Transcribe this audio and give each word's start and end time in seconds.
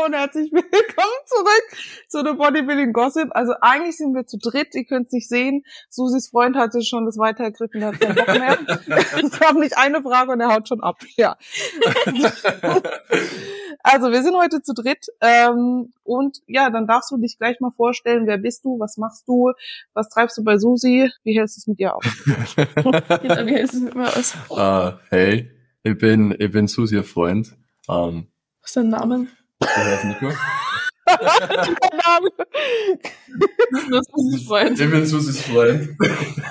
Hallo 0.00 0.06
und 0.06 0.14
herzlich 0.14 0.52
willkommen 0.52 1.20
zurück 1.26 1.64
zu 2.08 2.18
The 2.18 2.32
Bodybuilding 2.34 2.92
Gossip. 2.92 3.28
Also 3.32 3.54
eigentlich 3.60 3.96
sind 3.96 4.14
wir 4.14 4.26
zu 4.26 4.38
dritt, 4.38 4.74
ihr 4.74 4.84
könnt 4.84 5.08
es 5.08 5.12
nicht 5.12 5.28
sehen. 5.28 5.64
Susis 5.88 6.28
Freund 6.28 6.56
hatte 6.56 6.82
schon 6.82 7.06
das 7.06 7.18
weitergegriffen, 7.18 7.80
der 7.80 7.88
hat 7.88 8.00
keinen 8.00 8.14
Bock 8.14 8.36
mehr. 8.36 8.58
Ich 9.22 9.40
habe 9.40 9.60
nicht 9.60 9.76
eine 9.76 10.02
Frage 10.02 10.32
und 10.32 10.40
er 10.40 10.54
haut 10.54 10.68
schon 10.68 10.82
ab. 10.82 10.98
Ja. 11.16 11.36
Also 13.82 14.10
wir 14.10 14.22
sind 14.22 14.36
heute 14.36 14.60
zu 14.60 14.74
dritt 14.74 15.06
ähm, 15.22 15.94
und 16.02 16.40
ja, 16.46 16.68
dann 16.68 16.86
darfst 16.86 17.10
du 17.10 17.16
dich 17.16 17.38
gleich 17.38 17.60
mal 17.60 17.70
vorstellen, 17.70 18.26
wer 18.26 18.36
bist 18.36 18.62
du, 18.66 18.78
was 18.78 18.98
machst 18.98 19.26
du, 19.26 19.52
was 19.94 20.10
treibst 20.10 20.36
du 20.36 20.44
bei 20.44 20.58
Susi, 20.58 21.10
wie 21.24 21.38
hältst 21.38 21.56
du 21.56 21.60
es 21.60 21.66
mit 21.66 21.78
dir 21.78 21.96
aus? 21.96 22.04
Genau, 22.76 23.46
wie 23.46 23.54
hältst 23.54 23.72
du 23.72 23.78
es 23.78 23.82
mit 23.84 23.94
mir 23.94 24.08
aus? 24.08 24.34
Uh, 24.50 24.98
hey, 25.08 25.50
ich 25.82 25.96
bin, 25.96 26.36
ich 26.38 26.50
bin 26.50 26.66
Susi, 26.66 26.96
ihr 26.96 27.04
Freund. 27.04 27.56
Um, 27.88 28.26
Was 28.60 28.70
ist 28.70 28.76
dein 28.76 28.88
Name? 28.90 29.28
Ich 29.60 29.76
heiße 29.76 30.06
Nico. 30.08 30.32
Das 33.70 33.82
ist 33.82 33.88
nur 33.88 34.02
Susis 34.02 34.46
Freund. 34.46 34.80
Ich 34.80 34.90
bin 34.90 35.06
Susis 35.06 35.42
Freund. 35.42 35.96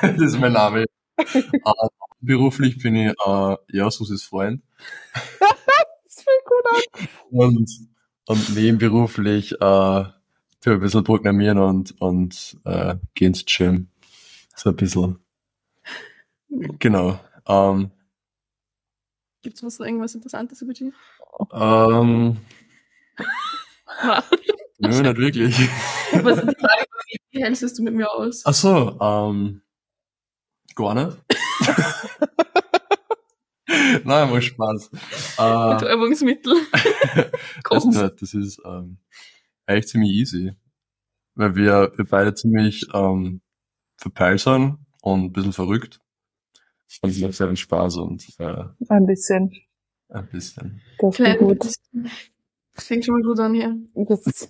das 0.02 0.22
ist 0.22 0.40
mein 0.40 0.54
Name. 0.54 0.86
Uh, 1.18 1.90
beruflich 2.22 2.82
bin 2.82 2.96
ich, 2.96 3.14
uh, 3.26 3.56
ja, 3.70 3.92
Susis 3.92 4.24
Freund. 4.24 4.62
Das 5.40 6.24
fängt 6.24 6.46
gut 6.46 6.66
an. 6.72 7.08
Und, 7.30 7.70
und 8.28 8.56
nebenberuflich, 8.56 9.54
uh, 9.62 10.06
tue 10.62 10.74
ein 10.74 10.80
bisschen 10.80 11.04
programmieren 11.04 11.58
und, 11.60 12.00
und, 12.02 12.58
uh, 12.66 12.96
geh 13.16 13.26
ins 13.26 13.46
Gym. 13.46 13.90
So 14.56 14.70
ein 14.70 14.76
bisschen. 14.76 15.20
Genau. 16.80 17.20
Um, 17.46 17.92
Gibt's 19.42 19.64
was 19.64 19.80
noch 19.80 19.86
irgendwas 19.86 20.16
Interessantes 20.16 20.62
über 20.62 20.74
dich? 20.74 20.92
um, 21.52 22.38
nö, 24.80 25.02
nicht 25.02 25.18
wirklich. 25.18 25.56
Was 26.24 26.38
ist 26.38 26.50
die 26.50 26.56
Frage, 26.56 26.86
wie 27.32 27.44
hältst 27.44 27.78
du 27.78 27.84
mit 27.84 27.94
mir 27.94 28.12
aus? 28.12 28.44
Ach 28.46 28.54
so, 28.54 28.98
ähm, 29.00 29.62
gar 30.76 30.96
nicht. 30.96 31.18
Nein, 34.04 34.30
macht 34.32 34.44
Spaß. 34.44 34.90
Äh, 35.38 35.76
Betäubungsmittel. 35.76 36.54
das, 36.74 37.64
Kochen. 37.64 37.90
nicht, 37.90 38.22
das 38.22 38.34
ist 38.34 38.62
ähm, 38.66 38.98
eigentlich 39.66 39.88
ziemlich 39.88 40.12
easy. 40.12 40.54
Weil 41.36 41.56
wir, 41.56 41.92
wir 41.96 42.06
beide 42.06 42.34
ziemlich 42.34 42.88
ähm, 42.94 43.42
verpeilt 43.98 44.40
sind 44.40 44.78
und 45.02 45.26
ein 45.26 45.32
bisschen 45.32 45.54
verrückt. 45.54 46.00
Und 47.02 47.12
es 47.12 47.20
macht 47.20 47.34
sehr 47.34 47.48
viel 47.48 47.58
Spaß 47.58 47.98
und 47.98 48.26
äh, 48.40 48.64
Ein 48.90 49.06
bisschen. 49.06 49.52
ein 50.10 50.28
bisschen. 50.30 50.82
Das 51.00 51.20
ist 51.20 51.38
gut. 51.38 51.60
Fängt 52.80 53.06
schon 53.06 53.16
mal 53.16 53.24
gut 53.24 53.40
an 53.40 53.54
hier. 53.54 53.76
Das 54.08 54.50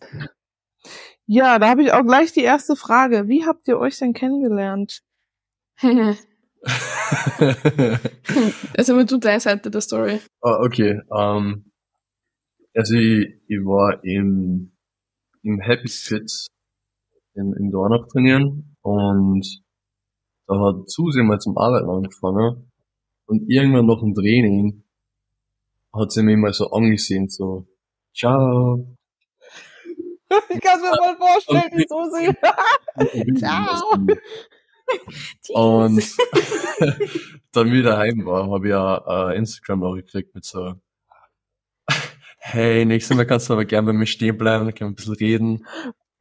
ja, 1.26 1.60
da 1.60 1.70
habe 1.70 1.84
ich 1.84 1.94
auch 1.94 2.04
gleich 2.04 2.34
die 2.34 2.42
erste 2.42 2.76
Frage. 2.76 3.28
Wie 3.28 3.46
habt 3.46 3.68
ihr 3.68 3.78
euch 3.78 4.00
denn 4.00 4.14
kennengelernt? 4.14 5.04
Also 8.78 8.94
immer 8.94 9.06
du 9.06 9.18
deine 9.18 9.40
Seite 9.40 9.72
der 9.72 9.82
Story. 9.82 10.20
Ah, 10.42 10.60
okay. 10.62 11.02
Ähm, 11.16 11.72
also 12.76 12.96
ich, 12.96 13.28
ich 13.48 13.60
war 13.60 14.04
im, 14.04 14.72
im 15.44 15.60
Happy 15.62 15.88
Fit 15.88 16.48
in, 17.36 17.54
in 17.54 17.72
Dornach 17.72 18.08
trainieren 18.08 18.76
und 18.82 19.64
da 20.48 20.60
hat 20.60 20.90
Susi 20.90 21.24
mal 21.24 21.40
zum 21.40 21.58
Arbeiten 21.58 21.90
angefangen 21.90 22.72
und 23.26 23.50
irgendwann 23.50 23.86
nach 23.86 24.00
dem 24.00 24.14
Training 24.14 24.84
hat 25.94 26.12
sie 26.12 26.24
mich 26.24 26.38
mal 26.38 26.54
so 26.54 26.72
angesehen, 26.72 27.30
so, 27.30 27.68
ciao. 28.14 28.86
Ich 30.50 30.62
kann 30.62 30.82
mir 30.82 30.94
voll 30.96 31.18
vorstellen, 31.18 31.72
die 31.76 31.86
Susi. 31.88 33.36
Ciao. 33.40 33.98
Und 35.54 36.04
dann 37.52 37.72
wieder 37.72 37.98
heim 37.98 38.26
war, 38.26 38.50
habe 38.50 38.68
ich 38.68 38.72
ja 38.72 39.30
äh, 39.32 39.38
Instagram 39.38 39.80
noch 39.80 39.96
gekriegt 39.96 40.34
mit 40.34 40.46
so, 40.46 40.76
hey, 42.40 42.86
nächstes 42.86 43.16
Mal 43.16 43.26
kannst 43.26 43.50
du 43.50 43.54
aber 43.54 43.66
gern 43.66 43.86
bei 43.86 43.94
mir 43.94 44.08
stehen 44.08 44.38
bleiben, 44.38 44.66
dann 44.66 44.74
können 44.74 44.90
wir 44.90 44.94
ein 44.94 44.96
bisschen 44.96 45.14
reden. 45.16 45.68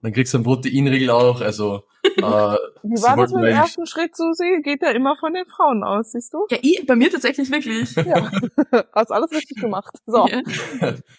Dann 0.02 0.12
kriegst 0.12 0.34
du 0.34 0.38
einen 0.38 0.44
Proteinriegel 0.44 1.10
auch, 1.10 1.40
also 1.40 1.84
äh, 2.18 2.56
Wie 2.82 3.02
war 3.02 3.16
das 3.16 3.32
mit 3.32 3.42
dem 3.44 3.50
ersten 3.50 3.86
Schritt, 3.86 4.16
Susi? 4.16 4.60
Geht 4.62 4.82
ja 4.82 4.90
immer 4.90 5.16
von 5.16 5.32
den 5.34 5.46
Frauen 5.46 5.84
aus, 5.84 6.12
siehst 6.12 6.32
du? 6.34 6.46
Ja, 6.50 6.58
ich, 6.62 6.84
bei 6.86 6.96
mir 6.96 7.10
tatsächlich 7.10 7.50
wirklich. 7.50 7.94
Ja. 7.96 8.30
Hast 8.94 9.12
alles 9.12 9.30
richtig 9.32 9.60
gemacht. 9.60 9.94
So. 10.06 10.26
Ja. 10.26 10.42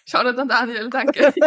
Schau 0.04 0.22
dir 0.22 0.34
dann 0.34 0.48
Daniel, 0.48 0.90
danke. 0.90 1.32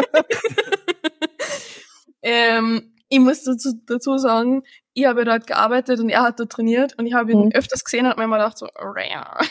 ähm, 2.21 2.93
ich 3.09 3.19
muss 3.19 3.43
dazu, 3.43 3.73
dazu 3.85 4.17
sagen, 4.17 4.63
ich 4.95 5.05
habe 5.05 5.25
dort 5.25 5.47
gearbeitet 5.47 5.99
und 5.99 6.09
er 6.09 6.21
hat 6.23 6.39
dort 6.39 6.51
trainiert 6.51 6.97
und 6.97 7.05
ich 7.05 7.13
habe 7.13 7.31
ihn 7.31 7.45
Mhm. 7.45 7.51
öfters 7.53 7.83
gesehen 7.83 8.05
und 8.05 8.11
hab 8.11 8.17
mir 8.17 8.23
immer 8.25 8.37
gedacht 8.37 8.57
so, 8.57 8.67
rare. 8.75 9.43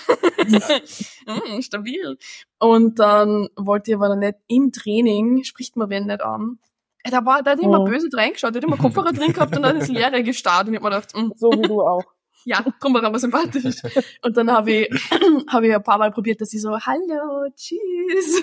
mm, 1.26 1.26
stabil. 1.62 2.18
Und 2.58 2.98
dann 2.98 3.48
wollte 3.56 3.90
ich 3.90 3.96
aber 3.96 4.08
dann 4.08 4.20
nicht 4.20 4.38
im 4.48 4.72
Training, 4.72 5.44
spricht 5.44 5.76
man 5.76 5.90
wen 5.90 6.06
nicht 6.06 6.22
an. 6.22 6.58
Äh, 7.04 7.10
Da 7.10 7.24
war, 7.24 7.42
da 7.42 7.52
hat 7.52 7.60
immer 7.60 7.80
Mhm. 7.80 7.90
böse 7.90 8.08
reingeschaut, 8.12 8.54
der 8.54 8.62
hat 8.62 8.66
immer 8.68 8.76
Kopfhörer 8.78 9.12
drin 9.12 9.32
gehabt 9.32 9.56
und 9.56 9.62
dann 9.62 9.76
ist 9.76 9.88
Leere 9.92 10.22
gestarrt 10.22 10.66
und 10.68 10.74
ich 10.74 10.80
hab 10.80 10.84
mir 10.84 10.90
gedacht, 10.90 11.14
mm, 11.16 11.32
So 11.36 11.50
wie 11.52 11.62
du 11.62 11.80
auch. 11.82 12.04
ja, 12.44 12.64
drum 12.80 12.94
war 12.94 13.02
er 13.02 13.08
aber 13.08 13.18
sympathisch. 13.18 13.76
Und 14.22 14.36
dann 14.36 14.50
habe 14.50 14.72
ich, 14.72 14.88
habe 15.48 15.66
ich 15.68 15.74
ein 15.74 15.82
paar 15.82 15.98
Mal 15.98 16.10
probiert, 16.10 16.40
dass 16.40 16.52
ich 16.52 16.60
so, 16.62 16.70
hallo, 16.78 17.46
tschüss. 17.54 18.42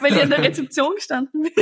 Weil 0.00 0.12
ich 0.16 0.22
in 0.22 0.30
der 0.30 0.42
Rezeption 0.42 0.94
gestanden 0.96 1.42
bin. 1.42 1.52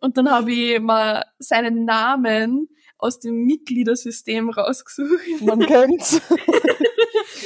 Und 0.00 0.16
dann 0.16 0.30
habe 0.30 0.50
ich 0.52 0.80
mal 0.80 1.24
seinen 1.38 1.84
Namen 1.84 2.68
aus 2.96 3.20
dem 3.20 3.44
Mitgliedersystem 3.44 4.48
rausgesucht, 4.50 5.42
Man 5.42 5.60
kennt's. 5.60 6.20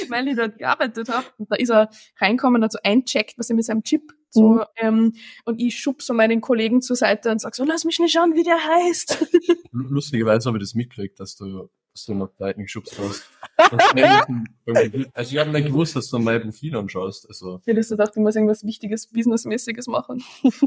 weil 0.09 0.27
ich 0.29 0.35
dort 0.37 0.57
gearbeitet 0.57 1.09
habe. 1.09 1.25
Und 1.37 1.51
da 1.51 1.55
ist 1.57 1.69
er 1.69 1.89
reinkommen, 2.19 2.63
hat 2.63 2.71
so 2.71 2.79
eincheckt, 2.83 3.37
was 3.37 3.49
er 3.49 3.55
mit 3.57 3.65
seinem 3.65 3.83
Chip 3.83 4.13
so, 4.33 4.41
Mhm. 4.53 4.63
ähm, 4.77 5.13
und 5.45 5.59
ich 5.61 5.79
schub 5.79 6.01
so 6.01 6.13
meinen 6.13 6.41
Kollegen 6.41 6.81
zur 6.81 6.95
Seite 6.95 7.29
und 7.31 7.39
sag 7.39 7.55
so, 7.55 7.63
lass 7.63 7.85
mich 7.85 7.99
nicht 7.99 8.13
schauen, 8.13 8.33
wie 8.35 8.43
der 8.43 8.57
heißt. 8.57 9.25
lustigerweise 9.71 10.47
habe 10.49 10.57
ich 10.57 10.63
das 10.63 10.73
mitgekriegt, 10.75 11.19
dass 11.19 11.35
du, 11.35 11.69
dass 11.93 12.05
du 12.05 12.13
nach 12.15 12.29
Seiten 12.39 12.63
geschubst 12.63 12.97
hast. 12.99 13.29
Also 15.13 15.31
ich 15.33 15.37
habe 15.39 15.51
nicht 15.51 15.67
gewusst, 15.67 15.95
dass 15.95 16.09
du 16.09 16.19
mein 16.19 16.41
Profil 16.41 16.75
anschaust. 16.75 17.27
Also 17.27 17.59
Ich 17.65 17.67
hätte 17.75 17.87
gedacht, 17.87 18.11
ich 18.15 18.21
muss 18.21 18.35
irgendwas 18.35 18.63
Wichtiges, 18.63 19.07
Businessmäßiges 19.07 19.87
machen. 19.87 20.23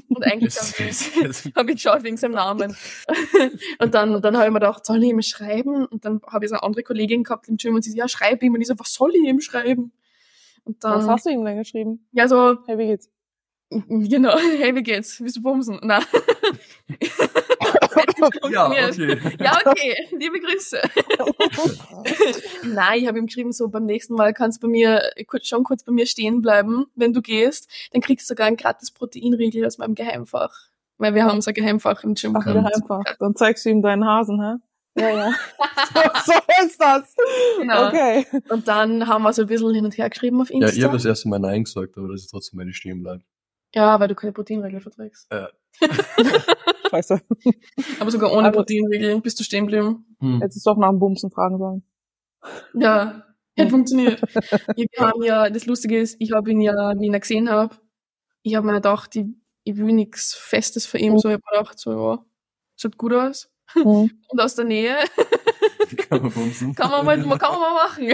Und 0.08 0.22
eigentlich 0.24 0.54
habe 0.56 0.88
ich, 0.88 1.22
das, 1.22 1.44
hab 1.54 1.68
ich 1.68 1.74
geschaut 1.76 2.02
wegen 2.04 2.16
seinem 2.16 2.32
Namen. 2.34 2.76
Und 3.80 3.94
dann, 3.94 4.20
dann 4.22 4.36
habe 4.36 4.46
ich 4.46 4.52
mir 4.52 4.60
gedacht, 4.60 4.86
soll 4.86 5.02
ich 5.02 5.10
ihm 5.10 5.22
schreiben? 5.22 5.86
Und 5.86 6.04
dann 6.04 6.20
habe 6.28 6.44
ich 6.44 6.50
so 6.50 6.54
eine 6.56 6.62
andere 6.62 6.82
Kollegin 6.82 7.24
gehabt 7.24 7.48
im 7.48 7.56
Gym 7.56 7.74
und 7.74 7.82
sie 7.82 7.90
so, 7.90 7.96
ja, 7.96 8.08
schreib 8.08 8.42
ihm. 8.42 8.54
Und 8.54 8.60
ich 8.60 8.68
so, 8.68 8.78
was 8.78 8.92
soll 8.92 9.12
ich 9.14 9.22
ihm 9.26 9.40
schreiben? 9.40 9.92
Und 10.64 10.82
dann, 10.84 10.98
Was 10.98 11.08
hast 11.08 11.26
du 11.26 11.30
ihm 11.30 11.44
denn 11.44 11.58
geschrieben? 11.58 12.06
ja, 12.12 12.26
so, 12.28 12.56
Hey, 12.66 12.78
wie 12.78 12.86
geht's? 12.86 13.10
genau, 13.70 14.36
hey, 14.38 14.74
wie 14.76 14.82
geht's? 14.82 15.20
Willst 15.20 15.36
du 15.36 15.42
bumsen? 15.42 15.80
Nein. 15.82 16.02
ja, 18.50 18.66
okay. 18.68 19.18
Ja, 19.40 19.58
okay, 19.64 19.96
liebe 20.16 20.38
Grüße. 20.40 20.80
Nein, 22.64 23.00
ich 23.00 23.08
habe 23.08 23.18
ihm 23.18 23.26
geschrieben, 23.26 23.52
so 23.52 23.68
beim 23.68 23.84
nächsten 23.84 24.14
Mal 24.14 24.32
kannst 24.32 24.62
du 24.62 24.66
bei 24.66 24.70
mir 24.70 25.02
kurz, 25.26 25.48
schon 25.48 25.64
kurz 25.64 25.82
bei 25.82 25.92
mir 25.92 26.06
stehen 26.06 26.42
bleiben, 26.42 26.86
wenn 26.94 27.12
du 27.12 27.22
gehst. 27.22 27.68
Dann 27.92 28.00
kriegst 28.02 28.28
du 28.28 28.32
sogar 28.32 28.46
ein 28.46 28.56
gratis 28.56 28.92
Proteinriegel 28.92 29.66
aus 29.66 29.78
meinem 29.78 29.94
Geheimfach. 29.94 30.52
Weil 30.98 31.14
wir 31.14 31.24
haben 31.24 31.40
so 31.40 31.50
ein 31.50 31.54
Geheimfach 31.54 32.04
im 32.04 32.14
Gym. 32.14 32.36
Ach, 32.36 32.46
Ja. 32.46 32.54
ja, 32.54 32.64
einfach. 32.74 33.04
Dann 33.18 33.34
zeigst 33.34 33.64
du 33.66 33.70
ihm 33.70 33.82
deinen 33.82 34.04
Hasen, 34.06 34.40
hä? 34.40 34.54
Ja, 34.98 35.10
ja. 35.10 35.34
so, 36.24 36.32
so 36.32 36.64
ist 36.66 36.80
das. 36.80 37.14
Genau. 37.58 37.88
Okay. 37.88 38.26
Und 38.48 38.66
dann 38.66 39.06
haben 39.06 39.24
wir 39.24 39.32
so 39.34 39.42
ein 39.42 39.48
bisschen 39.48 39.74
hin 39.74 39.84
und 39.84 39.98
her 39.98 40.08
geschrieben 40.08 40.40
auf 40.40 40.48
Ja, 40.50 40.56
Insta. 40.56 40.76
ich 40.76 40.84
habe 40.84 40.94
das 40.94 41.04
erste 41.04 41.28
Mal 41.28 41.38
Nein 41.38 41.64
gesagt, 41.64 41.98
aber 41.98 42.08
das 42.08 42.22
ist 42.22 42.28
trotzdem 42.30 42.56
meine 42.58 42.72
stehen 42.72 43.02
bleibt. 43.02 43.24
Ja, 43.76 44.00
weil 44.00 44.08
du 44.08 44.14
keine 44.14 44.32
Proteinriegel 44.32 44.80
verträgst. 44.80 45.28
Scheiße. 46.90 47.20
Aber 48.00 48.10
sogar 48.10 48.32
ohne 48.32 48.48
Also- 48.48 48.60
Proteinriegel 48.60 49.20
bist 49.20 49.38
du 49.38 49.44
stehen 49.44 49.66
geblieben. 49.66 50.16
Hm. 50.20 50.40
Jetzt 50.42 50.56
ist 50.56 50.66
doch 50.66 50.76
nach 50.78 50.88
dem 50.90 50.98
Bumsen 50.98 51.30
fragen 51.30 51.58
sollen. 51.58 51.82
Ja, 52.74 53.22
hätte 53.56 53.70
funktioniert. 53.70 54.20
Ja, 54.76 54.86
wir 54.92 55.06
haben 55.08 55.22
ja, 55.22 55.50
das 55.50 55.66
Lustige 55.66 56.00
ist, 56.00 56.16
ich 56.20 56.32
habe 56.32 56.50
ihn 56.50 56.60
ja, 56.62 56.72
wie 56.96 57.06
ich 57.06 57.12
ihn 57.12 57.20
gesehen 57.20 57.50
habe, 57.50 57.76
ich 58.42 58.54
habe 58.54 58.66
mir 58.66 58.74
gedacht, 58.74 59.14
ich, 59.16 59.26
ich 59.64 59.76
will 59.76 59.92
nichts 59.92 60.34
Festes 60.34 60.86
für 60.86 60.98
ihn. 60.98 61.18
So, 61.18 61.28
ich 61.28 61.34
habe 61.34 61.42
mir 61.52 61.58
gedacht, 61.58 61.78
so, 61.78 61.90
ja, 61.92 62.24
schaut 62.76 62.96
gut 62.96 63.12
aus. 63.12 63.50
Mhm. 63.74 64.10
Und 64.28 64.40
aus 64.40 64.54
der 64.54 64.64
Nähe 64.64 64.96
Kann 66.08 66.22
man 66.22 66.30
bumsen. 66.32 66.74
kann 66.74 66.90
man 66.90 67.04
mal, 67.04 67.16
kann 67.38 67.50
man 67.52 67.60
mal 67.60 67.74
machen. 67.74 68.08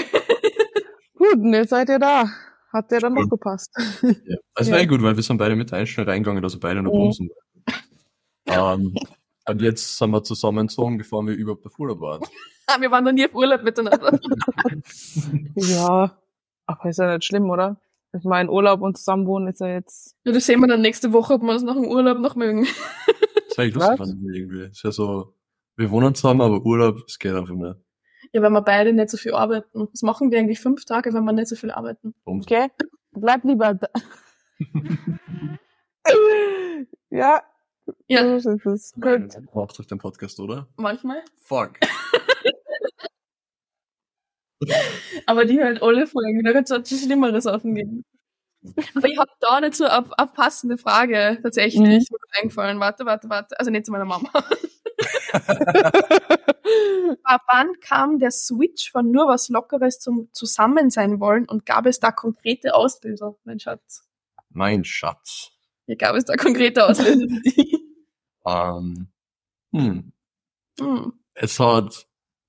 Gut, 1.16 1.34
und 1.34 1.52
jetzt 1.54 1.70
seid 1.70 1.88
ihr 1.88 1.98
da. 2.00 2.28
Hat 2.72 2.90
der 2.90 3.00
dann 3.00 3.14
noch 3.14 3.28
gepasst? 3.28 3.70
Ja. 4.02 4.36
Also 4.54 4.70
Ja. 4.70 4.76
war 4.76 4.82
eh 4.82 4.86
gut, 4.86 5.02
weil 5.02 5.14
wir 5.16 5.22
sind 5.22 5.36
beide 5.38 5.54
mit 5.56 5.70
der 5.70 5.78
Einstellung 5.78 6.08
reingegangen, 6.08 6.42
dass 6.42 6.54
wir 6.54 6.60
beide 6.60 6.82
noch 6.82 6.92
Mhm. 6.92 6.96
bumsen 6.98 7.30
ähm, 8.46 8.94
und 9.48 9.60
jetzt 9.62 9.98
sind 9.98 10.10
wir 10.10 10.22
zusammengezogen, 10.22 10.98
bevor 10.98 11.26
wir 11.26 11.34
überhaupt 11.34 11.66
auf 11.66 11.78
Urlaub 11.78 12.00
waren. 12.00 12.22
Wir 12.80 12.90
waren 12.90 13.04
noch 13.04 13.12
nie 13.12 13.26
auf 13.26 13.34
Urlaub 13.34 13.64
miteinander. 13.64 14.18
Ja. 15.56 16.16
Aber 16.66 16.88
ist 16.88 16.98
ja 16.98 17.14
nicht 17.16 17.24
schlimm, 17.26 17.50
oder? 17.50 17.78
Ich 18.16 18.24
meine, 18.24 18.50
Urlaub 18.50 18.80
und 18.82 18.96
Zusammenwohnen 18.96 19.48
ist 19.48 19.60
ja 19.60 19.66
jetzt. 19.68 20.14
Ja, 20.24 20.32
das 20.32 20.46
sehen 20.46 20.60
wir 20.60 20.68
dann 20.68 20.80
nächste 20.80 21.12
Woche, 21.12 21.34
ob 21.34 21.42
wir 21.42 21.52
uns 21.52 21.62
nach 21.64 21.74
dem 21.74 21.86
Urlaub 21.86 22.18
noch 22.18 22.36
mögen. 22.36 22.66
Das 23.48 23.58
war 23.58 23.64
echt 23.64 23.74
lustig 23.74 23.98
Was? 23.98 24.08
fand 24.08 24.22
ich 24.30 24.36
irgendwie. 24.36 24.60
ist 24.70 24.82
ja 24.84 24.92
so, 24.92 25.34
wir 25.76 25.90
wohnen 25.90 26.14
zusammen, 26.14 26.40
aber 26.40 26.64
Urlaub, 26.64 26.98
es 27.06 27.18
geht 27.18 27.34
einfach 27.34 27.52
nicht. 27.54 27.76
Ja, 28.32 28.42
weil 28.42 28.50
wir 28.50 28.62
beide 28.62 28.92
nicht 28.92 29.10
so 29.10 29.16
viel 29.16 29.34
arbeiten. 29.34 29.88
Was 29.92 30.02
machen 30.02 30.30
wir 30.30 30.38
eigentlich 30.38 30.60
fünf 30.60 30.84
Tage, 30.84 31.12
wenn 31.12 31.24
wir 31.24 31.32
nicht 31.32 31.48
so 31.48 31.56
viel 31.56 31.70
arbeiten? 31.70 32.14
Okay? 32.24 32.68
Bleib 33.12 33.44
lieber 33.44 33.74
da. 33.74 33.88
ja, 37.10 37.42
Ja, 38.06 38.38
so 38.40 38.52
ist 38.52 38.66
es. 38.66 38.92
Gut. 38.94 39.36
Macht 39.54 39.78
doch 39.78 39.84
den 39.84 39.98
Podcast, 39.98 40.40
oder? 40.40 40.68
manchmal. 40.76 41.22
Fuck. 41.42 41.72
Aber 45.26 45.44
die 45.44 45.60
halt 45.60 45.82
alle 45.82 46.06
Folgen, 46.06 46.44
da 46.44 46.52
könnte 46.52 46.74
es 46.74 46.88
schon 46.88 46.98
schlimmere 47.00 47.40
Sachen 47.40 47.74
geben. 47.74 48.04
Aber 48.94 49.08
ich 49.08 49.18
habe 49.18 49.30
da 49.40 49.60
nicht 49.60 49.74
so 49.74 49.84
eine, 49.84 50.06
eine 50.16 50.28
passende 50.28 50.78
Frage 50.78 51.38
tatsächlich. 51.42 52.08
Mhm. 52.10 52.16
Eingefallen. 52.40 52.78
Warte, 52.78 53.04
warte, 53.04 53.28
warte. 53.28 53.58
Also 53.58 53.72
nicht 53.72 53.84
zu 53.84 53.92
meiner 53.92 54.04
Mama. 54.04 54.30
Ab 57.32 57.40
wann 57.50 57.80
kam 57.80 58.18
der 58.18 58.30
Switch 58.30 58.92
von 58.92 59.10
nur 59.10 59.26
was 59.26 59.48
Lockeres 59.48 60.00
zum 60.00 60.28
Zusammensein 60.34 61.18
wollen 61.18 61.48
und 61.48 61.64
gab 61.64 61.86
es 61.86 61.98
da 61.98 62.12
konkrete 62.12 62.74
Auslöser, 62.74 63.36
mein 63.44 63.58
Schatz? 63.58 64.06
Mein 64.50 64.84
Schatz. 64.84 65.50
Hier 65.86 65.96
gab 65.96 66.14
es 66.14 66.26
da 66.26 66.36
konkrete 66.36 66.86
Auslöser. 66.86 67.26
Ähm, 68.44 69.06
hm. 69.72 70.12
Hm. 70.80 71.12
Es 71.34 71.60
hat, 71.60 72.08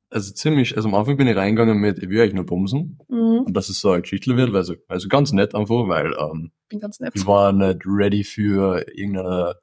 also 0.10 0.34
ziemlich, 0.34 0.76
also 0.76 0.90
am 0.90 0.96
Anfang 0.96 1.18
bin 1.18 1.28
ich 1.28 1.36
reingegangen 1.36 1.78
mit, 1.78 2.00
ich 2.00 2.10
will 2.10 2.20
eigentlich 2.20 2.34
nur 2.34 2.48
bumsen. 2.48 2.98
Mhm. 3.10 3.44
Und 3.46 3.54
dass 3.54 3.70
es 3.70 3.80
so 3.80 3.92
ein 3.92 4.02
Geschichte 4.02 4.36
wird, 4.36 4.56
also, 4.56 4.74
also 4.88 5.08
ganz 5.08 5.34
nett 5.34 5.54
einfach, 5.54 5.88
weil, 5.88 6.16
ähm, 6.18 6.52
Bin 6.68 6.80
ganz 6.80 7.00
nett. 7.00 7.14
ich 7.14 7.28
war 7.28 7.54
nicht 7.54 7.82
ready 7.86 8.24
für 8.24 8.84
irgendeine 8.92 9.60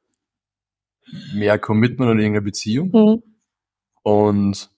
mehr 1.35 1.59
Commitment 1.59 2.09
oder 2.09 2.21
irgendeine 2.21 2.43
Beziehung. 2.45 2.91
Mhm. 2.93 3.23
Und 4.05 4.70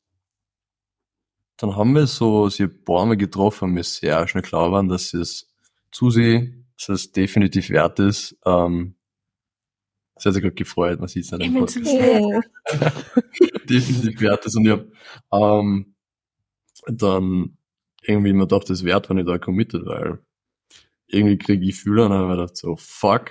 dann 1.62 1.76
haben 1.76 1.94
wir 1.94 2.09
so 2.09 2.49
sie 2.49 2.64
ein 2.64 2.85
paar 2.85 3.06
Mal 3.06 3.17
getroffen 3.17 3.67
und 3.67 3.75
mir 3.75 3.85
sehr 3.85 4.26
schnell 4.26 4.43
klar 4.43 4.73
waren, 4.73 4.88
dass 4.88 5.14
es 5.14 5.49
zu 5.93 6.11
sie, 6.11 6.64
dass 6.76 6.88
es 6.88 7.12
definitiv 7.12 7.70
wert 7.70 8.00
ist. 8.00 8.37
Ähm, 8.44 8.97
das 10.17 10.26
hat 10.26 10.35
sich 10.35 10.43
gerade 10.43 10.56
gefreut, 10.56 10.99
man 10.99 11.09
sieht 11.09 11.25
es 11.25 11.31
nicht 11.31 11.43
Ich 11.43 11.47
im 11.47 11.61
Podcast. 11.61 11.87
definitiv 13.70 14.20
wert 14.20 14.44
ist. 14.44 14.56
Und 14.56 14.67
ich 14.67 14.73
hab 14.73 14.87
ähm, 15.32 15.94
dann 16.88 17.56
irgendwie 18.03 18.32
mir 18.32 18.49
gedacht, 18.49 18.64
das 18.64 18.81
ist 18.81 18.85
wert, 18.85 19.09
wenn 19.09 19.19
ich 19.19 19.26
da 19.26 19.38
committed, 19.38 19.87
weil 19.87 20.19
irgendwie 21.06 21.38
kriege 21.38 21.64
ich 21.64 21.76
Gefühle 21.76 22.06
und 22.06 22.11
dann 22.11 22.19
habe 22.19 22.32
ich 22.32 22.37
mir 22.37 22.43
gedacht, 22.43 22.56
so, 22.56 22.75
fuck, 22.75 23.31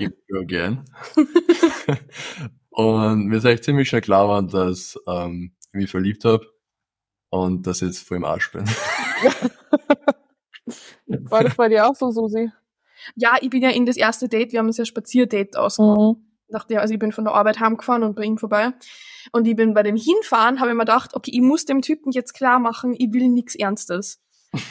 ich 0.00 0.10
go 0.28 0.40
again. 0.40 0.84
und 2.70 3.26
mir 3.26 3.36
ist 3.36 3.46
eigentlich 3.46 3.62
ziemlich 3.62 3.88
schnell 3.88 4.00
klar 4.00 4.24
geworden, 4.24 4.48
dass 4.48 4.98
ähm, 5.06 5.52
ich 5.68 5.74
mich 5.74 5.90
verliebt 5.92 6.24
habe 6.24 6.44
und 7.30 7.66
dass 7.66 7.82
ich 7.82 7.88
jetzt 7.88 8.06
vor 8.06 8.16
im 8.16 8.24
Arsch 8.24 8.52
bin. 8.52 8.64
War 11.30 11.44
das 11.44 11.54
bei 11.54 11.68
dir 11.68 11.88
auch 11.88 11.94
so, 11.94 12.10
Susi? 12.10 12.50
Ja, 13.14 13.36
ich 13.40 13.50
bin 13.50 13.62
ja 13.62 13.70
in 13.70 13.86
das 13.86 13.96
erste 13.96 14.28
Date, 14.28 14.52
wir 14.52 14.58
haben 14.58 14.66
uns 14.66 14.78
ja 14.78 14.84
Spazierdate 14.84 15.58
ausgemacht. 15.60 16.18
Mhm. 16.18 16.24
dachte 16.48 16.74
ja, 16.74 16.80
also 16.80 16.92
ich 16.94 17.00
bin 17.00 17.12
von 17.12 17.24
der 17.24 17.34
Arbeit 17.34 17.60
heimgefahren 17.60 18.02
und 18.02 18.16
bei 18.16 18.24
ihm 18.24 18.38
vorbei. 18.38 18.72
Und 19.32 19.46
ich 19.46 19.56
bin 19.56 19.74
bei 19.74 19.82
dem 19.82 19.96
Hinfahren, 19.96 20.60
habe 20.60 20.70
ich 20.70 20.76
mir 20.76 20.84
gedacht, 20.84 21.14
okay, 21.14 21.30
ich 21.32 21.40
muss 21.40 21.64
dem 21.64 21.82
Typen 21.82 22.10
jetzt 22.12 22.34
klar 22.34 22.58
machen, 22.58 22.94
ich 22.96 23.12
will 23.12 23.28
nichts 23.28 23.54
Ernstes. 23.54 24.20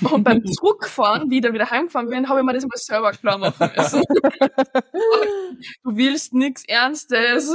Und 0.09 0.23
beim 0.23 0.43
Zurückfahren, 0.45 1.29
wie 1.29 1.37
ich 1.37 1.41
dann 1.41 1.53
wieder 1.53 1.69
heimgefahren 1.69 2.09
bin, 2.09 2.27
habe 2.27 2.39
ich 2.39 2.45
mir 2.45 2.53
das 2.53 2.63
mal 2.63 2.77
selber 2.77 3.11
klar 3.11 3.37
machen 3.37 3.69
müssen. 3.75 4.01
du 5.83 5.95
willst 5.95 6.33
nichts 6.33 6.65
Ernstes. 6.65 7.51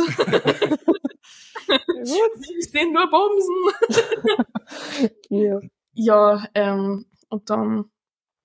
Willst 1.78 2.74
den 2.74 2.92
nur 2.92 3.08
bumsen. 3.10 5.10
Hier. 5.28 5.60
Ja, 5.92 6.46
ähm, 6.54 7.06
und 7.28 7.50
dann, 7.50 7.90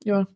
ja, 0.04 0.27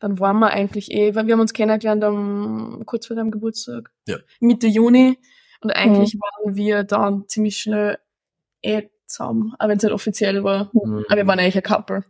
dann 0.00 0.18
waren 0.18 0.38
wir 0.38 0.50
eigentlich 0.50 0.90
eh, 0.90 1.14
weil 1.14 1.26
wir 1.26 1.34
haben 1.34 1.40
uns 1.40 1.52
kennengelernt 1.52 2.04
am, 2.04 2.82
kurz 2.86 3.06
vor 3.06 3.16
deinem 3.16 3.30
Geburtstag. 3.30 3.90
Ja. 4.06 4.18
Mitte 4.40 4.66
Juni. 4.66 5.18
Und 5.60 5.72
eigentlich 5.72 6.14
waren 6.14 6.54
wir 6.54 6.84
dann 6.84 7.26
ziemlich 7.28 7.58
schnell 7.58 7.98
eh 8.62 8.88
zusammen, 9.06 9.54
auch 9.58 9.68
wenn 9.68 9.78
es 9.78 9.82
nicht 9.82 9.92
offiziell 9.92 10.44
war. 10.44 10.70
Aber 10.74 11.16
wir 11.16 11.26
waren 11.26 11.38
eigentlich 11.38 11.56
ein 11.56 11.62
Couple. 11.62 12.04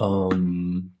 Ähm, 0.00 0.96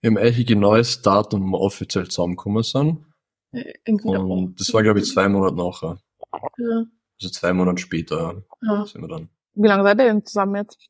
wir 0.00 0.10
haben 0.10 0.18
eigentlich 0.18 0.40
ein 0.40 0.46
genaues 0.46 1.02
Datum, 1.02 1.48
wo 1.48 1.58
wir 1.58 1.60
offiziell 1.60 2.08
zusammengekommen 2.08 2.62
sind. 2.62 3.04
Äh. 3.52 3.74
Und 3.92 4.60
das 4.60 4.72
war, 4.72 4.82
glaube 4.82 5.00
ich, 5.00 5.06
zwei 5.06 5.28
Monate 5.28 5.56
nachher. 5.56 5.98
Ja, 6.32 6.84
Also 7.20 7.32
zwei 7.32 7.52
Monate 7.52 7.80
später 7.80 8.42
ja. 8.62 8.84
sind 8.86 9.02
wir 9.02 9.08
dann. 9.08 9.28
Wie 9.54 9.68
lange 9.68 9.82
seid 9.82 9.98
ihr 9.98 10.04
denn 10.04 10.24
zusammen 10.24 10.56
jetzt? 10.56 10.88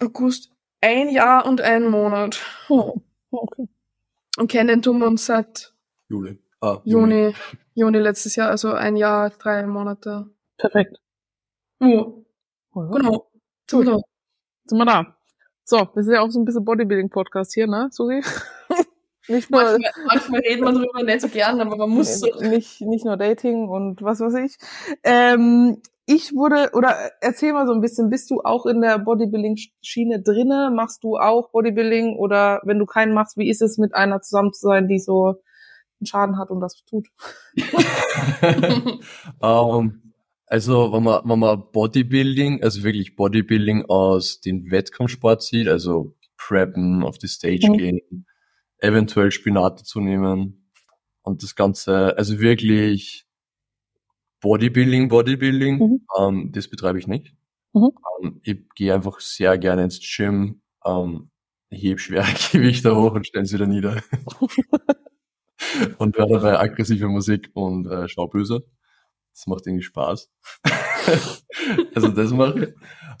August. 0.00 0.50
Ein 0.80 1.10
Jahr 1.10 1.46
und 1.46 1.60
ein 1.60 1.90
Monat. 1.90 2.40
Oh, 2.68 3.00
okay. 3.30 3.68
Und 4.38 4.50
kennen 4.50 4.80
tun 4.80 4.98
wir 4.98 5.06
uns 5.06 5.26
seit 5.26 5.74
Juli. 6.08 6.38
Ah, 6.62 6.80
Juni, 6.84 7.34
Juni 7.74 7.98
letztes 7.98 8.36
Jahr, 8.36 8.50
also 8.50 8.72
ein 8.72 8.96
Jahr, 8.96 9.30
drei 9.30 9.66
Monate. 9.66 10.30
Perfekt. 10.56 10.98
Ja, 11.80 12.06
Oh, 12.72 12.88
genau. 12.88 13.30
Sind 13.68 13.80
wir 13.80 13.92
da. 13.92 13.98
Sind 14.64 14.78
wir 14.78 14.84
da. 14.86 15.16
So, 15.64 15.88
wir 15.94 16.02
sind 16.02 16.14
ja 16.14 16.20
auch 16.20 16.30
so 16.30 16.40
ein 16.40 16.44
bisschen 16.44 16.64
Bodybuilding-Podcast 16.64 17.54
hier, 17.54 17.66
ne, 17.66 17.88
Susi? 17.90 18.22
Nicht 19.30 19.50
nur, 19.50 19.62
Manchmal, 19.62 19.92
manchmal 20.06 20.40
redet 20.40 20.64
man 20.64 20.74
darüber 20.74 21.02
nicht 21.02 21.20
so 21.20 21.28
gern, 21.28 21.60
aber 21.60 21.76
man 21.76 21.90
muss 21.90 22.20
so. 22.20 22.26
nicht, 22.40 22.80
nicht 22.80 23.04
nur 23.04 23.16
Dating 23.16 23.68
und 23.68 24.02
was 24.02 24.20
weiß 24.20 24.34
ich. 24.34 24.56
Ähm, 25.04 25.80
ich 26.06 26.34
wurde, 26.34 26.70
oder 26.72 26.96
erzähl 27.20 27.52
mal 27.52 27.68
so 27.68 27.72
ein 27.72 27.80
bisschen, 27.80 28.10
bist 28.10 28.30
du 28.30 28.40
auch 28.40 28.66
in 28.66 28.80
der 28.80 28.98
Bodybuilding-Schiene 28.98 30.20
drinne? 30.20 30.72
Machst 30.74 31.04
du 31.04 31.16
auch 31.16 31.50
Bodybuilding? 31.52 32.16
Oder 32.16 32.60
wenn 32.64 32.80
du 32.80 32.86
keinen 32.86 33.14
machst, 33.14 33.36
wie 33.36 33.48
ist 33.48 33.62
es 33.62 33.78
mit 33.78 33.94
einer 33.94 34.20
zusammen 34.20 34.52
zu 34.52 34.66
sein, 34.66 34.88
die 34.88 34.98
so 34.98 35.26
einen 36.00 36.06
Schaden 36.06 36.36
hat 36.36 36.50
und 36.50 36.60
das 36.60 36.82
tut? 36.84 37.06
ähm, 39.40 40.12
also, 40.46 40.92
wenn 40.92 41.04
man, 41.04 41.20
wenn 41.24 41.38
man 41.38 41.62
Bodybuilding, 41.70 42.64
also 42.64 42.82
wirklich 42.82 43.14
Bodybuilding 43.14 43.84
aus 43.84 44.40
dem 44.40 44.68
Wettkampfsport 44.72 45.42
sieht, 45.42 45.68
also 45.68 46.16
preppen, 46.36 47.04
auf 47.04 47.18
die 47.18 47.28
Stage 47.28 47.70
Mhm. 47.70 47.76
gehen, 47.78 48.26
eventuell 48.80 49.30
Spinate 49.32 49.84
zu 49.84 50.00
nehmen 50.00 50.70
und 51.22 51.42
das 51.42 51.54
Ganze, 51.56 52.16
also 52.18 52.40
wirklich 52.40 53.26
Bodybuilding, 54.40 55.08
Bodybuilding, 55.08 55.78
Mhm. 55.78 56.00
ähm, 56.18 56.52
das 56.52 56.68
betreibe 56.68 56.98
ich 56.98 57.06
nicht. 57.06 57.34
Mhm. 57.72 57.90
Ähm, 58.22 58.40
ich 58.42 58.58
gehe 58.74 58.94
einfach 58.94 59.20
sehr 59.20 59.58
gerne 59.58 59.84
ins 59.84 60.00
Gym, 60.00 60.62
ähm, 60.84 61.30
heb 61.70 62.00
schwere 62.00 62.24
Gewichte 62.52 62.96
hoch 62.96 63.12
und 63.12 63.26
stelle 63.26 63.44
sie 63.46 63.54
wieder 63.56 63.66
nieder. 63.66 64.02
und 65.98 66.16
höre 66.16 66.28
dabei 66.28 66.58
aggressive 66.58 67.08
Musik 67.08 67.50
und 67.54 67.86
äh, 67.86 68.08
schau 68.08 68.26
böse. 68.28 68.64
Das 69.34 69.46
macht 69.46 69.66
irgendwie 69.66 69.84
Spaß. 69.84 70.30
also 71.94 72.08
das 72.08 72.32
mache 72.32 72.64
ich. 72.66 72.74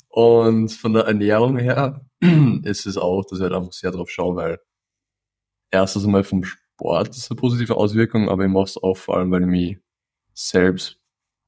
Und 0.08 0.70
von 0.72 0.92
der 0.94 1.04
Ernährung 1.04 1.58
her 1.58 2.04
ist 2.64 2.86
es 2.86 2.96
auch, 2.96 3.24
dass 3.24 3.38
ich 3.38 3.42
halt 3.44 3.54
einfach 3.54 3.72
sehr 3.72 3.92
drauf 3.92 4.10
schaue, 4.10 4.36
weil 4.36 4.60
erstens 5.70 6.04
einmal 6.04 6.24
vom 6.24 6.44
Sport 6.44 7.10
ist 7.10 7.30
eine 7.30 7.38
positive 7.40 7.76
Auswirkung, 7.76 8.28
aber 8.28 8.44
ich 8.44 8.50
mache 8.50 8.64
es 8.64 8.76
auch 8.76 8.96
vor 8.96 9.16
allem, 9.16 9.30
weil 9.30 9.42
ich 9.42 9.48
mich 9.48 9.78
selbst, 10.34 10.98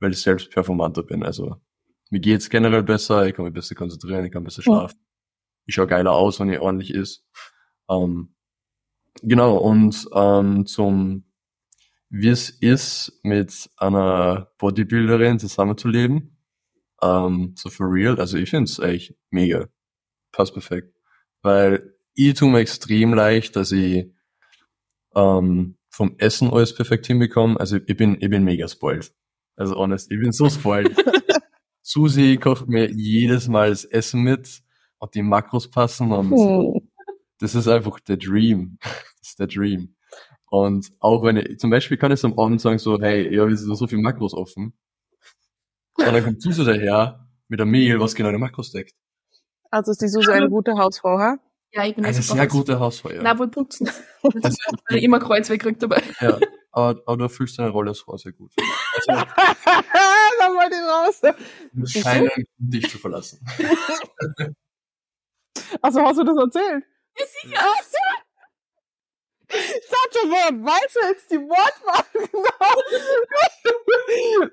weil 0.00 0.12
ich 0.12 0.21
selbst 0.21 0.50
performanter 0.50 1.02
bin. 1.02 1.23
Also 1.25 1.57
mir 2.11 2.21
geht's 2.21 2.50
generell 2.50 2.83
besser, 2.83 3.26
ich 3.26 3.35
kann 3.35 3.45
mich 3.45 3.55
besser 3.55 3.75
konzentrieren, 3.75 4.25
ich 4.25 4.33
kann 4.33 4.45
besser 4.45 4.62
Ja. 4.62 4.64
schlafen. 4.64 4.99
Ich 5.67 5.75
schaue 5.75 5.87
geiler 5.87 6.12
aus, 6.12 6.41
wenn 6.41 6.50
ich 6.52 6.61
ordentlich 6.61 6.93
ist. 6.95 7.25
Ähm, 7.91 8.35
genau, 9.23 9.57
und 9.59 10.09
ähm, 10.14 10.67
zum 10.67 11.25
wie 12.11 12.29
es 12.29 12.50
ist, 12.50 13.21
mit 13.23 13.71
einer 13.79 14.52
Bodybuilderin 14.59 15.38
zusammenzuleben. 15.38 16.37
Ähm, 17.02 17.55
so 17.57 17.71
for 17.71 17.93
real. 17.93 18.21
Also 18.21 18.37
ich 18.38 18.50
find's 18.50 18.79
echt 18.79 19.14
mega. 19.31 19.69
Passt 20.33 20.55
perfekt. 20.55 20.95
Weil 21.43 21.95
ich 22.14 22.35
tue 22.35 22.50
mir 22.50 22.61
extrem 22.61 23.14
leicht, 23.14 23.57
dass 23.57 23.73
ich 23.73 24.11
ähm, 25.14 25.76
vom 25.90 26.14
Essen 26.19 26.50
alles 26.50 26.75
perfekt 26.75 27.07
hinbekomme. 27.07 27.59
Also 27.59 27.76
ich 27.76 27.97
bin, 27.97 28.16
ich 28.21 28.31
bin 28.31 28.45
mega 28.45 28.69
spoiled. 28.69 29.12
Also 29.57 29.76
honest, 29.76 30.11
ich 30.11 30.19
bin 30.21 30.33
so 30.33 30.49
spoiled. 30.49 30.97
Susi 31.83 32.38
kocht 32.40 32.69
mir 32.69 32.90
jedes 32.90 33.49
Mal 33.49 33.71
das 33.71 33.85
Essen 33.85 34.23
mit 34.23 34.62
und 34.99 35.14
die 35.14 35.23
Makros 35.23 35.71
passen 35.71 36.12
und 36.12 36.31
Hm. 36.31 36.88
das 37.38 37.54
ist 37.54 37.69
einfach 37.69 37.99
der 38.00 38.16
Dream. 38.16 38.78
Das 38.81 39.31
ist 39.31 39.38
der 39.38 39.47
Dream. 39.49 39.95
Und 40.47 40.92
auch 41.00 41.23
wenn 41.23 41.37
ich, 41.38 41.59
zum 41.59 41.71
Beispiel 41.71 41.97
kann 41.97 42.12
ich 42.12 42.21
so 42.21 42.28
am 42.28 42.38
Abend 42.38 42.61
sagen 42.61 42.78
so, 42.78 43.00
hey, 43.00 43.35
ja, 43.35 43.49
wir 43.49 43.57
sind 43.57 43.75
so 43.75 43.87
viel 43.87 43.99
Makros 43.99 44.35
offen. 44.35 44.75
Und 45.97 46.07
dann 46.07 46.25
kommt 46.25 46.42
Susi 46.42 46.64
daher 46.64 47.28
mit 47.49 47.61
einem 47.61 47.71
Mehl, 47.71 48.00
was 48.00 48.14
genau 48.14 48.31
die 48.31 48.38
Makros 48.38 48.73
deckt. 48.73 48.95
Also 49.71 49.92
ist 49.92 50.02
die 50.02 50.09
Susi 50.09 50.31
eine 50.31 50.49
gute 50.50 50.73
Hausfrau, 50.75 51.19
ha? 51.19 51.37
Ja, 51.73 51.87
ich 51.87 51.95
bin 51.95 52.05
Eine 52.05 52.21
sehr 52.21 52.47
gute 52.47 52.79
Hausfrau. 52.79 53.11
Nein, 53.11 53.38
wohl 53.38 53.49
putzen. 53.49 53.88
Also, 54.43 54.59
immer 54.91 55.19
Kreuz 55.19 55.49
wegkriegt 55.50 55.83
dabei. 55.83 56.02
ja. 56.21 56.38
aber, 56.71 57.00
aber 57.07 57.17
du 57.17 57.25
erfüllst 57.25 57.59
deine 57.59 57.71
Rolle 57.71 57.91
als 57.91 58.00
Frau 58.00 58.17
sehr 58.17 58.33
gut. 58.33 58.52
Also, 58.59 59.25
da 60.38 60.49
wollte 60.49 60.76
ich 60.76 60.83
raus. 60.83 61.21
du 61.73 62.29
Grund, 62.29 62.47
dich 62.59 62.91
zu 62.91 62.99
verlassen. 62.99 63.45
Also 65.81 66.02
hast 66.02 66.19
du 66.19 66.25
das 66.25 66.37
erzählt? 66.37 66.85
Ja, 67.50 67.64
Ich 69.53 69.89
sag 69.89 70.21
schon, 70.21 70.31
woher 70.31 70.65
weißt 70.65 70.97
du 70.97 71.01
jetzt 71.09 71.31
die 71.31 71.39
Wortwahl 71.39 72.05
genau? 72.15 72.43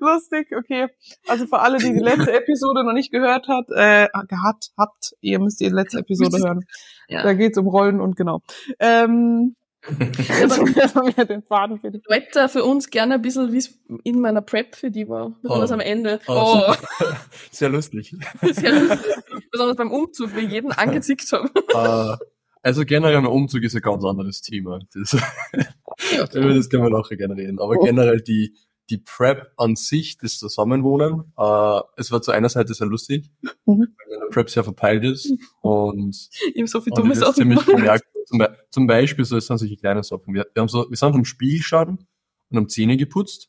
Lustig, 0.00 0.48
okay. 0.56 0.88
Also 1.26 1.46
für 1.46 1.58
alle, 1.58 1.78
die 1.78 1.92
die 1.92 1.98
letzte 2.00 2.32
Episode 2.32 2.84
noch 2.84 2.92
nicht 2.92 3.10
gehört 3.10 3.48
hat, 3.48 3.66
äh, 3.70 4.08
gehabt, 4.28 4.70
habt, 4.76 5.14
ihr 5.20 5.38
müsst 5.38 5.60
die 5.60 5.68
letzte 5.68 5.98
Episode 5.98 6.38
hören. 6.38 6.64
Da 7.08 7.24
ja. 7.24 7.32
geht's 7.32 7.58
um 7.58 7.66
Rollen 7.66 8.00
und 8.00 8.16
genau. 8.16 8.40
Ähm, 8.78 9.56
haben 9.86 11.26
den 11.28 11.42
Faden 11.42 11.80
für. 11.80 11.90
Wetter 12.08 12.48
für 12.50 12.64
uns 12.64 12.90
gerne 12.90 13.14
ein 13.14 13.22
bisschen, 13.22 13.50
wie 13.52 13.58
es 13.58 13.78
in 14.04 14.20
meiner 14.20 14.42
Prep 14.42 14.76
für 14.76 14.90
die 14.90 15.08
war. 15.08 15.34
Besonders 15.42 15.70
Oh. 15.70 15.74
am 15.74 15.80
Ende. 15.80 16.20
Oh. 16.28 16.60
Oh, 16.68 16.74
Sehr 17.50 17.70
lustig. 17.70 18.14
sehr 18.42 18.72
lustig. 18.78 19.14
Besonders 19.50 19.76
beim 19.76 19.90
Umzug, 19.90 20.36
wie 20.36 20.40
ich 20.40 20.52
jeden 20.52 20.70
angezickt 20.72 21.26
habe. 21.32 22.18
Äh, 22.18 22.24
also 22.62 22.84
generell 22.84 23.16
ein 23.16 23.26
Umzug 23.26 23.62
ist 23.62 23.74
ein 23.74 23.82
ganz 23.82 24.04
anderes 24.04 24.42
Thema. 24.42 24.80
Das, 24.94 25.12
über 26.34 26.54
das 26.54 26.68
können 26.70 26.82
wir 26.84 26.90
nachher 26.90 27.16
gerne 27.16 27.36
reden. 27.36 27.58
Aber 27.58 27.76
Oh. 27.78 27.84
generell 27.84 28.20
die, 28.20 28.56
die 28.90 28.98
Prep 28.98 29.52
an 29.56 29.76
sich, 29.76 30.18
das 30.18 30.38
Zusammenwohnen, 30.38 31.32
äh, 31.38 31.80
es 31.96 32.10
war 32.10 32.22
zu 32.22 32.32
einer 32.32 32.48
Seite 32.48 32.74
sehr 32.74 32.86
lustig, 32.86 33.30
Mhm. 33.66 33.88
weil 34.08 34.28
Prep 34.30 34.50
sehr 34.50 34.64
verpeilt 34.64 35.04
ist 35.04 35.32
und, 35.60 36.16
Ich 36.54 36.56
habe 36.60 36.66
so 36.66 36.80
viel 36.80 36.92
und 36.92 36.98
dumme 36.98 37.12
ich 37.12 37.18
das 37.20 37.28
Sachen 37.28 37.42
ziemlich 37.42 37.64
gemerkt. 37.66 38.04
Zum, 38.26 38.44
zum 38.70 38.86
Beispiel, 38.86 39.24
so 39.24 39.36
es 39.36 39.46
sind 39.46 39.58
solche 39.58 39.76
kleine 39.76 40.02
Sachen. 40.04 40.34
Wir, 40.34 40.46
wir 40.52 40.60
haben 40.60 40.68
so, 40.68 40.88
wir 40.88 40.96
sind 40.96 41.12
vom 41.12 41.24
Spiegel 41.24 41.62
und 41.88 42.56
haben 42.56 42.68
Zähne 42.68 42.96
geputzt 42.96 43.48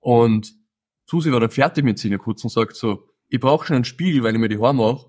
und 0.00 0.54
Susi 1.06 1.30
war 1.32 1.40
dann 1.40 1.50
fertig 1.50 1.84
mit 1.84 1.98
Zähneputzen 1.98 2.46
und 2.48 2.52
sagt 2.52 2.76
so, 2.76 3.08
ich 3.28 3.40
brauche 3.40 3.66
schon 3.66 3.76
einen 3.76 3.84
Spiegel, 3.84 4.22
weil 4.22 4.34
ich 4.34 4.40
mir 4.40 4.48
die 4.48 4.58
Haare 4.58 4.74
mache. 4.74 5.06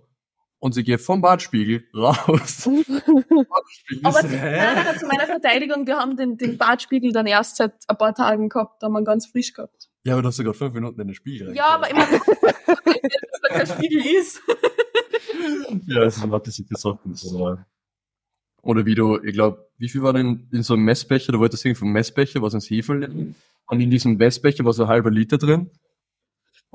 Und 0.65 0.71
sie 0.73 0.83
geht 0.83 0.99
vom 0.99 1.21
Badspiegel 1.21 1.83
raus. 1.93 2.17
Badspiegel 2.65 4.01
Aber 4.03 4.23
nein, 4.23 4.83
nein, 4.83 4.97
zu 4.97 5.05
meiner 5.05 5.27
Verteidigung, 5.27 5.85
wir 5.85 5.97
haben 5.97 6.17
den, 6.17 6.37
den 6.37 6.57
Badspiegel 6.57 7.11
dann 7.11 7.27
erst 7.27 7.57
seit 7.57 7.73
ein 7.87 7.95
paar 7.99 8.15
Tagen 8.15 8.49
gehabt, 8.49 8.81
da 8.81 8.87
haben 8.87 8.93
wir 8.93 8.99
ihn 9.01 9.05
ganz 9.05 9.27
frisch 9.27 9.53
gehabt. 9.53 9.89
Ja, 10.05 10.13
aber 10.13 10.23
du 10.23 10.29
hast 10.29 10.37
sogar 10.37 10.55
fünf 10.55 10.73
Minuten 10.73 10.99
in 10.99 11.05
den 11.09 11.13
Spiegel. 11.13 11.55
Ja, 11.55 11.67
aber 11.75 11.91
immer, 11.91 12.07
dass 12.07 12.21
da 13.43 13.47
kein 13.49 13.67
Spiegel 13.67 14.03
ist. 14.19 14.41
Ja, 15.85 16.01
es 16.05 16.15
sind 16.15 16.31
warte, 16.31 16.49
solche 16.49 16.75
Sachen. 16.75 17.15
aber- 17.35 17.67
Oder 18.63 18.87
wie 18.87 18.95
du, 18.95 19.21
ich 19.23 19.33
glaube, 19.33 19.69
wie 19.77 19.87
viel 19.87 20.01
war 20.01 20.13
denn 20.13 20.49
in 20.51 20.63
so 20.63 20.73
einem 20.73 20.85
Messbecher? 20.85 21.31
Du 21.31 21.37
wolltest 21.39 21.63
irgendwie 21.63 21.79
vom 21.79 21.91
Messbecher 21.91 22.41
was 22.41 22.55
ins 22.55 22.67
Hefe 22.71 22.93
Und 23.67 23.79
in 23.79 23.91
diesem 23.91 24.17
Messbecher 24.17 24.65
war 24.65 24.73
so 24.73 24.83
ein 24.85 24.89
halber 24.89 25.11
Liter 25.11 25.37
drin. 25.37 25.69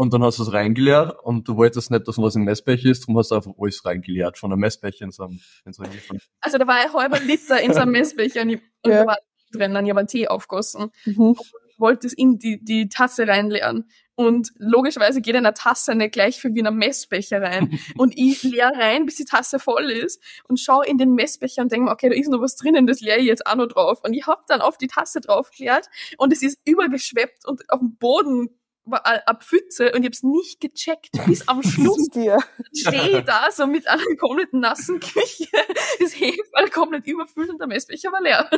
Und 0.00 0.14
dann 0.14 0.22
hast 0.24 0.38
du 0.38 0.44
es 0.44 0.52
reingeleert 0.54 1.14
und 1.24 1.46
du 1.46 1.56
wolltest 1.58 1.90
nicht, 1.90 2.08
dass 2.08 2.16
was 2.16 2.34
im 2.34 2.44
Messbecher 2.44 2.88
ist, 2.88 3.02
darum 3.02 3.18
hast 3.18 3.32
du 3.32 3.34
einfach 3.34 3.52
alles 3.60 3.84
reingeleert 3.84 4.38
von 4.38 4.50
einem 4.50 4.62
Messbecher 4.62 5.04
in 5.04 5.10
so 5.10 5.24
einem, 5.24 5.38
in 5.66 5.74
so 5.74 5.82
einem. 5.82 5.92
Also 6.40 6.56
da 6.56 6.66
war 6.66 6.76
ein 6.76 6.90
halber 6.90 7.20
Liter 7.20 7.60
in 7.60 7.74
so 7.74 7.80
einem 7.80 7.92
Messbecher 7.98 8.40
und, 8.40 8.50
Ja. 8.86 9.00
da 9.02 9.06
war 9.08 9.18
drin, 9.52 9.74
dann 9.74 9.84
ich 9.84 9.90
habe 9.90 10.00
einen 10.00 10.08
Tee 10.08 10.26
aufgossen. 10.26 10.90
Mhm. 11.04 11.36
wollte 11.76 12.06
es 12.06 12.14
in 12.14 12.38
die, 12.38 12.64
die 12.64 12.88
Tasse 12.88 13.28
reinleeren. 13.28 13.90
Und 14.14 14.52
logischerweise 14.56 15.20
geht 15.20 15.34
in 15.34 15.44
eine 15.44 15.54
Tasse 15.54 15.94
nicht 15.94 16.12
gleich 16.12 16.40
viel 16.40 16.54
wie 16.54 16.60
in 16.60 16.66
einen 16.66 16.78
Messbecher 16.78 17.42
rein. 17.42 17.78
Und 17.98 18.14
ich 18.16 18.42
leer 18.42 18.70
rein, 18.74 19.04
bis 19.04 19.16
die 19.16 19.24
Tasse 19.26 19.58
voll 19.58 19.90
ist 19.90 20.22
und 20.48 20.60
schaue 20.60 20.86
in 20.86 20.96
den 20.98 21.14
Messbecher 21.14 21.62
und 21.62 21.72
denke 21.72 21.86
mir, 21.86 21.92
okay, 21.92 22.08
da 22.10 22.14
ist 22.14 22.28
noch 22.28 22.40
was 22.42 22.56
drinnen, 22.56 22.86
das 22.86 23.00
leere 23.00 23.18
ich 23.18 23.26
jetzt 23.26 23.46
auch 23.46 23.54
noch 23.54 23.68
drauf. 23.68 24.00
Und 24.04 24.12
ich 24.14 24.26
hab 24.26 24.46
dann 24.46 24.60
auf 24.60 24.76
die 24.76 24.88
Tasse 24.88 25.20
draufgeleert 25.20 25.88
und 26.18 26.32
es 26.34 26.42
ist 26.42 26.58
übergeschweppt 26.66 27.46
und 27.46 27.70
auf 27.70 27.80
dem 27.80 27.96
Boden 27.96 28.59
eine 28.92 29.26
eine 29.26 29.38
Pfütze 29.38 29.92
und 29.92 30.02
ich 30.02 30.06
hab's 30.06 30.22
nicht 30.22 30.60
gecheckt. 30.60 31.10
Bis 31.26 31.46
am 31.48 31.62
Schluss 31.64 32.08
dir. 32.08 32.38
stehe 32.74 33.18
ich 33.18 33.24
da 33.24 33.50
so 33.50 33.66
mit 33.66 33.88
einer 33.88 34.02
komplett 34.18 34.52
nassen 34.52 35.00
Küche, 35.00 35.48
das 36.00 36.18
Hefe 36.18 36.40
komplett 36.72 37.06
überfüllt 37.06 37.50
und 37.50 37.58
der 37.58 37.66
Messbecher 37.68 38.10
war 38.12 38.22
leer. 38.22 38.48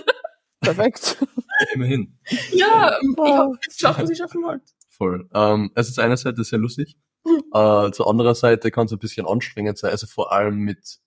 Perfekt. 0.61 1.19
Ja, 1.21 1.75
immerhin. 1.75 2.19
Ja, 2.53 2.99
ich 3.01 3.19
hab 3.19 3.51
es 3.61 3.77
geschafft, 3.77 4.03
was 4.03 4.11
ich 4.11 4.19
schaffen 4.19 4.43
wollte. 4.43 4.65
Voll. 4.91 5.29
Ähm, 5.35 5.73
es 5.75 5.89
ist 5.89 5.99
einer 5.99 6.17
Seite 6.17 6.45
sehr 6.45 6.59
lustig. 6.59 6.97
Äh, 7.25 7.91
zur 7.93 8.09
anderen 8.09 8.35
Seite 8.35 8.71
kann 8.71 8.87
es 8.87 8.93
ein 8.93 8.99
bisschen 8.99 9.27
anstrengend 9.27 9.79
sein. 9.79 9.91
Also 9.91 10.07
vor 10.07 10.33
allem 10.33 10.59
mit, 10.59 10.99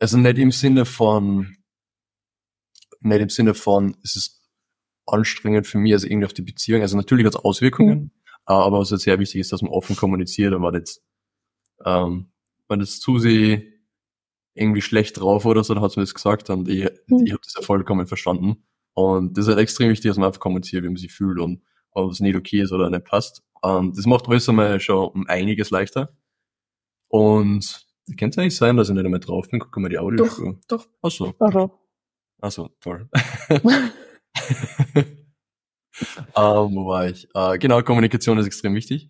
also 0.00 0.18
nicht 0.18 0.38
im 0.38 0.52
Sinne 0.52 0.84
von, 0.84 1.56
nicht 3.00 3.20
im 3.20 3.28
Sinne 3.28 3.54
von, 3.54 3.96
es 4.02 4.16
ist 4.16 4.36
anstrengend 5.06 5.66
für 5.66 5.78
mich, 5.78 5.92
also 5.92 6.06
irgendwie 6.06 6.26
auf 6.26 6.32
die 6.32 6.42
Beziehung. 6.42 6.82
Also 6.82 6.96
natürlich 6.96 7.26
hat 7.26 7.34
es 7.34 7.40
Auswirkungen, 7.40 8.10
äh, 8.24 8.25
aber 8.54 8.78
was 8.78 8.90
jetzt 8.90 9.02
sehr 9.02 9.18
wichtig 9.18 9.40
ist, 9.40 9.52
dass 9.52 9.62
man 9.62 9.72
offen 9.72 9.96
kommuniziert 9.96 10.54
und 10.54 10.62
man 10.62 10.74
jetzt, 10.74 11.02
ähm, 11.84 12.30
wenn 12.68 12.80
das 12.80 13.00
zu 13.00 13.18
sie 13.18 13.72
irgendwie 14.54 14.80
schlecht 14.80 15.20
drauf 15.20 15.44
oder 15.44 15.62
so, 15.62 15.74
dann 15.74 15.82
hat 15.82 15.92
sie 15.92 16.00
mir 16.00 16.04
das 16.06 16.14
gesagt 16.14 16.48
und 16.50 16.68
ich, 16.68 16.84
ich 16.84 17.32
habe 17.32 17.40
das 17.42 17.54
ja 17.54 17.62
vollkommen 17.62 18.06
verstanden. 18.06 18.64
Und 18.94 19.36
das 19.36 19.44
ist 19.44 19.48
halt 19.50 19.58
extrem 19.58 19.90
wichtig, 19.90 20.08
dass 20.08 20.16
man 20.16 20.28
einfach 20.28 20.40
kommuniziert, 20.40 20.82
wie 20.82 20.88
man 20.88 20.96
sich 20.96 21.12
fühlt 21.12 21.38
und 21.38 21.62
ob 21.90 22.10
es 22.10 22.20
nicht 22.20 22.36
okay 22.36 22.62
ist 22.62 22.72
oder 22.72 22.88
nicht 22.88 23.04
passt. 23.04 23.42
Ähm, 23.62 23.92
das 23.94 24.06
macht 24.06 24.28
alles 24.28 24.48
einmal 24.48 24.80
schon 24.80 25.08
um 25.08 25.26
einiges 25.26 25.70
leichter. 25.70 26.16
Und 27.08 27.86
kann 28.16 28.30
es 28.30 28.38
eigentlich 28.38 28.56
sein, 28.56 28.76
dass 28.76 28.88
ich 28.88 28.94
nicht 28.94 29.04
einmal 29.04 29.20
drauf 29.20 29.48
bin? 29.48 29.60
Guck 29.60 29.76
mal 29.76 29.88
die 29.88 29.98
Audiospur. 29.98 30.58
Doch. 30.68 30.86
Ach 31.02 31.10
so. 31.10 31.34
Also, 31.38 31.70
Achso, 32.40 32.70
toll. 32.80 33.08
ähm, 36.00 36.74
wo 36.74 36.86
war 36.86 37.08
ich? 37.08 37.28
Äh, 37.34 37.58
genau, 37.58 37.82
Kommunikation 37.82 38.38
ist 38.38 38.46
extrem 38.46 38.74
wichtig. 38.74 39.08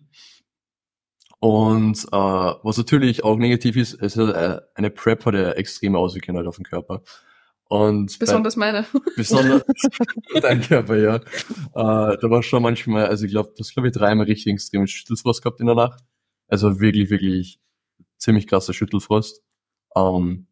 Und 1.39 2.03
äh, 2.05 2.09
was 2.63 2.77
natürlich 2.77 3.23
auch 3.23 3.37
negativ 3.37 3.75
ist, 3.77 3.93
ist 3.93 4.17
äh, 4.17 4.59
eine 4.73 4.89
Prep 4.89 5.25
hat 5.25 5.35
ja 5.35 5.51
extreme 5.51 5.97
Auswirkungen 5.97 6.37
halt 6.37 6.47
auf 6.47 6.55
den 6.55 6.65
Körper. 6.65 7.03
Und 7.65 8.17
bei- 8.17 8.25
Besonders 8.25 8.55
meine. 8.55 8.85
besonders 9.15 9.63
dein 10.41 10.61
Körper, 10.61 10.97
ja. 10.97 11.15
Äh, 11.17 11.21
da 11.73 12.29
war 12.29 12.41
schon 12.41 12.63
manchmal, 12.63 13.05
also 13.07 13.25
ich 13.25 13.31
glaube, 13.31 13.53
das 13.57 13.71
glaube 13.73 13.89
ich 13.89 13.93
dreimal 13.93 14.25
richtig 14.25 14.53
extremen 14.53 14.87
Schüttelfrost 14.87 15.43
gehabt 15.43 15.59
in 15.59 15.67
der 15.67 15.75
Nacht. 15.75 16.01
Also 16.47 16.79
wirklich, 16.79 17.09
wirklich 17.09 17.59
ziemlich 18.17 18.47
krasser 18.47 18.73
Schüttelfrost. 18.73 19.43
Ähm, 19.95 20.47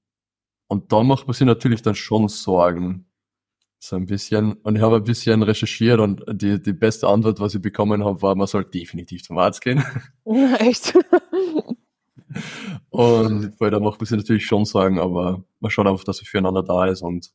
und 0.68 0.92
da 0.92 1.04
macht 1.04 1.26
man 1.28 1.34
sich 1.34 1.48
natürlich 1.48 1.82
dann 1.82 1.96
schon 1.96 2.28
Sorgen. 2.28 3.08
So 3.86 3.96
ein 3.98 4.08
bisschen. 4.08 4.54
Und 4.64 4.78
ich 4.78 4.82
habe 4.82 4.96
ein 4.96 5.04
bisschen 5.04 5.44
recherchiert 5.44 6.00
und 6.00 6.24
die, 6.28 6.60
die 6.60 6.74
beste 6.74 7.08
Antwort, 7.08 7.40
was 7.40 7.54
ich 7.54 7.62
bekommen 7.62 8.04
habe, 8.04 8.20
war, 8.20 8.34
man 8.34 8.48
soll 8.48 8.66
definitiv 8.66 9.22
zum 9.22 9.38
Arzt 9.38 9.62
gehen. 9.62 9.86
echt. 10.60 10.98
Und 12.90 13.60
weil 13.60 13.70
da 13.70 13.80
macht 13.80 14.00
man 14.00 14.08
sich 14.08 14.18
natürlich 14.18 14.48
schon 14.48 14.66
Sorgen, 14.66 15.00
aber 15.00 15.44
man 15.60 15.70
schaut 15.70 15.86
einfach, 15.86 16.04
dass 16.04 16.20
er 16.20 16.26
füreinander 16.26 16.64
da 16.64 16.88
ist 16.88 17.02
und 17.02 17.32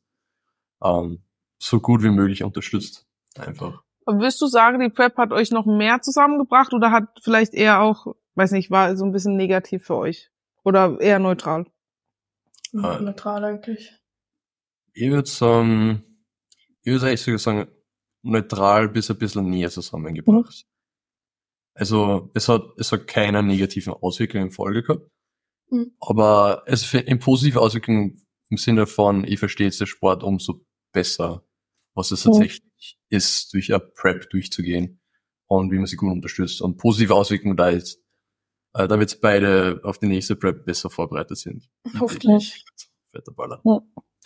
ähm, 0.83 1.23
so 1.57 1.79
gut 1.79 2.03
wie 2.03 2.09
möglich 2.09 2.43
unterstützt. 2.43 3.07
Einfach. 3.39 3.81
Würdest 4.05 4.41
du 4.41 4.47
sagen, 4.47 4.79
die 4.79 4.89
Prep 4.89 5.17
hat 5.17 5.31
euch 5.31 5.51
noch 5.51 5.65
mehr 5.65 6.01
zusammengebracht 6.01 6.73
oder 6.73 6.91
hat 6.91 7.05
vielleicht 7.23 7.53
eher 7.53 7.81
auch, 7.81 8.07
weiß 8.35 8.51
nicht, 8.51 8.69
war 8.69 8.95
so 8.97 9.05
ein 9.05 9.11
bisschen 9.11 9.37
negativ 9.37 9.85
für 9.85 9.95
euch? 9.95 10.29
Oder 10.63 10.99
eher 10.99 11.19
neutral? 11.19 11.65
Ah. 12.75 12.99
Neutral 12.99 13.45
eigentlich. 13.45 13.97
Ich 14.93 15.09
würde 15.09 15.29
sagen, 15.29 16.03
ich 16.83 16.91
würde 16.91 17.07
eigentlich 17.07 17.21
sogar 17.21 17.39
sagen, 17.39 17.71
neutral 18.23 18.89
bis 18.89 19.09
ein 19.09 19.17
bisschen 19.17 19.49
näher 19.49 19.69
zusammengebracht. 19.69 20.65
Also 21.73 22.29
es 22.33 22.49
hat, 22.49 22.63
es 22.77 22.91
hat 22.91 23.07
keine 23.07 23.41
negativen 23.43 23.93
Auswirkungen 23.93 24.45
in 24.47 24.51
Folge 24.51 24.83
gehabt. 24.83 25.09
Mhm. 25.69 25.95
Aber 25.99 26.63
es 26.65 26.93
in 26.93 27.19
positive 27.19 27.59
Auswirkungen 27.61 28.21
im 28.49 28.57
Sinne 28.57 28.85
von, 28.87 29.23
ich 29.23 29.39
verstehe 29.39 29.67
jetzt 29.67 29.79
den 29.79 29.87
Sport 29.87 30.23
umso 30.23 30.65
besser, 30.93 31.45
was 31.95 32.11
es 32.11 32.25
Mhm. 32.25 32.31
tatsächlich 32.31 32.99
ist, 33.09 33.53
durch 33.53 33.73
eine 33.73 33.79
Prep 33.79 34.29
durchzugehen 34.29 34.99
und 35.47 35.71
wie 35.71 35.77
man 35.77 35.85
sie 35.85 35.95
gut 35.95 36.11
unterstützt. 36.11 36.61
Und 36.61 36.77
positive 36.77 37.15
Auswirkungen 37.15 37.55
da 37.55 37.69
ist, 37.69 38.01
äh, 38.73 38.87
da 38.87 38.99
jetzt 38.99 39.21
beide 39.21 39.79
auf 39.83 39.97
die 39.97 40.07
nächste 40.07 40.35
Prep 40.35 40.65
besser 40.65 40.89
vorbereitet 40.89 41.37
sind. 41.37 41.69
Hoffentlich. 41.99 42.65
Fetter 43.13 43.31
Baller. 43.31 43.61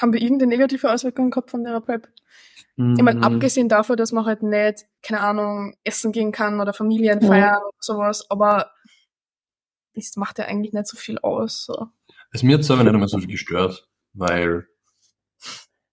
Haben 0.01 0.13
wir 0.13 0.21
irgendeine 0.21 0.49
negative 0.49 0.91
Auswirkung 0.91 1.31
gehabt 1.31 1.51
von 1.51 1.63
der 1.63 1.79
Prep? 1.81 2.07
Ich 2.77 2.83
Mhm. 2.83 2.97
meine, 3.03 3.23
abgesehen 3.23 3.69
davon, 3.69 3.95
dass 3.95 4.11
man 4.11 4.25
halt 4.25 4.43
nicht, 4.43 4.83
keine 5.01 5.21
Ahnung, 5.21 5.75
essen 5.85 6.11
gehen 6.11 6.31
kann 6.33 6.59
oder 6.59 6.73
Familien 6.73 7.21
feiern 7.21 7.61
oder 7.63 7.77
sowas, 7.79 8.29
aber 8.29 8.71
das 9.93 10.17
macht 10.17 10.39
ja 10.39 10.45
eigentlich 10.45 10.73
nicht 10.73 10.87
so 10.87 10.97
viel 10.97 11.17
aus. 11.19 11.63
So. 11.65 11.87
Es 12.31 12.43
mir 12.43 12.57
hat 12.57 12.65
selber 12.65 12.83
nicht 12.83 12.93
einmal 12.93 13.07
so 13.07 13.17
viel 13.19 13.29
gestört, 13.29 13.87
weil 14.13 14.67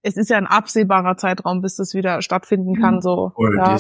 Es 0.02 0.16
ist 0.16 0.28
ja 0.30 0.38
ein 0.38 0.48
absehbarer 0.48 1.16
Zeitraum, 1.16 1.62
bis 1.62 1.76
das 1.76 1.94
wieder 1.94 2.20
stattfinden 2.22 2.74
kann, 2.74 3.00
so. 3.00 3.30
voll 3.36 3.56
Ja. 3.56 3.78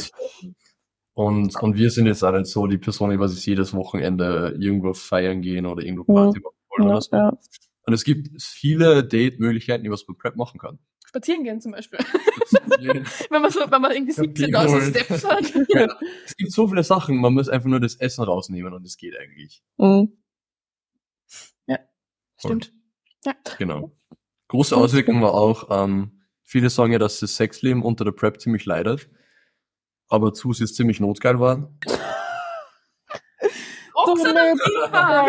und, 1.14 1.56
und 1.60 1.76
wir 1.76 1.90
sind 1.90 2.06
jetzt 2.06 2.22
auch 2.22 2.30
nicht 2.30 2.46
so 2.46 2.68
die 2.68 2.78
Person, 2.78 3.10
die 3.10 3.18
was 3.18 3.44
jedes 3.44 3.74
Wochenende 3.74 4.56
irgendwo 4.60 4.94
feiern 4.94 5.42
gehen 5.42 5.66
oder 5.66 5.82
irgendwo. 5.82 6.04
Party 6.14 6.38
machen 6.38 6.54
wollen 6.70 6.88
Ja, 6.88 6.92
oder 6.94 7.00
so. 7.00 7.16
ja. 7.16 7.32
Und 7.84 7.92
es 7.94 8.04
gibt 8.04 8.40
viele 8.40 9.04
Date-Möglichkeiten, 9.04 9.82
die 9.82 9.90
man 9.90 9.98
beim 10.06 10.16
Prep 10.16 10.36
machen 10.36 10.60
kann. 10.60 10.78
Spazieren 11.06 11.44
gehen 11.44 11.60
zum 11.60 11.72
Beispiel. 11.72 11.98
Spazieren. 12.46 13.06
wenn 13.30 13.42
man 13.42 13.50
so, 13.50 13.60
wenn 13.70 13.82
man 13.82 13.92
irgendwie 13.92 14.14
Kapitel 14.14 14.54
17.000 14.54 14.68
holen. 14.68 14.94
Steps 14.94 15.24
hat. 15.24 15.52
Ja, 15.68 15.98
es 16.24 16.36
gibt 16.36 16.52
so 16.52 16.68
viele 16.68 16.84
Sachen, 16.84 17.16
man 17.16 17.34
muss 17.34 17.48
einfach 17.48 17.68
nur 17.68 17.80
das 17.80 17.96
Essen 17.96 18.24
rausnehmen 18.24 18.72
und 18.72 18.86
es 18.86 18.96
geht 18.96 19.14
eigentlich. 19.18 19.62
Mhm. 19.76 20.16
Stimmt. 22.44 22.72
Genau. 23.58 23.92
Große 24.48 24.76
Auswirkung 24.76 25.22
war 25.22 25.32
auch, 25.34 25.68
ähm, 25.70 26.22
viele 26.42 26.70
sagen 26.70 26.92
ja, 26.92 26.98
dass 26.98 27.20
das 27.20 27.36
Sexleben 27.36 27.82
unter 27.82 28.04
der 28.04 28.10
Prep 28.12 28.40
ziemlich 28.40 28.64
leidet. 28.66 29.08
Aber 30.08 30.34
Susi 30.34 30.64
ist 30.64 30.74
ziemlich 30.74 30.98
notgeil 30.98 31.38
war. 31.40 31.72
Oh, 33.94 34.06
Du 34.06 34.14
Xanathema. 34.14 35.26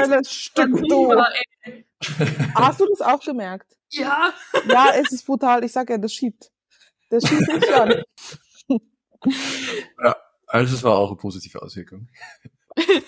Hast 2.55 2.79
du 2.79 2.87
das 2.87 3.01
auch 3.01 3.19
gemerkt? 3.19 3.75
Ja. 3.89 4.33
Ja, 4.67 4.91
es 4.95 5.11
ist 5.11 5.25
brutal. 5.25 5.63
Ich 5.63 5.71
sag 5.71 5.89
ja, 5.89 5.97
das 5.97 6.13
schiebt. 6.13 6.51
Das 7.09 7.27
schiebt 7.27 7.47
nicht 7.53 7.73
an. 7.73 8.03
Also 10.47 10.75
es 10.75 10.83
war 10.83 10.97
auch 10.97 11.09
eine 11.09 11.17
positive 11.17 11.61
Auswirkung. 11.61 12.09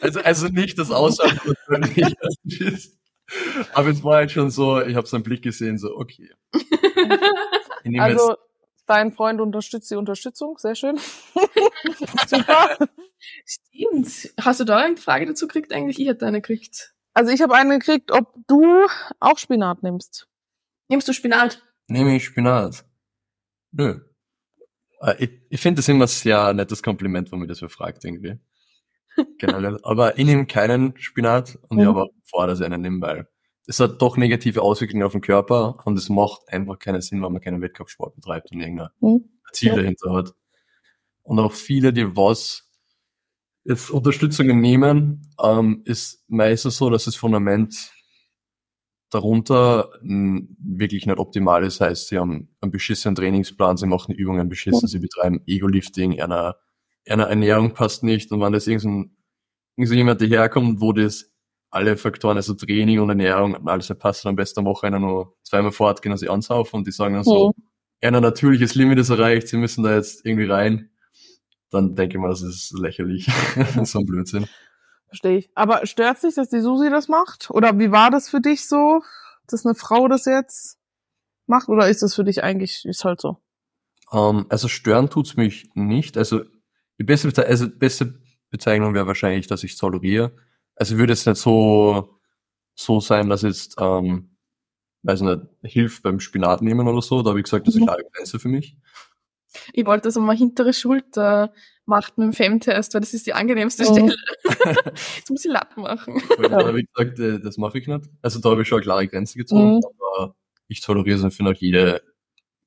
Also, 0.02 0.20
also 0.22 0.48
nicht 0.48 0.78
das 0.78 0.90
ist. 2.44 2.98
Aber 3.74 3.90
es 3.90 4.04
war 4.04 4.18
halt 4.18 4.32
schon 4.32 4.52
so, 4.52 4.82
ich 4.82 4.96
habe 4.96 5.08
seinen 5.08 5.24
Blick 5.24 5.42
gesehen, 5.42 5.78
so, 5.78 5.96
okay. 5.96 6.30
Also, 8.00 8.36
dein 8.86 9.12
Freund 9.14 9.42
unterstützt 9.42 9.92
die 9.92 9.96
Unterstützung. 9.96 10.58
Sehr 10.58 10.76
schön. 10.76 10.98
Super. 12.28 12.78
Stimmt. 13.46 14.34
Hast 14.40 14.60
du 14.60 14.64
da 14.64 14.82
irgendeine 14.82 15.04
Frage 15.04 15.26
dazu 15.28 15.48
gekriegt? 15.48 15.72
Eigentlich, 15.74 16.00
ich 16.00 16.08
hätte 16.08 16.26
eine 16.26 16.42
gekriegt. 16.42 16.95
Also, 17.16 17.32
ich 17.32 17.42
habe 17.42 17.56
eine 17.56 17.80
gekriegt, 17.80 18.12
ob 18.12 18.34
du 18.48 18.86
auch 19.20 19.38
Spinat 19.38 19.82
nimmst. 19.84 20.28
Nimmst 20.90 21.08
du 21.08 21.14
Spinat? 21.14 21.64
nehme 21.88 22.16
ich 22.16 22.26
Spinat. 22.26 22.84
Nö. 23.72 24.00
Äh, 25.02 25.16
Ich, 25.24 25.30
ich 25.50 25.62
finde 25.62 25.80
das 25.80 25.88
immer 25.88 26.06
ein 26.06 26.08
sehr 26.08 26.52
nettes 26.54 26.82
Kompliment, 26.84 27.32
wenn 27.32 27.40
man 27.40 27.48
das 27.48 27.60
so 27.60 27.70
fragt, 27.70 28.04
irgendwie. 28.06 28.38
Generell. 29.38 29.80
Aber 29.84 30.18
ich 30.18 30.26
nehme 30.26 30.46
keinen 30.46 30.98
Spinat 30.98 31.58
und 31.70 31.80
ich 31.80 31.86
Mhm. 31.86 31.90
habe 31.90 32.04
auch 32.04 32.10
vor, 32.26 32.48
dass 32.48 32.60
ich 32.60 32.66
einen 32.66 32.82
nehme, 32.82 33.02
weil 33.02 33.28
es 33.68 33.80
hat 33.80 34.02
doch 34.02 34.18
negative 34.18 34.62
Auswirkungen 34.62 35.04
auf 35.04 35.14
den 35.14 35.22
Körper 35.22 35.78
und 35.86 35.98
es 35.98 36.10
macht 36.10 36.42
einfach 36.50 36.78
keinen 36.80 37.02
Sinn, 37.02 37.24
wenn 37.24 37.32
man 37.32 37.42
keinen 37.42 37.62
Wettkampfsport 37.62 38.16
betreibt 38.16 38.52
und 38.52 38.60
irgendein 38.62 38.90
Mhm. 39.00 39.30
Ziel 39.54 39.70
Ja. 39.70 39.76
dahinter 39.76 40.14
hat. 40.14 40.34
Und 41.24 41.40
auch 41.40 41.54
viele, 41.54 41.94
die 41.94 42.16
was 42.16 42.65
jetzt 43.66 43.90
Unterstützungen 43.90 44.62
nehmen, 44.62 45.30
ähm, 45.44 45.82
ist 45.86 46.24
meistens 46.28 46.78
so, 46.78 46.90
dass 46.90 47.06
das 47.06 47.16
Fundament 47.16 47.92
darunter 49.10 49.90
mh, 50.02 50.42
wirklich 50.60 51.06
nicht 51.06 51.18
optimal 51.20 51.64
ist. 51.64 51.82
Heißt, 51.82 52.08
sie 52.10 52.18
haben 52.18 52.50
einen 52.62 52.72
beschissenen 52.72 53.16
Trainingsplan, 53.16 53.78
sie 53.78 53.88
machen 53.88 54.14
Übungen 54.14 54.50
beschissen, 54.50 54.82
Ja. 54.84 54.88
sie 54.88 55.00
betreiben 55.00 55.42
Ego-Lifting, 55.46 56.20
eine, 56.22 56.56
eine 57.08 57.24
Ernährung 57.28 57.74
passt 57.74 58.04
nicht. 58.04 58.32
Und 58.32 58.42
wenn 58.42 58.54
das 58.54 58.68
irgendein, 58.68 59.16
irgend 59.78 59.90
so 59.90 59.96
jemand 59.96 60.22
daherkommt, 60.22 60.82
wo 60.82 60.92
das 60.94 61.32
alle 61.72 61.98
Faktoren, 61.98 62.38
also 62.38 62.54
Training 62.54 63.00
und 63.00 63.10
Ernährung 63.10 63.56
und 63.56 63.68
alles 63.68 63.88
passt, 63.98 64.26
dann 64.26 64.32
am 64.32 64.36
besten 64.36 64.62
am 64.62 64.66
Wochenende 64.66 65.00
nur 65.00 65.36
zweimal 65.44 65.72
fortgehen 65.72 66.12
und 66.14 66.18
sie 66.18 66.30
ansaufen 66.30 66.78
und 66.78 66.88
die 66.88 66.92
sagen 66.92 67.16
dann 67.16 67.24
so, 67.24 67.54
ein 68.02 68.14
natürliches 68.14 68.76
Limit 68.76 69.00
ist 69.00 69.10
erreicht, 69.10 69.48
sie 69.48 69.58
müssen 69.58 69.84
da 69.84 69.96
jetzt 69.96 70.26
irgendwie 70.26 70.46
rein, 70.46 70.90
dann 71.76 71.96
denke 71.96 72.18
ich 72.18 72.22
mal, 72.22 72.30
das 72.30 72.42
ist 72.42 72.72
lächerlich. 72.78 73.28
so 73.84 74.00
ein 74.00 74.06
Blödsinn. 74.06 74.48
Verstehe 75.08 75.38
ich. 75.38 75.50
Aber 75.56 75.86
stört 75.86 76.22
dich, 76.24 76.36
dass 76.36 76.50
die 76.50 76.60
Susi 76.62 76.90
das 76.90 77.08
macht? 77.08 77.50
Oder 77.52 77.78
wie 77.80 77.92
war 77.92 78.10
das 78.12 78.30
für 78.30 78.42
dich 78.42 78.68
so, 78.68 79.02
dass 79.48 79.66
eine 79.66 79.76
Frau 79.76 80.08
das 80.08 80.26
jetzt 80.26 80.78
macht? 81.48 81.70
Oder 81.70 81.88
ist 81.90 82.02
das 82.02 82.16
für 82.16 82.24
dich 82.24 82.44
eigentlich, 82.44 82.86
ist 82.86 83.06
halt 83.06 83.22
so? 83.22 83.38
Ähm, 84.12 84.46
also 84.50 84.68
stören 84.68 85.10
tut's 85.10 85.36
mich 85.38 85.70
nicht. 85.76 86.18
Also 86.18 86.42
die 87.00 87.04
beste, 87.04 87.28
Beze 87.28 87.46
also 87.46 87.70
beste 87.70 88.20
Bezeichnung 88.50 88.94
wäre 88.94 89.08
wahrscheinlich, 89.08 89.48
dass 89.48 89.64
ich 89.64 89.78
toleriere. 89.78 90.32
Also 90.76 90.98
würde 90.98 91.14
es 91.14 91.26
nicht 91.26 91.38
so 91.38 92.10
so 92.78 93.00
sein, 93.00 93.30
dass 93.30 93.42
jetzt, 93.42 93.76
ähm, 93.80 94.36
weiß 95.04 95.22
nicht, 95.22 95.42
hilft 95.64 96.04
beim 96.04 96.20
Spinat 96.20 96.62
nehmen 96.62 96.88
oder 96.88 97.02
so. 97.02 97.22
Da 97.22 97.30
habe 97.30 97.40
ich 97.40 97.46
gesagt, 97.46 97.68
das 97.68 97.76
ist 97.76 97.82
Mhm. 97.82 97.88
eine 97.90 97.98
klare 97.98 98.12
Grenze 98.12 98.38
für 98.40 98.50
mich. 98.50 98.76
Ich 99.74 99.86
wollte 99.86 100.08
das 100.08 100.16
mal 100.16 100.36
hintere 100.36 100.74
Schulter 100.74 101.54
macht 101.86 102.18
mit 102.18 102.26
dem 102.26 102.34
Femtest, 102.34 102.94
weil 102.94 103.02
das 103.02 103.14
ist 103.14 103.28
die 103.28 103.34
angenehmste 103.34 103.84
Mhm. 103.84 103.88
Stelle. 103.88 104.16
Jetzt 105.18 105.30
muss 105.30 105.46
ich 105.46 105.52
Latten 105.52 105.84
machen. 105.84 106.22
Weil 106.38 106.50
Da 106.50 106.66
habe 106.66 106.82
ich 106.82 106.88
gesagt, 106.92 107.20
äh, 107.20 107.40
das 107.40 107.58
mache 107.58 107.78
ich 107.78 107.88
nicht. 107.88 108.06
Also 108.22 108.40
da 108.40 108.50
habe 108.50 108.64
ich 108.64 108.68
schon 108.68 108.78
eine 108.78 108.84
klare 108.84 109.08
Grenze 109.08 109.38
gezogen. 109.38 109.76
Mhm. 109.76 109.82
Aber 110.16 110.36
ich 110.68 110.82
toleriere 110.82 111.18
es 111.18 111.24
und 111.24 111.32
finde 111.32 111.52
auch 111.52 111.56
jede 111.56 112.02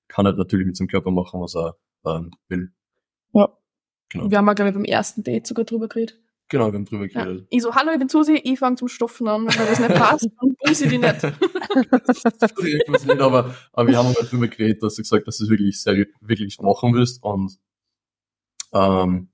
kann 0.08 0.24
halt 0.24 0.38
natürlich 0.38 0.66
mit 0.66 0.76
seinem 0.76 0.88
Körper 0.88 1.10
machen, 1.10 1.40
was 1.40 1.54
er 1.54 1.76
ähm, 2.06 2.30
will. 2.48 2.72
Ja. 3.34 3.48
Genau. 4.10 4.30
Wir 4.30 4.38
haben 4.38 4.46
mal, 4.46 4.54
glaube 4.54 4.70
ich, 4.70 4.74
beim 4.74 4.84
ersten 4.84 5.22
Date 5.22 5.46
sogar 5.46 5.64
drüber 5.66 5.86
geredet. 5.88 6.18
Genau, 6.50 6.68
wir 6.72 6.74
haben 6.78 6.84
drüber 6.86 7.06
Ja. 7.06 7.24
geredet. 7.24 7.46
Ich 7.50 7.62
so, 7.62 7.74
hallo, 7.74 7.92
ich 7.92 7.98
bin 7.98 8.08
Susi, 8.08 8.36
ich 8.42 8.58
fange 8.58 8.76
zum 8.76 8.88
Stoffen 8.88 9.28
an, 9.28 9.42
wenn 9.42 9.66
das 9.66 9.78
nicht 9.80 9.94
passt, 9.94 10.28
dann 10.40 10.56
bumse 10.64 10.84
ich 10.84 10.90
die 10.90 10.98
nicht. 10.98 11.24
ich 11.24 12.88
weiß 12.88 13.04
nicht, 13.04 13.20
aber, 13.20 13.54
aber 13.72 13.88
wir 13.88 13.98
haben 13.98 14.06
halt 14.06 14.30
drüber 14.32 14.48
geredet, 14.48 14.82
dass 14.82 14.94
du 14.94 15.02
gesagt 15.02 15.26
hast, 15.26 15.26
dass 15.26 15.38
du 15.38 15.44
es 15.44 15.50
wirklich 15.50 15.80
sehr, 15.80 16.06
wirklich 16.20 16.58
machen 16.60 16.94
willst 16.94 17.22
und 17.22 17.58
ähm, 18.72 19.28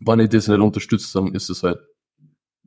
wenn 0.00 0.20
ich 0.20 0.28
das 0.30 0.48
nicht 0.48 0.60
unterstütze, 0.60 1.18
dann 1.18 1.34
ist 1.34 1.48
es 1.50 1.62
halt 1.62 1.80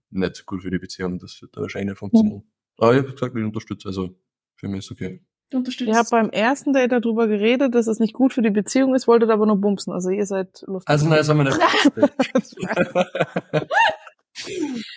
nicht 0.10 0.36
so 0.36 0.44
gut 0.46 0.62
für 0.62 0.70
die 0.72 0.78
Beziehung. 0.80 1.18
Das 1.20 1.42
wird 1.42 1.56
wahrscheinlich 1.58 1.90
nicht 1.92 2.00
funktionieren. 2.00 2.44
Aber 2.78 2.94
ich 2.94 3.00
habe 3.00 3.12
gesagt, 3.14 3.36
ich 3.36 3.44
unterstütze, 3.44 3.88
also 3.88 4.16
für 4.56 4.68
mich 4.68 4.80
ist 4.80 4.92
okay. 4.92 5.22
Unterstützt. 5.54 5.88
Ihr 5.88 5.96
habt 5.96 6.10
beim 6.10 6.30
ersten 6.30 6.74
Date 6.74 6.92
darüber 6.92 7.28
geredet, 7.28 7.76
dass 7.76 7.88
es 7.88 8.00
nicht 8.00 8.14
gut 8.14 8.34
für 8.34 8.42
die 8.42 8.50
Beziehung 8.50 8.96
ist, 8.96 9.08
wolltet 9.08 9.30
aber 9.30 9.46
nur 9.46 9.58
bumsen. 9.58 9.94
Also 9.94 10.10
ihr 10.10 10.26
seid 10.26 10.64
lustig. 10.68 10.90
Also 10.90 11.08
nein, 11.08 11.18
das 11.18 11.30
haben 11.30 11.38
wir 11.38 11.44
nicht. 11.46 11.60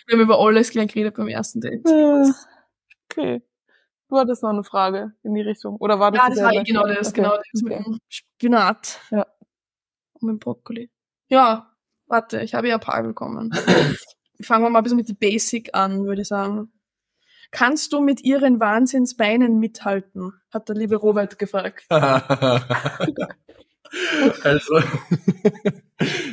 Wir 0.06 0.14
haben 0.14 0.20
über 0.20 0.38
alles 0.40 0.70
gleich 0.70 0.92
geredet 0.92 1.16
beim 1.16 1.28
ersten 1.28 1.60
Date. 1.60 1.84
Okay. 3.10 3.42
Du 4.08 4.16
hattest 4.16 4.42
noch 4.42 4.50
eine 4.50 4.64
Frage 4.64 5.12
in 5.22 5.34
die 5.34 5.42
Richtung. 5.42 5.76
Oder 5.76 5.98
war 5.98 6.12
das 6.12 6.22
Ja, 6.22 6.28
das 6.30 6.42
war 6.42 6.52
eh 6.52 6.62
genau 6.62 6.86
das, 6.86 7.08
Okay. 7.08 7.22
genau 7.22 7.36
das 7.36 7.62
mit 7.62 7.72
dem 7.72 7.98
Spinat. 8.08 9.00
Ja. 9.10 9.26
Und 10.14 10.22
mit 10.22 10.32
dem 10.34 10.38
Brokkoli. 10.38 10.90
Ja, 11.28 11.72
warte, 12.06 12.40
ich 12.40 12.54
habe 12.54 12.68
ja 12.68 12.74
ein 12.76 12.80
paar 12.80 13.02
bekommen. 13.02 13.52
Fangen 14.42 14.64
wir 14.64 14.70
mal 14.70 14.80
ein 14.80 14.84
bisschen 14.84 14.98
mit 14.98 15.08
die 15.08 15.14
Basic 15.14 15.74
an, 15.74 16.04
würde 16.04 16.22
ich 16.22 16.28
sagen. 16.28 16.70
Kannst 17.50 17.92
du 17.92 18.00
mit 18.00 18.22
ihren 18.24 18.60
Wahnsinnsbeinen 18.60 19.58
mithalten? 19.58 20.32
Hat 20.50 20.68
der 20.68 20.76
liebe 20.76 20.96
Robert 20.96 21.38
gefragt. 21.38 21.84
also, 21.90 22.00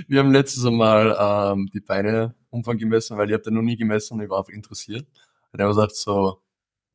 wir 0.08 0.20
haben 0.20 0.32
letztes 0.32 0.64
Mal 0.64 1.16
ähm, 1.20 1.70
die 1.74 1.80
Beine 1.80 2.36
Umfang 2.50 2.78
gemessen, 2.78 3.18
weil 3.18 3.30
ich 3.30 3.34
habe 3.34 3.44
den 3.44 3.56
noch 3.56 3.62
nie 3.62 3.78
gemessen 3.78 4.16
und 4.16 4.22
ich 4.22 4.30
war 4.30 4.40
einfach 4.40 4.54
interessiert. 4.54 5.08
Und 5.52 5.60
er 5.60 5.68
gesagt 5.68 5.96
so, 5.96 6.42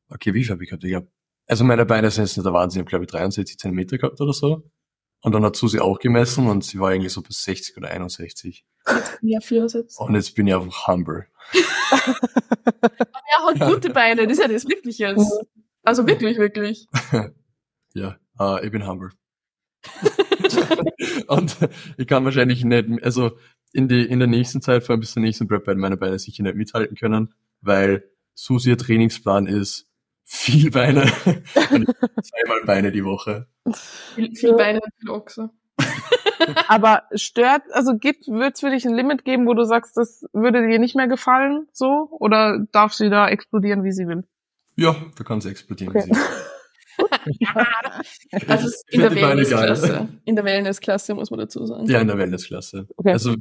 okay, 0.09 0.33
wie 0.33 0.43
viel 0.43 0.51
habe 0.51 0.63
ich 0.63 0.69
gehabt? 0.69 0.83
Ich 0.83 0.95
hab, 0.95 1.07
also 1.47 1.63
meine 1.63 1.85
Beine 1.85 2.11
sind 2.11 2.25
jetzt 2.25 2.37
nicht 2.37 2.45
der 2.45 2.53
Wahnsinn, 2.53 2.81
ich 2.81 2.83
habe 2.85 2.89
glaube 2.89 3.05
ich 3.05 3.11
63 3.11 3.57
Zentimeter 3.57 3.97
gehabt 3.97 4.19
oder 4.21 4.33
so. 4.33 4.63
Und 5.21 5.33
dann 5.33 5.43
hat 5.43 5.55
Susi 5.55 5.79
auch 5.79 5.99
gemessen 5.99 6.47
und 6.47 6.63
sie 6.63 6.79
war 6.79 6.91
irgendwie 6.93 7.09
so 7.09 7.21
bis 7.21 7.43
60 7.43 7.77
oder 7.77 7.89
61. 7.89 8.65
Ja, 9.21 9.41
Vierersitz. 9.41 9.97
Und 9.99 10.15
jetzt 10.15 10.33
bin 10.35 10.47
ich 10.47 10.55
einfach 10.55 10.87
humble. 10.87 11.27
Er 11.53 13.45
hat 13.45 13.59
gute 13.59 13.89
Beine, 13.93 14.23
das 14.27 14.37
ist 14.37 14.43
ja 14.43 14.47
das 14.47 14.67
wirklich 14.67 14.97
jetzt. 14.97 15.45
Also 15.83 16.07
wirklich, 16.07 16.37
wirklich. 16.37 16.87
Ja, 17.95 18.17
äh, 18.39 18.63
ich 18.63 18.71
bin 18.71 18.85
humble. 18.87 19.09
und 21.27 21.57
ich 21.97 22.05
kann 22.05 22.23
wahrscheinlich 22.23 22.63
nicht, 22.63 23.03
also 23.03 23.31
in, 23.73 23.87
die, 23.87 24.05
in 24.05 24.19
der 24.19 24.27
nächsten 24.27 24.61
Zeit, 24.61 24.83
vor 24.83 24.93
allem 24.93 24.99
bis 24.99 25.13
zur 25.13 25.23
nächsten 25.23 25.47
Prep, 25.47 25.65
werden 25.65 25.79
meine 25.79 25.97
Beine 25.97 26.19
sicher 26.19 26.43
nicht 26.43 26.55
mithalten 26.55 26.95
können, 26.95 27.33
weil 27.61 28.07
Susi 28.35 28.69
ihr 28.69 28.77
Trainingsplan 28.77 29.47
ist 29.47 29.88
viel 30.31 30.69
Beine 30.69 31.05
zweimal 31.53 32.63
Beine 32.65 32.91
die 32.91 33.03
Woche. 33.03 33.47
Viel, 34.13 34.35
viel 34.35 34.53
Beine 34.53 34.79
und 34.79 34.93
viel 34.99 35.09
Ochse. 35.09 35.49
Aber 36.67 37.03
stört, 37.15 37.63
also 37.71 37.97
gibt, 37.97 38.27
wird 38.27 38.53
es 38.53 38.59
für 38.59 38.69
dich 38.69 38.85
ein 38.85 38.93
Limit 38.93 39.25
geben, 39.25 39.47
wo 39.47 39.55
du 39.55 39.63
sagst, 39.63 39.97
das 39.97 40.23
würde 40.31 40.67
dir 40.67 40.77
nicht 40.77 40.95
mehr 40.95 41.07
gefallen, 41.07 41.67
so? 41.73 42.09
Oder 42.11 42.59
darf 42.71 42.93
sie 42.93 43.09
da 43.09 43.27
explodieren, 43.27 43.83
wie 43.83 43.91
sie 43.91 44.07
will? 44.07 44.23
Ja, 44.75 44.95
da 45.17 45.23
kann 45.23 45.41
sie 45.41 45.49
explodieren. 45.49 45.95
Okay. 45.95 46.11
Also 48.47 48.67
es 48.67 48.73
ist 48.73 48.85
Ich 48.89 48.95
in 48.95 49.01
der. 49.01 49.15
Wellnessklasse. 49.15 50.09
In 50.25 50.35
der 50.35 50.43
Wellnessklasse 50.43 51.13
muss 51.13 51.31
man 51.31 51.39
dazu 51.39 51.65
sagen. 51.65 51.85
Ja, 51.85 52.01
in 52.01 52.07
der 52.07 52.17
Wellnessklasse. 52.17 52.87
Okay. 52.97 53.13
Also 53.13 53.35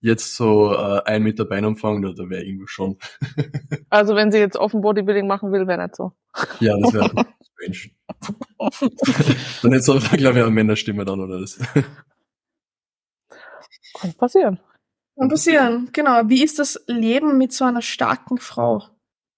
jetzt 0.00 0.36
so 0.36 0.72
äh, 0.72 1.02
ein 1.04 1.22
Meter 1.22 1.44
Beinumfang, 1.44 2.02
da, 2.02 2.12
da 2.12 2.28
wäre 2.28 2.44
irgendwo 2.44 2.66
schon. 2.66 2.98
Also 3.92 4.14
wenn 4.14 4.30
sie 4.30 4.38
jetzt 4.38 4.56
offen 4.56 4.82
Bodybuilding 4.82 5.26
machen 5.26 5.50
will, 5.50 5.66
wäre 5.66 5.82
nicht 5.82 5.96
so. 5.96 6.12
Ja, 6.60 6.78
das 6.78 6.94
wäre 6.94 7.08
strange. 7.08 7.90
Dann 9.62 9.72
hätte 9.72 9.92
es 9.92 10.10
glaube 10.12 10.38
ich, 10.38 10.44
eine 10.44 10.50
Männerstimme 10.50 11.04
dann, 11.04 11.20
oder 11.20 11.40
das? 11.40 11.58
Kann 13.98 14.14
passieren. 14.14 14.60
Kann 15.18 15.28
passieren. 15.28 15.88
Genau. 15.92 16.28
Wie 16.28 16.44
ist 16.44 16.60
das 16.60 16.80
Leben 16.86 17.36
mit 17.36 17.52
so 17.52 17.64
einer 17.64 17.82
starken 17.82 18.38
Frau? 18.38 18.84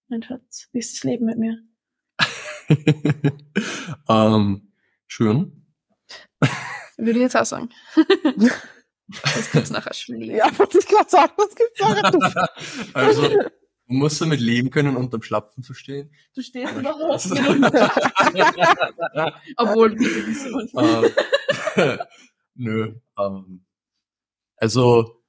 Mein 0.08 0.22
Schatz, 0.22 0.68
wie 0.72 0.78
ist 0.78 0.96
das 0.96 1.04
Leben 1.04 1.24
mit 1.24 1.38
mir? 1.38 1.58
ähm, 4.08 4.72
schön. 5.06 5.66
Würde 6.98 7.18
ich 7.18 7.22
jetzt 7.22 7.36
auch 7.36 7.46
sagen. 7.46 7.70
Das 9.08 9.50
gibt's 9.50 9.70
nachher 9.70 9.94
schlimm. 9.94 10.22
Ja, 10.30 10.58
wollte 10.58 10.78
ich 10.78 10.86
gerade 10.86 11.10
sagen, 11.10 11.32
das 11.36 11.54
gibt's 11.54 11.80
auch. 11.80 11.94
Also, 12.94 13.22
man 13.86 13.98
muss 13.98 14.18
damit 14.18 14.40
leben 14.40 14.70
können, 14.70 14.96
unterm 14.96 15.22
Schlapfen 15.22 15.62
verstehen. 15.62 16.14
Du 16.34 16.42
stehst 16.42 16.72
in 16.74 16.82
der 16.82 16.94
Hose. 16.94 17.34
Obwohl, 19.56 19.92
ähm, 21.76 21.98
nö. 22.54 22.94
Ähm, 23.18 23.66
also 24.56 25.22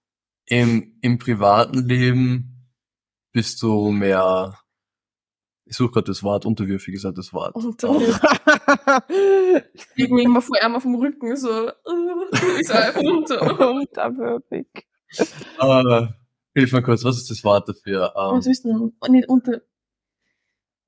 im, 0.45 0.97
im 1.01 1.17
privaten 1.17 1.87
Leben 1.87 2.69
bist 3.31 3.61
du 3.61 3.91
mehr, 3.91 4.59
ich 5.73 5.77
suche 5.77 5.91
gerade 5.93 6.05
das 6.11 6.21
Wort, 6.21 6.45
unterwürfig 6.45 6.93
ist 6.93 7.03
halt 7.03 7.17
das 7.17 7.33
Wort. 7.33 7.55
und 7.55 7.81
dann 7.81 7.99
irgendwie 9.95 10.23
immer 10.23 10.39
vor 10.39 10.55
ihm 10.63 10.75
auf 10.75 10.83
dem 10.83 10.93
Rücken 10.93 11.35
so, 11.35 11.49
äh, 11.67 12.59
ist 12.59 12.69
er 12.69 12.95
runter. 12.95 13.41
Unterwürfig. 13.71 14.67
Äh, 15.59 16.07
hilf 16.53 16.73
mir 16.73 16.83
kurz, 16.83 17.03
was 17.03 17.17
ist 17.17 17.31
das 17.31 17.43
Wort 17.43 17.67
dafür? 17.69 18.11
Was 18.15 18.45
Ähm, 18.45 18.51
ist 18.51 18.63
denn? 18.65 18.93
Nicht 19.09 19.27
unter. 19.29 19.61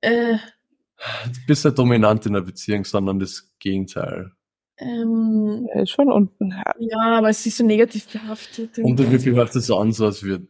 Äh, 0.02 0.36
du 0.36 1.40
bist 1.48 1.64
nicht 1.64 1.78
dominant 1.78 2.24
in 2.26 2.34
der 2.34 2.42
Beziehung, 2.42 2.84
sondern 2.84 3.18
das 3.18 3.52
Gegenteil. 3.58 4.30
ähm, 4.78 5.66
Ja, 5.74 5.82
ist 5.82 5.90
schon 5.90 6.12
unten. 6.12 6.50
Ja, 6.52 6.74
ja, 6.78 7.18
aber 7.18 7.30
es 7.30 7.44
ist 7.44 7.56
so 7.56 7.64
negativ 7.64 8.06
behaftet. 8.06 8.78
Unterwürfig 8.78 9.34
hört 9.34 9.52
so 9.52 9.78
an, 9.78 9.90
so 9.90 10.04
als 10.06 10.22
würde 10.22 10.46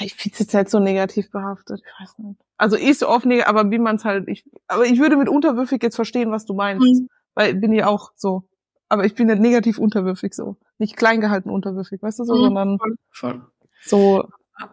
Ich 0.00 0.14
finde 0.14 0.34
es 0.34 0.38
jetzt 0.40 0.54
halt 0.54 0.68
so 0.70 0.78
negativ 0.78 1.30
behaftet. 1.30 1.80
Ich 1.84 2.00
weiß 2.00 2.18
nicht. 2.18 2.40
Also 2.56 2.76
ist 2.76 3.02
oft 3.04 3.26
negativ, 3.26 3.48
aber 3.48 3.70
wie 3.70 3.78
man 3.78 3.96
es 3.96 4.04
halt, 4.04 4.28
ich, 4.28 4.44
aber 4.66 4.84
ich 4.86 4.98
würde 4.98 5.16
mit 5.16 5.28
unterwürfig 5.28 5.82
jetzt 5.82 5.96
verstehen, 5.96 6.30
was 6.30 6.44
du 6.44 6.54
meinst. 6.54 6.84
Mhm. 6.86 7.08
Weil 7.34 7.54
bin 7.54 7.72
ich 7.72 7.84
auch 7.84 8.10
so. 8.16 8.44
Aber 8.88 9.04
ich 9.04 9.14
bin 9.14 9.26
nicht 9.28 9.40
negativ 9.40 9.78
unterwürfig 9.78 10.34
so. 10.34 10.56
Nicht 10.78 10.96
klein 10.96 11.20
gehalten 11.20 11.50
unterwürfig, 11.50 12.00
weißt 12.02 12.18
du 12.20 12.24
so, 12.24 12.34
Mhm. 12.34 12.40
sondern 12.40 12.78
Voll, 12.78 12.96
voll. 13.10 13.42
so, 13.84 14.24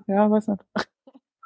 ja, 0.07 0.29
weiß 0.31 0.47
nicht. 0.47 0.61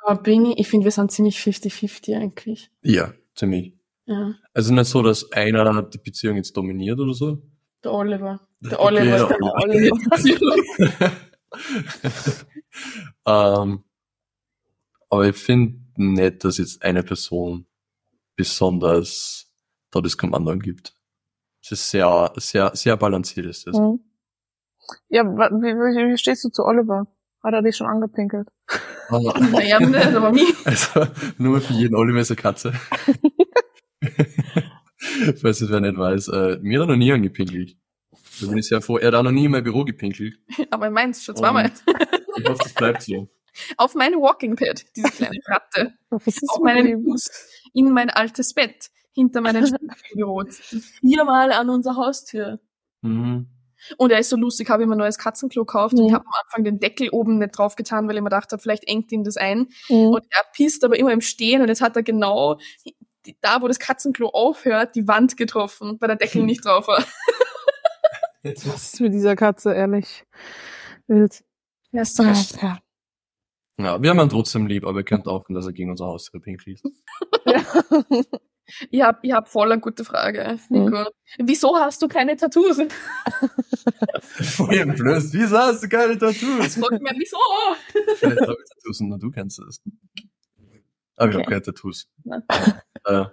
Aber 0.03 0.21
bin 0.21 0.45
ich, 0.45 0.59
ich 0.59 0.67
finde, 0.69 0.85
wir 0.85 0.91
sind 0.91 1.11
ziemlich 1.11 1.39
50-50 1.39 2.15
eigentlich. 2.15 2.71
Ja, 2.81 3.11
ziemlich. 3.35 3.73
Ja. 4.05 4.33
Also 4.53 4.73
nicht 4.73 4.85
so, 4.87 5.01
dass 5.03 5.31
einer 5.33 5.83
die 5.83 5.97
Beziehung 5.97 6.35
jetzt 6.37 6.55
dominiert 6.55 6.99
oder 6.99 7.13
so. 7.13 7.41
Der 7.83 7.93
Oliver. 7.93 8.39
Der 8.61 8.79
Oliver. 8.79 9.05
ja. 9.05 9.27
Der 9.27 9.53
Oliver. 9.55 9.97
ähm, 13.25 13.83
aber 15.09 15.27
ich 15.27 15.35
finde 15.35 15.79
nicht, 15.95 16.43
dass 16.43 16.57
jetzt 16.57 16.83
eine 16.83 17.03
Person 17.03 17.65
besonders 18.35 19.51
da 19.91 20.01
das 20.01 20.17
Kommando 20.17 20.55
gibt. 20.57 20.93
Es 21.61 21.71
ist 21.71 21.89
sehr, 21.89 22.31
sehr, 22.37 22.71
sehr 22.75 22.95
balanciert 22.95 23.45
ist 23.47 23.67
das. 23.67 23.75
Mhm. 23.75 23.99
Ja, 25.09 25.23
wie, 25.23 25.75
wie, 25.75 26.13
wie 26.13 26.17
stehst 26.17 26.43
du 26.45 26.49
zu 26.49 26.63
Oliver? 26.63 27.07
Hat 27.43 27.53
er 27.53 27.61
dich 27.61 27.77
schon 27.77 27.87
angepinkelt? 27.87 28.49
Naja, 29.09 29.79
nicht, 29.79 30.15
aber 30.15 30.31
mich. 30.31 30.53
Also, 30.65 31.07
nur 31.37 31.61
für 31.61 31.73
jeden 31.73 31.95
Oliver 31.95 32.19
ist 32.19 32.31
eine 32.31 32.37
Katze. 32.37 32.73
Falls 35.41 35.61
es 35.61 35.69
wer 35.69 35.79
nicht 35.79 35.97
weiß, 35.97 36.27
äh, 36.29 36.59
mir 36.61 36.79
hat 36.79 36.87
er 36.87 36.91
noch 36.91 36.97
nie 36.97 37.11
angepinkelt. 37.11 37.77
Da 38.41 38.47
bin 38.47 38.57
ich 38.57 38.67
sehr 38.67 38.81
froh. 38.81 38.97
Er 38.97 39.07
hat 39.07 39.15
auch 39.15 39.23
noch 39.23 39.31
nie 39.31 39.45
in 39.45 39.51
mein 39.51 39.63
Büro 39.63 39.83
gepinkelt. 39.83 40.35
Aber 40.71 40.87
ich 40.87 40.93
meins 40.93 41.23
schon 41.23 41.35
zweimal. 41.35 41.71
Und 41.85 42.43
Ich 42.43 42.49
hoffe, 42.49 42.59
das 42.63 42.73
bleibt 42.73 43.03
so. 43.03 43.27
Auf 43.77 43.95
meine 43.95 44.15
Walking 44.17 44.55
Pad, 44.55 44.85
diese 44.95 45.09
kleine 45.11 45.39
Ratte. 45.47 45.93
Auf 46.11 46.59
meinen? 46.61 47.03
Fuß. 47.03 47.29
In 47.73 47.91
mein 47.91 48.09
altes 48.09 48.53
Bett. 48.53 48.89
Hinter 49.13 49.41
meinem 49.41 49.65
Büro. 50.13 50.43
Viermal 51.01 51.51
an 51.51 51.69
unserer 51.69 51.95
Haustür. 51.97 52.59
Mhm. 53.01 53.47
Und 53.97 54.11
er 54.11 54.19
ist 54.19 54.29
so 54.29 54.35
lustig, 54.37 54.69
habe 54.69 54.83
ihm 54.83 54.91
ein 54.91 54.97
neues 54.97 55.17
Katzenklo 55.17 55.63
gekauft 55.65 55.93
und 55.95 56.01
Mhm. 56.01 56.07
ich 56.07 56.13
habe 56.13 56.25
am 56.25 56.33
Anfang 56.45 56.63
den 56.63 56.79
Deckel 56.79 57.09
oben 57.09 57.39
nicht 57.39 57.57
drauf 57.57 57.75
getan, 57.75 58.07
weil 58.07 58.15
ich 58.15 58.21
mir 58.21 58.29
gedacht 58.29 58.51
habe, 58.51 58.61
vielleicht 58.61 58.87
engt 58.87 59.11
ihn 59.11 59.23
das 59.23 59.35
ein. 59.37 59.69
Mhm. 59.89 60.07
Und 60.09 60.25
er 60.29 60.43
pisst 60.53 60.83
aber 60.83 60.97
immer 60.99 61.11
im 61.11 61.21
Stehen 61.21 61.61
und 61.61 61.69
jetzt 61.69 61.81
hat 61.81 61.95
er 61.95 62.03
genau 62.03 62.59
die, 62.85 63.37
da, 63.41 63.61
wo 63.61 63.67
das 63.67 63.79
Katzenklo 63.79 64.29
aufhört, 64.29 64.95
die 64.95 65.07
Wand 65.07 65.37
getroffen, 65.37 65.97
weil 65.99 66.07
der 66.07 66.17
Deckel 66.17 66.43
nicht 66.43 66.63
drauf 66.65 66.87
war. 66.87 67.03
Was 68.43 68.93
ist 68.93 69.01
mit 69.01 69.13
dieser 69.13 69.35
Katze, 69.35 69.73
ehrlich? 69.73 70.23
Wild. 71.07 71.43
Ja, 71.91 72.01
ist 72.01 72.17
doch 72.19 72.25
recht. 72.25 72.61
Ja. 72.61 72.79
Ja, 73.79 74.01
wir 74.01 74.09
haben 74.09 74.19
ihn 74.19 74.29
trotzdem 74.29 74.67
lieb, 74.67 74.85
aber 74.85 74.99
ihr 74.99 75.05
könnt 75.05 75.27
auch, 75.27 75.45
dass 75.49 75.65
er 75.65 75.73
gegen 75.73 75.89
unser 75.91 76.05
Haus 76.05 76.29
pinkelt. 76.31 76.81
Ich 78.91 79.01
hab, 79.01 79.23
ich 79.23 79.31
hab 79.31 79.47
voll 79.49 79.71
eine 79.71 79.81
gute 79.81 80.05
Frage, 80.05 80.59
Nico. 80.69 81.07
Wieso 81.39 81.75
hast 81.75 82.03
du 82.03 82.07
keine 82.07 82.35
Tattoos? 82.37 82.77
Voll 84.55 84.85
blöd. 84.85 85.23
Wieso 85.33 85.57
hast 85.57 85.81
du 85.83 85.89
keine 85.89 86.13
Ich 86.13 86.19
Tattoos? 86.19 86.75
frag 86.75 87.01
mich, 87.01 87.13
wieso? 87.17 87.37
Vielleicht 88.17 88.41
habe 88.41 88.55
ich 88.63 88.69
Tattoos 88.69 89.01
und 89.01 89.09
nur 89.09 89.17
du 89.17 89.31
kennst 89.31 89.57
das. 89.59 89.81
Aber 91.15 91.29
ich 91.31 91.35
Okay. 91.35 91.43
habe 91.45 91.45
keine 91.45 91.61
Tattoos. 91.63 92.09
Nein. 92.23 92.43
Äh, 93.05 93.25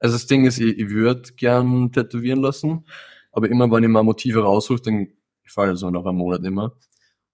also 0.00 0.16
das 0.16 0.26
Ding 0.26 0.44
ist, 0.44 0.58
ich, 0.58 0.76
ich 0.76 0.90
würde 0.90 1.32
gern 1.34 1.92
tätowieren 1.92 2.40
lassen, 2.40 2.84
aber 3.34 3.50
immer 3.50 3.70
wenn 3.70 3.84
ich 3.84 3.90
mal 3.90 4.02
Motive 4.02 4.42
raussuche, 4.42 4.82
dann 4.82 5.08
gefallen 5.42 5.74
es 5.74 5.82
mir 5.82 5.90
nach 5.90 6.04
einem 6.04 6.18
Monat 6.18 6.42
immer. 6.44 6.76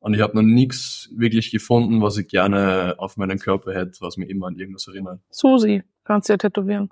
Und 0.00 0.14
ich 0.14 0.20
habe 0.20 0.34
noch 0.34 0.42
nichts 0.42 1.10
wirklich 1.14 1.50
gefunden, 1.50 2.00
was 2.00 2.16
ich 2.16 2.26
gerne 2.26 2.94
auf 2.98 3.16
meinen 3.18 3.38
Körper 3.38 3.74
hätte, 3.74 3.98
was 4.00 4.16
mich 4.16 4.30
immer 4.30 4.46
an 4.46 4.56
irgendwas 4.56 4.86
erinnert. 4.88 5.20
Susi, 5.30 5.82
kannst 6.04 6.28
du 6.28 6.32
ja 6.32 6.36
tätowieren. 6.38 6.90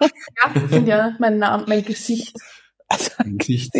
Ja, 0.00 0.60
finde 0.68 0.90
ja 0.90 1.16
mein 1.18 1.38
Name, 1.38 1.64
mein 1.66 1.84
Gesicht 1.84 2.36
Also, 2.88 3.10
Nicht. 3.24 3.72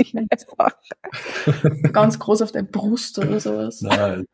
ganz 1.93 2.19
groß 2.19 2.43
auf 2.43 2.53
der 2.53 2.63
Brust 2.63 3.19
oder 3.19 3.39
sowas. 3.39 3.83
Nein. 3.83 4.25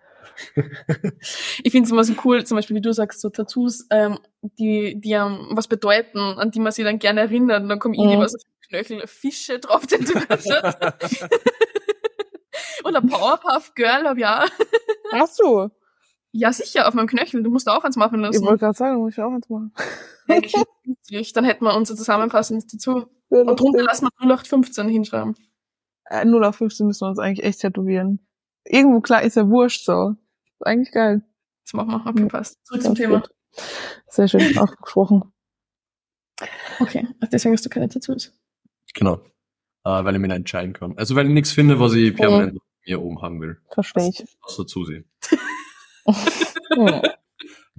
Ich 1.63 1.73
finde 1.73 1.87
es 1.87 1.91
immer 1.93 2.05
so 2.05 2.15
cool, 2.25 2.45
zum 2.45 2.57
Beispiel, 2.57 2.77
wie 2.77 2.81
du 2.81 2.93
sagst, 2.93 3.21
so 3.21 3.29
Tattoos, 3.31 3.87
ähm, 3.91 4.19
die, 4.59 4.99
die 5.01 5.13
ähm, 5.13 5.49
was 5.51 5.69
bedeuten, 5.69 6.19
an 6.19 6.51
die 6.51 6.61
man 6.61 6.73
sich 6.73 6.85
dann 6.85 6.99
gerne 6.99 7.21
erinnert. 7.21 7.63
Und 7.63 7.69
dann 7.69 7.79
kommt 7.79 7.97
Mhm. 7.97 8.05
irgendwie 8.05 8.19
was 8.21 8.35
auf 8.35 8.43
Knöchel, 8.71 9.07
Fische 9.07 9.59
drauf 9.59 9.87
tätowiert. 9.87 10.47
Und 12.85 12.97
ein 12.97 13.07
Powerpuff 13.09 13.75
Girl 13.75 14.05
hab 14.09 14.17
ich 14.17 14.25
auch. 14.25 14.47
Hast 15.13 15.39
du? 15.41 15.69
Ja, 16.33 16.53
sicher, 16.53 16.87
auf 16.89 16.95
meinem 16.95 17.09
Knöchel. 17.09 17.43
Du 17.43 17.51
musst 17.51 17.69
auch 17.69 17.83
eins 17.85 17.97
machen 17.97 18.21
Ich 18.21 18.27
lassen. 18.27 18.45
wollte 18.47 18.61
gerade 18.61 18.77
sagen, 18.79 18.99
muss 19.01 19.15
ich 19.15 19.21
auch 19.21 19.33
eins 19.33 19.49
machen. 19.49 19.73
Dann 20.29 21.45
hätten 21.45 21.65
wir 21.65 21.75
unser 21.75 21.97
zusammenpassendes 21.97 22.67
dazu. 22.69 23.07
Und 23.29 23.59
drunter 23.61 23.83
lassen 23.83 24.07
wir 24.07 24.11
0815 24.27 24.89
hinschreiben. 24.89 25.35
Äh, 26.05 26.25
0 26.25 26.45
auf 26.45 26.57
15 26.57 26.87
müssen 26.87 27.03
wir 27.05 27.09
uns 27.11 27.19
eigentlich 27.19 27.45
echt 27.45 27.61
tätowieren. 27.61 28.25
Irgendwo 28.65 29.01
klar 29.01 29.23
ist 29.23 29.37
ja 29.37 29.49
wurscht 29.49 29.85
so. 29.85 30.15
Ist 30.59 30.67
eigentlich 30.67 30.93
geil. 30.93 31.23
Das 31.65 31.73
machen 31.75 31.91
wir, 31.91 32.07
abgepasst. 32.07 32.59
Zurück 32.65 32.83
zum 32.83 32.95
Thema. 32.95 33.21
gut. 33.21 33.31
Sehr 34.09 34.29
schön 34.29 34.57
ausgesprochen. 34.59 35.33
Okay, 36.79 37.07
ach, 37.21 37.29
deswegen 37.29 37.55
hast 37.55 37.65
du 37.67 37.69
keine 37.69 37.89
Tattoos. 37.89 38.33
Genau. 38.95 39.21
Äh, 39.85 40.05
weil 40.05 40.15
ich 40.15 40.21
mich 40.21 40.29
nicht 40.29 40.37
entscheiden 40.37 40.73
kann. 40.73 40.97
Also 40.99 41.17
weil 41.17 41.27
ich 41.27 41.33
nichts 41.33 41.53
finde, 41.53 41.81
was 41.81 41.95
ich 41.95 42.15
permanent 42.15 42.59
hier 42.83 43.01
oben 43.01 43.23
haben 43.23 43.41
will. 43.41 43.59
Verstehe 43.73 44.09
ich. 44.09 44.25
Außer 44.43 44.67
zusehen. 44.67 45.11
Hm. 46.07 47.03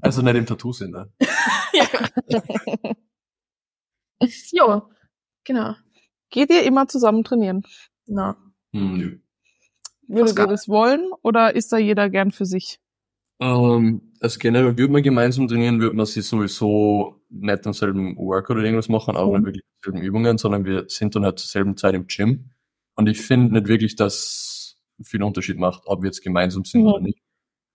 Also 0.01 0.21
nicht 0.21 0.35
im 0.35 0.45
Tattoo-Sinne. 0.45 1.11
Jo, 4.51 4.83
genau. 5.43 5.75
Geht 6.29 6.51
ihr 6.51 6.63
immer 6.63 6.87
zusammen 6.87 7.23
trainieren? 7.23 7.63
Na. 8.05 8.37
Hm, 8.71 8.97
nö. 8.97 9.19
Würdet 10.07 10.37
ihr 10.37 10.47
das 10.47 10.67
wollen 10.67 11.11
oder 11.23 11.55
ist 11.55 11.71
da 11.71 11.77
jeder 11.77 12.09
gern 12.09 12.31
für 12.31 12.45
sich? 12.45 12.79
Ähm, 13.41 14.13
also 14.19 14.37
generell 14.39 14.77
würde 14.77 14.93
man 14.93 15.01
gemeinsam 15.01 15.47
trainieren, 15.47 15.81
würde 15.81 15.95
man 15.95 16.05
sich 16.05 16.25
sowieso 16.25 17.21
nicht 17.29 17.65
am 17.65 17.73
selben 17.73 18.15
Work 18.17 18.49
oder 18.51 18.61
irgendwas 18.63 18.87
machen, 18.87 19.15
auch 19.17 19.27
Mhm. 19.31 19.33
nicht 19.37 19.45
wirklich 19.45 19.63
dieselben 19.83 20.01
Übungen, 20.05 20.37
sondern 20.37 20.63
wir 20.63 20.85
sind 20.87 21.15
dann 21.15 21.25
halt 21.25 21.39
zur 21.39 21.49
selben 21.49 21.75
Zeit 21.75 21.95
im 21.95 22.05
Gym. 22.07 22.51
Und 22.95 23.07
ich 23.09 23.19
finde 23.21 23.53
nicht 23.53 23.67
wirklich, 23.67 23.95
dass 23.95 24.77
viel 25.03 25.23
Unterschied 25.23 25.57
macht, 25.57 25.83
ob 25.85 26.03
wir 26.03 26.07
jetzt 26.07 26.21
gemeinsam 26.21 26.63
sind 26.65 26.81
Mhm. 26.81 26.87
oder 26.87 27.01
nicht. 27.01 27.19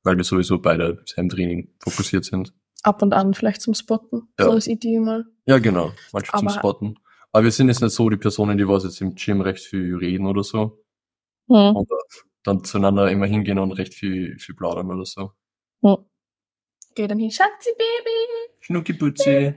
Weil 0.05 0.17
wir 0.17 0.25
sowieso 0.25 0.61
beide 0.61 1.03
im 1.17 1.29
Training 1.29 1.75
fokussiert 1.81 2.25
sind. 2.25 2.55
Ab 2.85 3.03
und 3.03 3.13
an 3.13 3.35
vielleicht 3.35 3.61
zum 3.61 3.75
Spotten. 3.75 4.29
Ja. 4.39 4.45
So 4.45 4.51
als 4.53 4.69
Idee 4.69 5.01
mal. 5.01 5.25
Ja, 5.47 5.59
genau. 5.59 5.91
Manchmal 6.13 6.41
zum 6.41 6.49
Spotten. 6.51 6.95
Aber 7.33 7.43
wir 7.43 7.51
sind 7.51 7.67
jetzt 7.69 7.83
nicht 7.83 7.91
so 7.93 8.09
die 8.09 8.17
Personen, 8.17 8.57
die 8.57 8.69
was 8.69 8.85
jetzt 8.85 9.01
im 9.01 9.17
Gym 9.17 9.41
recht 9.41 9.65
viel 9.65 9.97
reden 9.97 10.27
oder 10.27 10.45
so. 10.45 10.85
Hm. 11.49 11.75
Und 11.75 11.89
dann 12.45 12.63
zueinander 12.63 13.11
immer 13.11 13.27
hingehen 13.27 13.59
und 13.59 13.73
recht 13.73 13.95
viel, 13.95 14.39
viel 14.39 14.55
plaudern 14.55 14.89
oder 14.93 15.05
so. 15.05 15.33
Hm. 15.87 16.05
Geh 16.95 17.07
dann 17.07 17.19
hin, 17.19 17.31
Schatzi, 17.31 17.71
Baby. 17.77 18.55
Schnuckiputzi. 18.61 19.55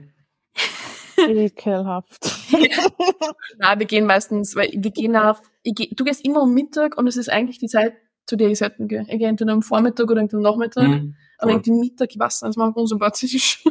Ekelhaft. 1.18 2.30
Na, 3.58 3.78
wir 3.78 3.86
gehen 3.86 4.06
meistens, 4.06 4.56
weil 4.56 4.70
wir 4.74 4.90
gehen 4.90 5.16
auf, 5.16 5.40
ich 5.62 5.74
geh, 5.74 5.88
du 5.94 6.04
gehst 6.04 6.24
immer 6.24 6.42
um 6.42 6.54
Mittag 6.54 6.96
und 6.96 7.06
es 7.06 7.16
ist 7.16 7.28
eigentlich 7.30 7.58
die 7.58 7.66
Zeit, 7.68 7.94
zu 8.26 8.36
der 8.36 8.48
ich 8.50 8.58
selten 8.58 8.88
gehe. 8.88 9.02
Ich 9.08 9.18
gehe 9.18 9.28
entweder 9.28 9.52
am 9.52 9.62
Vormittag 9.62 10.10
oder 10.10 10.20
am 10.22 10.40
Nachmittag. 10.40 10.86
Hm. 10.86 11.14
Aber 11.38 11.50
irgendwie 11.52 11.72
Mittag, 11.72 12.10
ich 12.10 12.18
weiß 12.18 12.42
nicht, 12.42 12.48
das 12.50 12.56
macht 12.56 12.76
unsympathisch. 12.76 13.64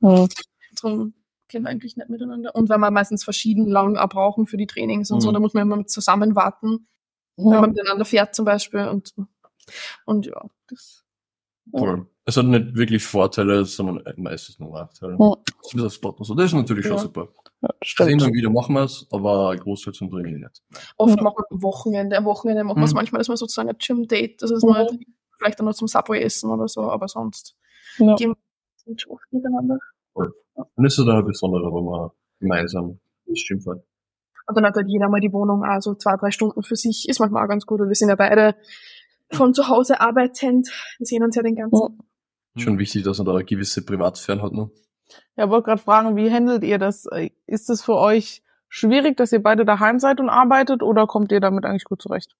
Hm. 0.00 0.28
Drum 0.80 1.14
gehen 1.48 1.62
wir 1.64 1.68
eigentlich 1.70 1.96
nicht 1.96 2.08
miteinander. 2.08 2.54
Und 2.54 2.68
weil 2.68 2.78
wir 2.78 2.90
meistens 2.90 3.24
verschieden 3.24 3.66
lang 3.66 3.96
auch 3.96 4.08
brauchen 4.08 4.46
für 4.46 4.56
die 4.56 4.66
Trainings 4.66 5.10
und 5.10 5.20
so, 5.20 5.28
Mhm. 5.28 5.34
da 5.34 5.40
muss 5.40 5.54
man 5.54 5.62
immer 5.70 5.86
zusammen 5.86 6.34
warten, 6.34 6.88
wenn 7.36 7.52
Ja. 7.52 7.60
man 7.60 7.70
miteinander 7.70 8.04
fährt 8.04 8.34
zum 8.34 8.44
Beispiel. 8.46 8.88
Und, 8.88 9.12
und 10.06 10.26
ja, 10.26 10.42
das, 10.68 11.01
Voll. 11.76 12.06
Es 12.24 12.36
hat 12.36 12.44
nicht 12.46 12.74
wirklich 12.76 13.02
Vorteile, 13.04 13.64
sondern 13.64 14.02
meistens 14.16 14.58
nur 14.60 14.70
Nachteile. 14.78 15.16
Ja. 15.18 15.34
Das 15.62 15.74
ist 15.74 15.82
das 15.84 15.94
Spot 15.94 16.10
und 16.10 16.24
so. 16.24 16.34
Das 16.34 16.46
ist 16.46 16.52
natürlich 16.54 16.86
schon 16.86 16.96
Ja. 16.96 17.02
super. 17.02 17.28
Ja, 17.62 17.68
Sehen 17.68 17.76
stimmt. 17.82 18.22
dann 18.22 18.32
wieder 18.32 18.50
machen 18.50 18.74
wir 18.74 18.82
es, 18.84 19.06
aber 19.10 19.50
ein 19.50 19.58
Großteil 19.58 19.94
zum 19.94 20.10
Training 20.10 20.40
nicht. 20.40 20.62
oft 20.98 21.16
Ja. 21.16 21.22
machen 21.22 21.36
wir 21.38 21.44
am 21.50 21.62
Wochenende. 21.62 22.16
Am 22.16 22.24
Wochenende 22.24 22.62
machen 22.64 22.78
wir 22.80 22.84
es 22.84 22.92
Mhm. 22.92 22.96
manchmal, 22.96 23.18
dass 23.20 23.28
wir 23.28 23.36
sozusagen 23.36 23.68
ein 23.70 23.76
Gym-Date, 23.78 24.42
also 24.42 24.54
dass 24.54 24.62
Mhm. 24.64 24.68
wir 24.68 24.98
vielleicht 25.38 25.58
dann 25.58 25.66
noch 25.66 25.74
zum 25.74 25.88
Subway 25.88 26.20
essen 26.22 26.50
oder 26.50 26.68
so, 26.68 26.82
aber 26.82 27.08
sonst 27.08 27.56
Ja. 27.98 28.14
gehen 28.16 28.34
wir 28.84 28.98
schon 28.98 29.12
oft 29.12 29.24
miteinander. 29.32 29.78
Dann 30.14 30.84
ist 30.84 30.98
es 30.98 31.04
dann 31.06 31.16
ein 31.16 31.24
besonderer, 31.24 31.72
wenn 31.74 31.84
man 31.84 32.10
gemeinsam 32.38 33.00
ins 33.26 33.44
Gym 33.48 33.60
fährt. 33.60 33.82
Und 34.46 34.56
dann 34.56 34.64
hat 34.66 34.74
halt 34.74 34.88
jeder 34.88 35.08
mal 35.08 35.20
die 35.20 35.32
Wohnung, 35.32 35.64
also 35.64 35.94
zwei, 35.94 36.16
drei 36.16 36.30
Stunden 36.30 36.62
für 36.62 36.76
sich, 36.76 37.08
ist 37.08 37.20
manchmal 37.20 37.44
auch 37.44 37.48
ganz 37.48 37.64
gut. 37.64 37.80
Und 37.80 37.88
wir 37.88 37.94
sind 37.94 38.08
ja 38.08 38.16
beide 38.16 38.54
von 39.34 39.54
zu 39.54 39.68
Hause 39.68 40.00
arbeitend. 40.00 40.68
Wir 40.98 41.06
sehen 41.06 41.22
uns 41.22 41.36
ja 41.36 41.42
den 41.42 41.56
ganzen. 41.56 41.98
Ja. 42.56 42.62
Schon 42.62 42.78
wichtig, 42.78 43.02
dass 43.04 43.18
man 43.18 43.26
da 43.26 43.34
eine 43.34 43.44
gewisse 43.44 43.84
Privatsphäre 43.84 44.42
hat. 44.42 44.52
Ne? 44.52 44.70
Ja, 45.36 45.48
wollte 45.48 45.66
gerade 45.66 45.82
fragen, 45.82 46.16
wie 46.16 46.30
handelt 46.30 46.64
ihr 46.64 46.78
das? 46.78 47.06
Ist 47.46 47.70
es 47.70 47.82
für 47.82 47.96
euch 47.96 48.42
schwierig, 48.68 49.16
dass 49.16 49.32
ihr 49.32 49.42
beide 49.42 49.64
daheim 49.64 49.98
seid 49.98 50.20
und 50.20 50.28
arbeitet 50.28 50.82
oder 50.82 51.06
kommt 51.06 51.32
ihr 51.32 51.40
damit 51.40 51.64
eigentlich 51.64 51.84
gut 51.84 52.02
zurecht? 52.02 52.36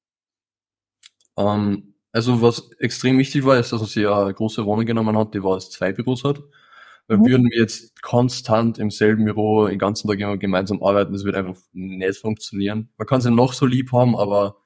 Ähm, 1.37 1.95
also 2.13 2.43
was 2.43 2.71
extrem 2.79 3.19
wichtig 3.19 3.45
war, 3.45 3.59
ist, 3.59 3.73
dass 3.73 3.81
man 3.81 3.89
sich 3.89 4.07
eine 4.07 4.35
große 4.35 4.65
Wohnung 4.67 4.85
genommen 4.85 5.17
hat, 5.17 5.35
die 5.35 5.43
war 5.43 5.55
als 5.55 5.71
zwei 5.71 5.93
Büros 5.93 6.25
hat. 6.25 6.41
Weil 7.09 7.19
Mhm. 7.19 7.27
würden 7.27 7.51
wir 7.51 7.59
jetzt 7.59 8.01
konstant 8.03 8.79
im 8.79 8.91
selben 8.91 9.25
Büro 9.25 9.67
den 9.67 9.79
ganzen 9.79 10.09
Tag 10.09 10.21
immer 10.21 10.37
gemeinsam 10.37 10.83
arbeiten, 10.83 11.13
das 11.13 11.25
wird 11.25 11.35
einfach 11.35 11.57
nicht 11.73 12.19
funktionieren. 12.19 12.91
Man 12.97 13.07
kann 13.07 13.21
sie 13.21 13.31
noch 13.31 13.55
so 13.55 13.67
lieb 13.67 13.93
haben, 13.93 14.15
aber 14.15 14.57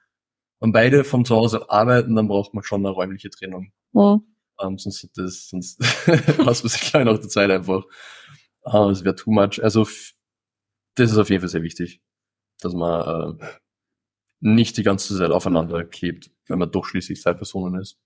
wenn 0.66 0.72
beide 0.72 1.04
von 1.04 1.24
zu 1.24 1.36
Hause 1.36 1.70
arbeiten, 1.70 2.16
dann 2.16 2.26
braucht 2.26 2.52
man 2.52 2.64
schon 2.64 2.84
eine 2.84 2.92
räumliche 2.92 3.30
Trennung. 3.30 3.72
Mhm. 3.92 4.22
Ähm, 4.60 4.78
sonst 4.78 5.04
ist 5.04 5.16
das, 5.16 5.48
sonst 5.48 5.78
lässt 6.08 6.38
man 6.38 6.54
sich 6.54 6.80
gleich 6.80 7.04
nach 7.04 7.18
der 7.18 7.28
Zeit 7.28 7.50
einfach. 7.50 7.84
Äh, 8.64 8.90
es 8.90 9.04
wäre 9.04 9.14
too 9.14 9.30
much. 9.30 9.62
Also 9.62 9.86
das 10.96 11.12
ist 11.12 11.18
auf 11.18 11.30
jeden 11.30 11.40
Fall 11.40 11.50
sehr 11.50 11.62
wichtig, 11.62 12.02
dass 12.60 12.72
man 12.72 13.38
äh, 13.38 13.46
nicht 14.40 14.76
die 14.76 14.82
ganze 14.82 15.16
Zeit 15.16 15.30
aufeinander 15.30 15.84
klebt, 15.84 16.32
wenn 16.48 16.58
man 16.58 16.72
doch 16.72 16.84
schließlich 16.84 17.22
zwei 17.22 17.34
Personen 17.34 17.80
ist. 17.80 17.96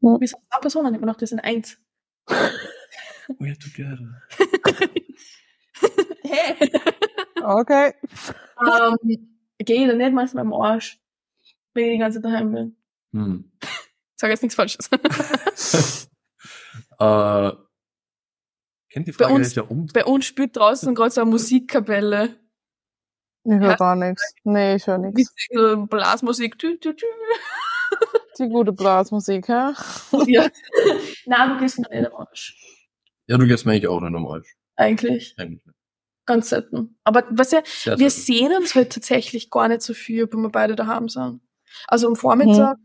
Wir 0.00 0.16
sind 0.28 0.40
zwei 0.48 0.60
Personen, 0.60 0.94
immer 0.94 1.06
noch, 1.06 1.16
das 1.16 1.30
sind 1.30 1.40
eins. 1.40 1.76
We're 3.38 3.58
together. 3.58 4.22
Hä? 6.22 6.70
Okay. 7.42 7.94
ähm, 8.60 9.36
geh 9.58 9.86
da 9.88 9.94
nicht 9.94 10.12
manchmal 10.12 10.44
am 10.44 10.52
Arsch, 10.52 11.00
wenn 11.74 11.84
ich 11.84 11.92
die 11.92 11.98
ganze 11.98 12.20
Zeit 12.20 12.32
daheim 12.32 12.52
bin. 12.52 12.76
Hm. 13.12 13.52
Sag 14.16 14.30
jetzt 14.30 14.42
nichts 14.42 14.54
Falsches. 14.56 14.88
Äh, 16.98 17.52
kennt 18.90 19.06
die 19.06 19.12
Bei 19.12 19.24
Frage 19.24 19.34
uns- 19.34 19.46
nicht 19.48 19.56
ja 19.56 19.62
um? 19.62 19.86
Bei 19.86 20.04
uns 20.04 20.26
spielt 20.26 20.54
draußen 20.56 20.94
gerade 20.94 21.10
so 21.10 21.22
eine 21.22 21.30
Musikkapelle. 21.30 22.38
Ich 23.44 23.52
höre 23.52 23.70
Ja. 23.70 23.76
gar 23.76 23.96
nichts. 23.96 24.22
Nee, 24.44 24.74
ich 24.76 24.86
höre 24.86 24.98
nichts. 24.98 25.34
So 25.50 25.86
Blasmusik. 25.86 26.58
Tü, 26.58 26.78
tü, 26.78 26.94
tü. 26.94 27.06
Die 28.38 28.48
gute 28.48 28.72
Blasmusik, 28.72 29.48
hä? 29.48 29.72
Ja. 30.26 30.48
Nein, 31.26 31.48
du 31.54 31.58
gehst 31.60 31.78
mir 31.78 31.88
nicht 31.88 32.06
am 32.12 32.16
Arsch. 32.20 32.54
Ja, 33.26 33.38
du 33.38 33.46
gehst 33.46 33.64
mir 33.64 33.72
eigentlich 33.72 33.88
auch 33.88 34.00
nicht 34.00 34.14
am 34.14 34.26
Arsch. 34.26 34.54
Eigentlich. 34.76 35.34
Eigentlich 35.38 35.64
nicht. 35.64 35.76
Ganz 36.26 36.50
selten. 36.50 36.98
Aber 37.04 37.24
was 37.30 37.50
ja, 37.52 37.62
Sehr 37.64 37.98
wir 37.98 38.10
selten. 38.10 38.26
sehen 38.26 38.56
uns 38.60 38.74
halt 38.74 38.92
tatsächlich 38.92 39.50
gar 39.50 39.68
nicht 39.68 39.80
so 39.82 39.94
viel, 39.94 40.30
wenn 40.30 40.42
wir 40.42 40.50
beide 40.50 40.76
daheim 40.76 41.08
sind. 41.08 41.40
Also 41.88 42.06
am 42.08 42.16
Vormittag, 42.16 42.76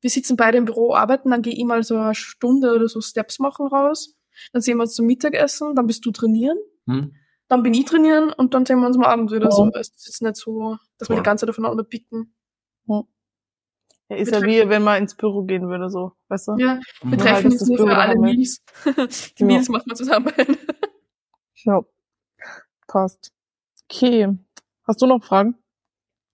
wir 0.00 0.10
sitzen 0.10 0.36
beide 0.36 0.58
im 0.58 0.64
Büro, 0.64 0.94
arbeiten, 0.94 1.30
dann 1.30 1.42
gehe 1.42 1.52
ich 1.54 1.64
mal 1.64 1.82
so 1.82 1.96
eine 1.96 2.14
Stunde 2.14 2.74
oder 2.74 2.88
so 2.88 3.00
Steps 3.00 3.38
machen 3.38 3.66
raus. 3.66 4.16
Dann 4.52 4.62
sehen 4.62 4.76
wir 4.78 4.82
uns 4.82 4.94
zum 4.94 5.06
Mittagessen, 5.06 5.74
dann 5.74 5.86
bist 5.86 6.04
du 6.06 6.10
trainieren, 6.12 6.56
Hm? 6.86 7.14
dann 7.48 7.62
bin 7.62 7.74
ich 7.74 7.84
trainieren 7.84 8.32
und 8.32 8.54
dann 8.54 8.64
sehen 8.64 8.80
wir 8.80 8.86
uns 8.86 8.96
am 8.96 9.04
Abend 9.04 9.30
wieder 9.30 9.46
Ja. 9.46 9.50
so. 9.50 9.70
Es 9.74 9.88
ist 9.88 10.06
jetzt 10.06 10.22
nicht 10.22 10.36
so, 10.36 10.76
dass 10.98 11.08
wir 11.08 11.16
Voll. 11.16 11.22
die 11.22 11.26
ganze 11.26 11.42
Zeit 11.46 11.50
aufeinander 11.50 11.84
picken. 11.84 12.34
Ja, 12.86 14.16
ist 14.16 14.32
ja 14.32 14.42
wie, 14.42 14.68
wenn 14.68 14.82
man 14.82 15.02
ins 15.02 15.14
Büro 15.14 15.44
gehen 15.44 15.68
würde, 15.68 15.88
so, 15.88 16.12
weißt 16.28 16.48
du? 16.48 16.52
Ja, 16.58 16.80
wir 17.02 17.12
Hm. 17.12 17.12
Ja, 17.12 17.16
treffen 17.18 17.50
das 17.52 17.60
uns 17.60 17.68
nur 17.68 17.78
für 17.78 17.84
Büro 17.84 17.96
alle 17.96 18.14
ja. 18.14 18.20
Meals. 18.20 18.60
die 19.38 19.42
Ja. 19.42 19.46
Meals 19.46 19.68
machen 19.68 19.84
wir 19.86 19.94
zusammen. 19.94 20.32
Ja. 21.64 21.82
Passt. 22.88 23.32
Okay. 23.90 24.28
Hast 24.84 25.02
du 25.02 25.06
noch 25.06 25.22
Fragen? 25.22 25.58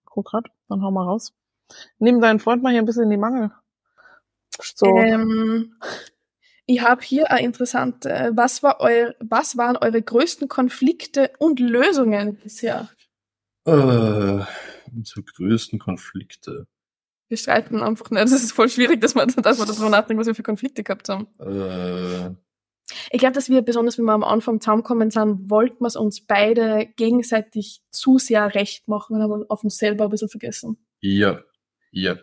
Guck 0.05 0.27
grad, 0.27 0.47
dann 0.69 0.83
hau 0.83 0.91
mal 0.93 1.05
raus. 1.05 1.35
Nimm 1.99 2.21
deinen 2.21 2.41
Freund 2.41 2.63
mal 2.63 2.71
hier 2.71 2.81
ein 2.81 2.87
bisschen 2.87 3.05
in 3.05 3.11
die 3.11 3.17
Mangel. 3.17 3.51
So. 4.61 4.87
Ähm, 4.97 5.75
ich 6.67 6.81
habe 6.81 7.03
hier 7.03 7.31
eine 7.31 7.45
interessante. 7.45 8.33
Was, 8.35 8.63
war 8.63 8.79
was 9.21 9.57
waren 9.57 9.77
eure 9.77 10.03
größten 10.03 10.49
Konflikte 10.49 11.31
und 11.39 11.61
Lösungen 11.61 12.37
bisher? 12.37 12.89
Äh, 13.65 13.73
unsere 13.73 15.23
größten 15.37 15.79
Konflikte. 15.79 16.67
Wir 17.29 17.37
streiten 17.37 17.83
einfach 17.83 18.11
nicht. 18.11 18.23
Das 18.23 18.33
ist 18.33 18.53
voll 18.53 18.69
schwierig, 18.69 19.01
dass 19.01 19.15
man, 19.15 19.29
dass 19.29 19.59
man 19.59 19.67
darüber 19.67 19.91
nachdenkt, 19.91 20.21
was 20.21 20.27
wir 20.29 20.35
für 20.35 20.43
Konflikte 20.43 20.83
gehabt 20.85 21.09
haben. 21.09 21.27
Äh, 21.41 22.35
Ich 23.11 23.19
glaube, 23.19 23.35
dass 23.35 23.49
wir, 23.49 23.63
besonders 23.63 23.99
wenn 23.99 24.05
wir 24.05 24.13
am 24.13 24.23
Anfang 24.23 24.61
zusammengekommen 24.61 25.11
sind, 25.11 25.51
wollten 25.51 25.81
wir 25.81 25.89
es 25.89 25.97
uns 25.97 26.21
beide 26.25 26.87
gegenseitig 26.97 27.83
zu 27.91 28.19
sehr 28.19 28.55
recht 28.55 28.87
machen 28.87 29.17
und 29.17 29.23
haben 29.23 29.45
auf 29.51 29.65
uns 29.65 29.77
selber 29.77 30.05
ein 30.05 30.11
bisschen 30.11 30.29
vergessen. 30.29 30.79
ja, 31.01 31.41
ja. 32.01 32.17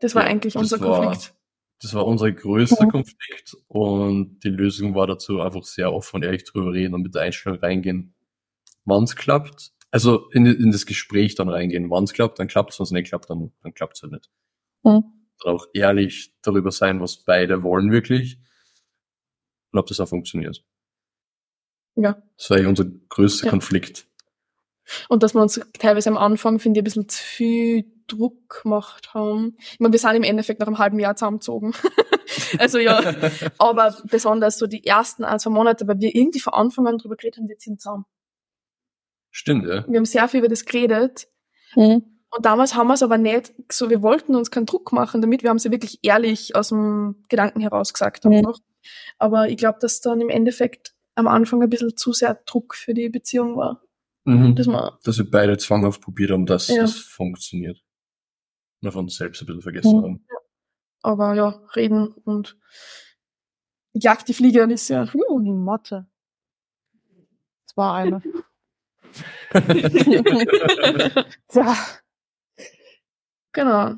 Das 0.00 0.14
war 0.14 0.24
Ja, 0.24 0.28
eigentlich 0.28 0.52
das 0.54 0.62
unser 0.62 0.80
war- 0.80 1.04
Konflikt. 1.06 1.34
Das 1.82 1.92
war 1.94 2.06
unser 2.06 2.32
größter 2.32 2.84
Mhm. 2.86 2.90
Konflikt 2.90 3.54
und 3.68 4.40
die 4.40 4.48
Lösung 4.48 4.94
war 4.94 5.06
dazu 5.06 5.40
einfach 5.40 5.62
sehr 5.64 5.92
offen 5.92 6.16
und 6.16 6.22
ehrlich 6.22 6.44
drüber 6.44 6.72
reden 6.72 6.94
und 6.94 7.02
mit 7.02 7.14
der 7.14 7.22
Einstellung 7.22 7.58
reingehen, 7.58 8.14
wann 8.84 9.04
es 9.04 9.14
klappt. 9.16 9.72
Also 9.90 10.30
in, 10.30 10.46
in 10.46 10.70
das 10.70 10.86
Gespräch 10.86 11.34
dann 11.34 11.48
reingehen, 11.50 11.90
wann 11.90 12.04
es 12.04 12.12
klappt, 12.14 12.38
dann 12.38 12.48
klappt 12.48 12.72
es, 12.72 12.78
wenn 12.78 12.84
es 12.84 12.90
nicht 12.92 13.08
klappt, 13.08 13.28
dann, 13.30 13.52
dann 13.62 13.74
klappt 13.74 13.96
es 13.96 14.02
halt 14.02 14.12
nicht. 14.12 14.30
Mhm. 14.84 15.04
Dann 15.42 15.54
auch 15.54 15.66
ehrlich 15.74 16.34
darüber 16.42 16.70
sein, 16.70 17.00
was 17.00 17.24
beide 17.24 17.62
wollen 17.62 17.90
wirklich 17.90 18.38
und 19.72 19.78
ob 19.78 19.86
das 19.86 20.00
auch 20.00 20.08
funktioniert. 20.08 20.64
Ja. 21.94 22.22
Das 22.38 22.50
war 22.50 22.56
eigentlich 22.56 22.68
unser 22.68 22.84
größter 23.08 23.46
Ja. 23.46 23.50
Konflikt. 23.50 24.06
Und 25.08 25.22
dass 25.22 25.34
wir 25.34 25.42
uns 25.42 25.60
teilweise 25.78 26.10
am 26.10 26.16
Anfang, 26.16 26.58
finde 26.58 26.78
ich, 26.78 26.82
ein 26.82 26.84
bisschen 26.84 27.08
zu 27.08 27.22
viel 27.22 27.84
Druck 28.06 28.62
gemacht 28.62 29.14
haben. 29.14 29.56
Ich 29.58 29.80
meine, 29.80 29.92
wir 29.92 29.98
sind 29.98 30.14
im 30.14 30.22
Endeffekt 30.22 30.60
nach 30.60 30.66
einem 30.66 30.78
halben 30.78 30.98
Jahr 30.98 31.16
zusammengezogen. 31.16 31.74
also 32.58 32.78
ja, 32.78 33.00
aber 33.58 33.96
besonders 34.04 34.58
so 34.58 34.66
die 34.66 34.86
ersten 34.86 35.24
ein, 35.24 35.38
zwei 35.38 35.50
Monate, 35.50 35.88
weil 35.88 36.00
wir 36.00 36.14
irgendwie 36.14 36.40
von 36.40 36.54
Anfang 36.54 36.86
an 36.86 36.98
drüber 36.98 37.16
geredet 37.16 37.38
haben, 37.38 37.48
wir 37.48 37.58
ziehen 37.58 37.78
zusammen. 37.78 38.04
Stimmt, 39.30 39.66
ja. 39.66 39.84
Wir 39.88 39.98
haben 39.98 40.04
sehr 40.04 40.28
viel 40.28 40.38
über 40.38 40.48
das 40.48 40.64
geredet. 40.64 41.28
Mhm. 41.74 42.04
Und 42.30 42.44
damals 42.44 42.74
haben 42.74 42.88
wir 42.88 42.94
es 42.94 43.02
aber 43.02 43.18
nicht 43.18 43.54
so, 43.70 43.90
wir 43.90 44.02
wollten 44.02 44.34
uns 44.34 44.50
keinen 44.50 44.66
Druck 44.66 44.92
machen 44.92 45.20
damit, 45.20 45.42
wir 45.42 45.50
haben 45.50 45.56
es 45.56 45.64
ja 45.64 45.70
wirklich 45.70 46.00
ehrlich 46.02 46.54
aus 46.54 46.68
dem 46.68 47.24
Gedanken 47.28 47.60
heraus 47.60 47.92
gesagt 47.92 48.24
Mhm. 48.24 48.54
Aber 49.18 49.48
ich 49.48 49.56
glaube, 49.56 49.78
dass 49.80 50.00
dann 50.00 50.20
im 50.20 50.28
Endeffekt 50.28 50.94
am 51.16 51.26
Anfang 51.26 51.62
ein 51.62 51.70
bisschen 51.70 51.96
zu 51.96 52.12
sehr 52.12 52.34
Druck 52.46 52.74
für 52.74 52.94
die 52.94 53.08
Beziehung 53.08 53.56
war. 53.56 53.82
Mhm. 54.26 54.54
Dass 54.56 54.66
man, 54.66 54.92
Dass 55.04 55.18
wir 55.18 55.30
beide 55.30 55.56
zwanghaft 55.56 56.00
probiert 56.02 56.30
haben, 56.30 56.46
dass 56.46 56.68
Ja. 56.68 56.82
das 56.82 56.96
funktioniert. 56.98 57.82
Und 58.82 58.94
uns 58.94 59.16
selbst 59.16 59.40
ein 59.42 59.46
bisschen 59.46 59.62
vergessen 59.62 59.98
Mhm. 59.98 60.02
haben. 60.02 60.26
aber 61.02 61.34
ja, 61.34 61.60
reden 61.74 62.08
und 62.24 62.56
jagt 63.94 64.28
die 64.28 64.34
Flieger 64.34 64.68
ist 64.70 64.88
ja. 64.88 65.08
Uh, 65.14 65.40
die 65.40 65.50
Motte. 65.52 66.06
Das 67.66 67.76
war 67.76 67.94
eine. 67.94 68.22
Tja, 71.48 71.74
genau. 73.52 73.94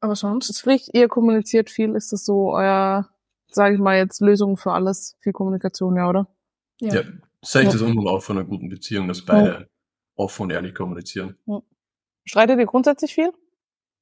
Aber 0.00 0.16
sonst. 0.16 0.56
sprich, 0.58 0.88
ihr 0.94 1.08
kommuniziert 1.08 1.70
viel, 1.70 1.94
ist 1.94 2.12
das 2.12 2.24
so 2.24 2.52
euer, 2.54 3.08
sage 3.48 3.74
ich 3.74 3.80
mal 3.80 3.96
jetzt, 3.98 4.20
Lösung 4.20 4.56
für 4.56 4.72
alles, 4.72 5.16
viel 5.20 5.32
Kommunikation, 5.32 5.96
ja, 5.96 6.08
oder? 6.08 6.26
Ja. 6.80 6.94
Ja. 6.94 7.02
Das 7.40 7.50
ist 7.50 7.56
eigentlich 7.56 7.72
das 7.80 7.82
auch 7.82 8.22
von 8.22 8.38
einer 8.38 8.46
guten 8.46 8.68
Beziehung, 8.68 9.08
dass 9.08 9.24
beide 9.24 9.68
offen 10.16 10.42
und 10.44 10.50
ehrlich 10.50 10.74
kommunizieren. 10.74 11.36
Streitet 12.24 12.58
ihr 12.58 12.66
grundsätzlich 12.66 13.14
viel? 13.14 13.32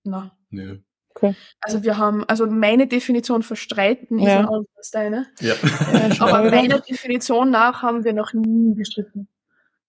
Na. 0.04 0.36
Nö. 0.50 0.78
Also 1.60 1.82
wir 1.82 1.98
haben, 1.98 2.24
also 2.24 2.46
meine 2.46 2.86
Definition 2.86 3.42
für 3.42 3.56
Streiten 3.56 4.18
ist 4.20 4.26
Ja. 4.26 4.40
anders 4.40 4.66
als 4.76 4.90
deine. 4.90 5.26
Ja. 5.40 5.54
Aber 6.20 6.50
meiner 6.50 6.78
Definition 6.80 7.50
nach 7.50 7.82
haben 7.82 8.04
wir 8.04 8.12
noch 8.12 8.32
nie 8.32 8.74
gestritten. 8.74 9.28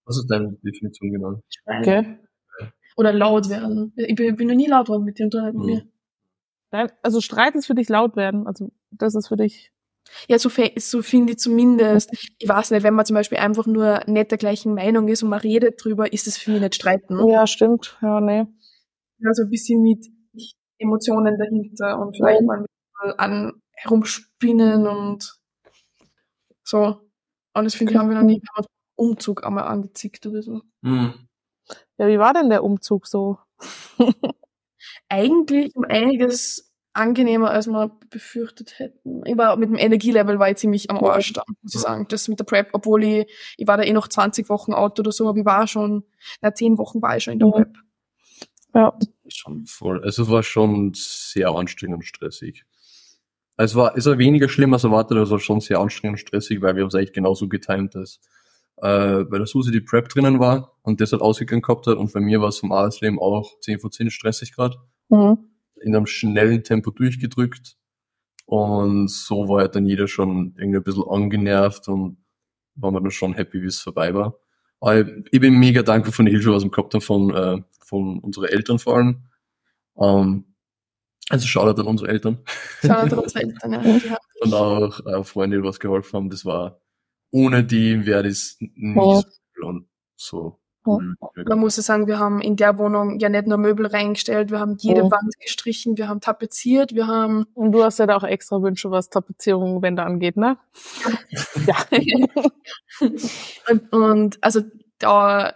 Was 0.06 0.18
ist 0.18 0.28
deine 0.28 0.52
Definition 0.64 1.12
genau? 1.12 1.42
Okay. 1.68 2.18
Oder 2.98 3.14
laut 3.14 3.50
werden. 3.50 3.94
Ich 3.96 4.16
bin, 4.16 4.36
bin 4.36 4.48
noch 4.48 4.56
nie 4.56 4.68
laut 4.68 4.90
worden 4.90 5.06
mit 5.06 5.20
dem 5.20 5.30
mit 5.32 5.54
Mhm. 5.54 5.66
mir. 5.66 5.88
Nein, 6.72 6.92
also 7.02 7.22
streiten 7.22 7.60
ist 7.60 7.68
für 7.68 7.76
dich 7.76 7.88
laut 7.88 8.16
werden. 8.16 8.48
Also 8.48 8.72
das 8.90 9.16
ist 9.16 9.28
für 9.28 9.38
dich 9.38 9.72
Ja, 10.28 10.38
so, 10.40 10.50
so 10.78 11.02
finde 11.02 11.34
ich 11.34 11.40
zumindest. 11.40 12.10
Ich 12.38 12.48
weiß 12.48 12.72
nicht, 12.72 12.84
wenn 12.84 12.94
man 12.94 13.06
zum 13.06 13.16
Beispiel 13.16 13.38
einfach 13.38 13.66
nur 13.66 14.02
nicht 14.08 14.32
der 14.32 14.38
gleichen 14.38 14.74
Meinung 14.74 15.08
ist 15.08 15.24
und 15.24 15.30
man 15.30 15.40
redet 15.40 15.84
drüber, 15.84 16.12
ist 16.12 16.28
es 16.28 16.38
für 16.38 16.52
mich 16.52 16.62
nicht 16.62 16.76
streiten. 16.76 17.28
Ja, 17.28 17.48
stimmt. 17.48 17.98
Ja, 18.02 18.20
nee. 18.20 18.46
Also 19.24 19.44
ein 19.44 19.50
bisschen 19.50 19.82
mit 19.82 20.08
Emotionen 20.78 21.38
dahinter 21.38 22.00
und 22.00 22.16
vielleicht 22.16 22.42
mal 22.42 22.62
mit 22.62 23.20
an 23.20 23.54
herumspinnen 23.74 24.88
und 24.88 25.36
so. 26.64 27.02
Und 27.54 27.66
das 27.66 27.76
finde 27.76 27.94
ich, 27.94 28.00
haben 28.00 28.10
wir 28.10 28.16
noch 28.16 28.24
nie 28.24 28.42
beim 28.56 28.66
Umzug 28.96 29.46
einmal 29.46 29.66
angezickt 29.66 30.26
oder 30.26 30.42
so. 30.42 30.62
Hm. 30.84 31.14
Ja, 31.98 32.08
wie 32.08 32.20
war 32.20 32.34
denn 32.34 32.50
der 32.50 32.64
Umzug 32.64 33.08
so? 33.08 33.38
Eigentlich 35.10 35.76
um 35.76 35.84
einiges 35.84 36.71
angenehmer, 36.94 37.52
als 37.52 37.68
wir 37.68 37.92
befürchtet 38.10 38.80
hätten. 38.80 39.26
Ich 39.26 39.38
war 39.38 39.56
mit 39.56 39.70
dem 39.70 39.78
Energielevel 39.78 40.40
war 40.40 40.50
ich 40.50 40.58
ziemlich 40.58 40.90
am 40.90 40.98
Arsch 41.04 41.34
da, 41.34 41.44
muss 41.62 41.76
ich 41.76 41.82
sagen. 41.82 42.06
Das 42.10 42.28
mit 42.28 42.40
der 42.40 42.44
Prep, 42.44 42.70
obwohl 42.74 43.04
ich, 43.04 43.32
ich 43.58 43.68
war 43.68 43.78
da 43.78 43.84
eh 43.84 43.94
noch 43.94 44.08
20 44.08 44.50
Wochen 44.50 44.74
out 44.74 45.00
oder 45.00 45.12
so, 45.12 45.30
aber 45.30 45.40
ich 45.40 45.46
war 45.46 45.68
schon, 45.68 46.04
na, 46.42 46.54
10 46.54 46.78
Wochen 46.78 47.02
war 47.02 47.18
ich 47.18 47.24
schon 47.24 47.34
in 47.34 47.40
der 47.40 47.48
Ja. 47.48 47.54
Prep. 47.54 47.78
Ja. 48.74 48.98
Schon 49.28 49.66
voll. 49.66 50.04
Also 50.04 50.24
es 50.24 50.30
war 50.30 50.44
schon 50.44 50.92
sehr 50.94 51.50
anstrengend 51.50 51.98
und 51.98 52.04
stressig. 52.04 52.66
Es 53.58 53.76
war, 53.76 53.96
es 53.96 54.06
war 54.06 54.18
weniger 54.18 54.50
schlimm 54.50 54.74
als 54.74 54.84
erwartet, 54.84 55.18
aber 55.18 55.24
es 55.24 55.30
war 55.30 55.40
schon 55.40 55.60
sehr 55.62 55.80
anstrengend 55.80 56.20
und 56.20 56.28
stressig, 56.28 56.62
weil 56.62 56.76
wir 56.76 56.84
uns 56.84 56.96
eigentlich 56.96 57.14
genauso 57.14 57.48
getimt, 57.48 57.96
dass 57.96 58.20
äh, 58.78 59.24
bei 59.24 59.38
der 59.38 59.46
Susi 59.46 59.72
die 59.72 59.82
Prep 59.82 60.10
drinnen 60.10 60.40
war 60.40 60.78
und 60.82 61.00
das 61.00 61.12
halt 61.12 61.22
ausgegangen 61.22 61.62
gehabt 61.62 61.88
hat 61.88 61.98
und 61.98 62.12
bei 62.12 62.20
mir 62.20 62.42
war 62.42 62.50
es 62.50 62.60
vom 62.60 62.72
Arbeitsleben 62.72 63.20
auch 63.20 63.60
10 63.60 63.80
von 63.80 63.92
10 63.92 64.10
stressig 64.10 64.56
gerade. 64.56 64.78
Mhm. 65.10 65.51
In 65.84 65.96
einem 65.96 66.06
schnellen 66.08 66.64
Tempo 66.64 66.92
durchgedrückt. 66.92 67.78
Und 68.46 69.10
so 69.10 69.48
war 69.48 69.62
halt 69.62 69.76
dann 69.76 69.86
jeder 69.86 70.08
schon 70.08 70.56
irgendwie 70.58 70.78
ein 70.78 70.84
bisschen 70.84 71.08
angenervt 71.10 71.88
und 71.88 72.18
war 72.76 72.92
man 72.92 73.04
dann 73.04 73.12
schon 73.12 73.34
happy, 73.34 73.62
wie 73.62 73.68
es 73.68 73.80
vorbei 73.80 74.14
war. 74.14 74.36
Aber 74.80 75.00
ich, 75.00 75.08
ich 75.32 75.40
bin 75.40 75.56
mega 75.60 75.84
dankbar 75.84 76.12
von 76.12 76.26
der 76.26 76.34
Hilfe, 76.34 76.52
was 76.54 76.64
wir 76.64 76.72
gehabt 76.72 76.94
haben, 76.94 77.02
von, 77.02 77.34
äh, 77.36 77.62
von 77.86 78.20
unseren 78.20 78.46
Eltern 78.46 78.80
vor 78.80 78.98
allem. 78.98 79.24
Ähm, 79.98 80.46
also 81.30 81.48
Shoutout 81.48 81.82
an 81.82 81.88
unsere 81.88 82.10
Eltern. 82.10 82.40
Schau 82.82 82.94
an 82.94 83.14
unsere 83.14 83.42
Eltern, 83.46 83.74
ja. 83.74 84.18
Und 84.42 84.54
auch 84.54 85.06
äh, 85.06 85.24
Freunde, 85.24 85.58
die 85.58 85.64
was 85.64 85.80
geholfen 85.80 86.14
haben. 86.18 86.30
Das 86.30 86.44
war, 86.46 86.82
ohne 87.32 87.64
die 87.64 88.06
wäre 88.06 88.24
das 88.24 88.58
nicht 88.60 88.96
Ja. 88.96 89.80
so 90.18 90.61
und 90.84 91.18
cool. 91.22 91.46
Man 91.48 91.60
muss 91.60 91.78
ja 91.78 91.84
sagen, 91.84 92.08
wir 92.08 92.20
haben 92.20 92.42
in 92.42 92.56
der 92.56 92.78
Wohnung 92.78 93.20
ja 93.20 93.30
nicht 93.30 93.48
nur 93.48 93.58
Möbel 93.58 93.86
reingestellt, 93.86 94.52
wir 94.52 94.60
haben 94.60 94.78
jede 94.80 95.04
Mhm. 95.04 95.12
Wand 95.12 95.40
gestrichen, 95.40 95.98
wir 95.98 96.08
haben 96.08 96.22
tapeziert, 96.22 96.94
wir 96.96 97.08
haben 97.08 97.46
Und 97.54 97.72
du 97.72 97.84
hast 97.84 98.00
ja 98.00 98.08
da 98.08 98.18
auch 98.18 98.24
extra 98.24 98.62
Wünsche, 98.62 98.92
was 98.92 99.10
Tapezierung 99.10 99.76
und 99.78 99.82
Wände 99.82 100.04
angeht, 100.04 100.38
ne? 100.38 100.58
Ja. 101.68 101.76
und, 103.70 103.94
und 103.94 104.38
also 104.42 104.62
da 105.00 105.54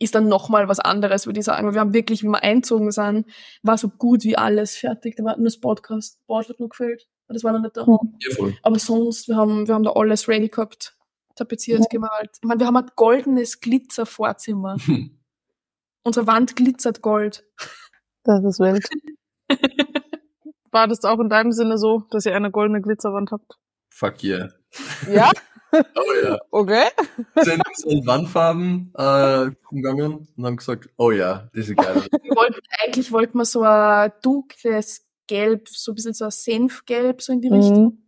ist 0.00 0.14
dann 0.14 0.28
nochmal 0.28 0.68
was 0.68 0.80
anderes, 0.80 1.26
würde 1.26 1.38
ich 1.40 1.46
sagen. 1.46 1.72
Wir 1.72 1.80
haben 1.80 1.94
wirklich, 1.94 2.22
wie 2.22 2.28
wir 2.28 2.42
einzogen 2.42 2.90
sind, 2.90 3.26
war 3.62 3.78
so 3.78 3.88
gut 3.88 4.24
wie 4.24 4.36
alles 4.36 4.76
fertig. 4.76 5.14
Da 5.16 5.24
war 5.24 5.36
nur 5.36 5.44
das 5.44 5.58
Podcast, 5.60 6.18
Board 6.26 6.48
wird 6.48 6.60
nur 6.60 6.68
gefällt. 6.68 7.06
Das 7.28 7.42
war 7.44 7.52
noch 7.52 7.60
nicht 7.60 7.76
da. 7.76 7.84
Mhm. 7.86 8.16
Ja, 8.20 8.34
voll. 8.36 8.54
Aber 8.62 8.78
sonst, 8.78 9.28
wir 9.28 9.36
haben, 9.36 9.66
wir 9.66 9.74
haben 9.74 9.84
da 9.84 9.92
alles 9.92 10.28
ready 10.28 10.48
gehabt. 10.48 10.93
Tapeziert, 11.34 11.90
gemalt. 11.90 12.30
Ich 12.40 12.46
meine, 12.46 12.60
wir 12.60 12.66
haben 12.66 12.76
ein 12.76 12.90
goldenes 12.94 13.60
Glitzer-Vorzimmer. 13.60 14.76
Unsere 16.04 16.26
Wand 16.26 16.54
glitzert 16.54 17.02
Gold. 17.02 17.44
Das 18.22 18.44
ist 18.44 18.60
wild. 18.60 18.86
War 20.70 20.88
das 20.88 21.04
auch 21.04 21.20
in 21.20 21.28
deinem 21.28 21.52
Sinne 21.52 21.78
so, 21.78 22.04
dass 22.10 22.26
ihr 22.26 22.34
eine 22.34 22.50
goldene 22.50 22.80
Glitzerwand 22.80 23.30
habt? 23.32 23.58
Fuck 23.90 24.22
yeah. 24.22 24.50
Ja? 25.08 25.30
Oh 25.74 26.24
ja. 26.24 26.38
Okay. 26.52 26.84
sind 27.42 27.60
so 27.74 27.88
in 27.88 28.06
Wandfarben 28.06 28.92
äh, 28.96 29.50
umgegangen 29.72 30.28
und 30.36 30.46
haben 30.46 30.56
gesagt, 30.56 30.88
oh 30.96 31.10
ja, 31.10 31.50
das 31.52 31.68
ist 31.68 31.76
geil. 31.76 32.00
Wir 32.22 32.36
wollten, 32.36 32.60
eigentlich 32.80 33.10
wollten 33.10 33.38
wir 33.38 33.44
so 33.44 33.62
ein 33.62 34.12
dunkles 34.22 35.04
Gelb, 35.26 35.68
so 35.68 35.90
ein 35.90 35.94
bisschen 35.96 36.14
so 36.14 36.26
ein 36.26 36.30
Senfgelb, 36.30 37.22
so 37.22 37.32
in 37.32 37.40
die 37.40 37.48
Richtung. 37.48 37.84
Mhm. 37.84 38.03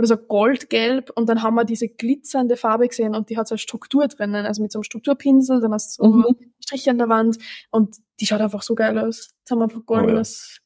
Oder 0.00 0.06
so 0.06 0.16
goldgelb. 0.16 1.10
Und 1.14 1.28
dann 1.28 1.42
haben 1.42 1.56
wir 1.56 1.64
diese 1.64 1.86
glitzernde 1.88 2.56
Farbe 2.56 2.88
gesehen 2.88 3.14
und 3.14 3.28
die 3.28 3.36
hat 3.36 3.46
so 3.46 3.52
eine 3.52 3.58
Struktur 3.58 4.08
drinnen. 4.08 4.46
Also 4.46 4.62
mit 4.62 4.72
so 4.72 4.78
einem 4.78 4.84
Strukturpinsel, 4.84 5.60
dann 5.60 5.74
hast 5.74 5.98
du 5.98 6.04
so 6.04 6.10
Mhm. 6.10 6.52
Striche 6.64 6.90
an 6.90 6.96
der 6.96 7.10
Wand 7.10 7.36
und 7.70 7.96
die 8.18 8.24
schaut 8.26 8.40
einfach 8.40 8.62
so 8.62 8.74
geil 8.74 8.98
aus. 8.98 9.34
Jetzt 9.38 9.50
haben 9.50 9.58
wir 9.58 9.64
einfach 9.64 9.84
goldenes 9.84 10.60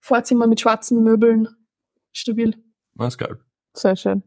Vorzimmer 0.00 0.46
mit 0.46 0.60
schwarzen 0.60 1.02
Möbeln. 1.02 1.48
Stabil. 2.12 2.56
Das 2.94 3.08
ist 3.14 3.18
geil. 3.18 3.38
Sehr 3.74 3.94
schön. 3.94 4.22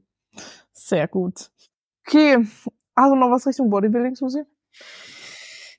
Sehr 0.73 1.07
gut. 1.07 1.49
Okay. 2.07 2.45
Also 2.93 3.15
noch 3.15 3.31
was 3.31 3.47
Richtung 3.47 3.71
Bodybuilding, 3.71 4.15
Susi? 4.15 4.43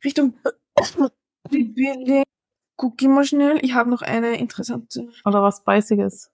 Richtung 0.05 0.35
Bodybuilding. 1.45 2.25
Guck 2.77 3.01
ich 3.01 3.07
mal 3.09 3.25
schnell. 3.25 3.59
Ich 3.63 3.75
habe 3.75 3.91
noch 3.91 4.03
eine 4.03 4.39
interessante. 4.39 5.09
Oder 5.25 5.41
was 5.41 5.63
Beißiges? 5.63 6.33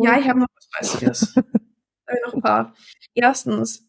Ja, 0.00 0.18
ich 0.18 0.28
habe 0.28 0.40
noch 0.40 0.48
was 0.54 0.68
Weißiges. 0.92 1.34
da 2.06 2.14
ich 2.14 2.26
noch 2.26 2.34
ein 2.34 2.42
paar. 2.42 2.74
Erstens, 3.14 3.86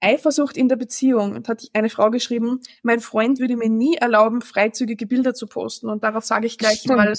Eifersucht 0.00 0.56
in 0.56 0.68
der 0.68 0.76
Beziehung. 0.76 1.34
Und 1.34 1.48
hat 1.48 1.68
eine 1.72 1.90
Frau 1.90 2.10
geschrieben, 2.10 2.60
mein 2.82 3.00
Freund 3.00 3.38
würde 3.40 3.56
mir 3.56 3.70
nie 3.70 3.96
erlauben, 3.96 4.42
freizügige 4.42 5.06
Bilder 5.06 5.34
zu 5.34 5.46
posten. 5.46 5.88
Und 5.88 6.04
darauf 6.04 6.24
sage 6.24 6.46
ich 6.46 6.58
gleich 6.58 6.80
Stimmt. 6.80 6.96
mal, 6.96 7.12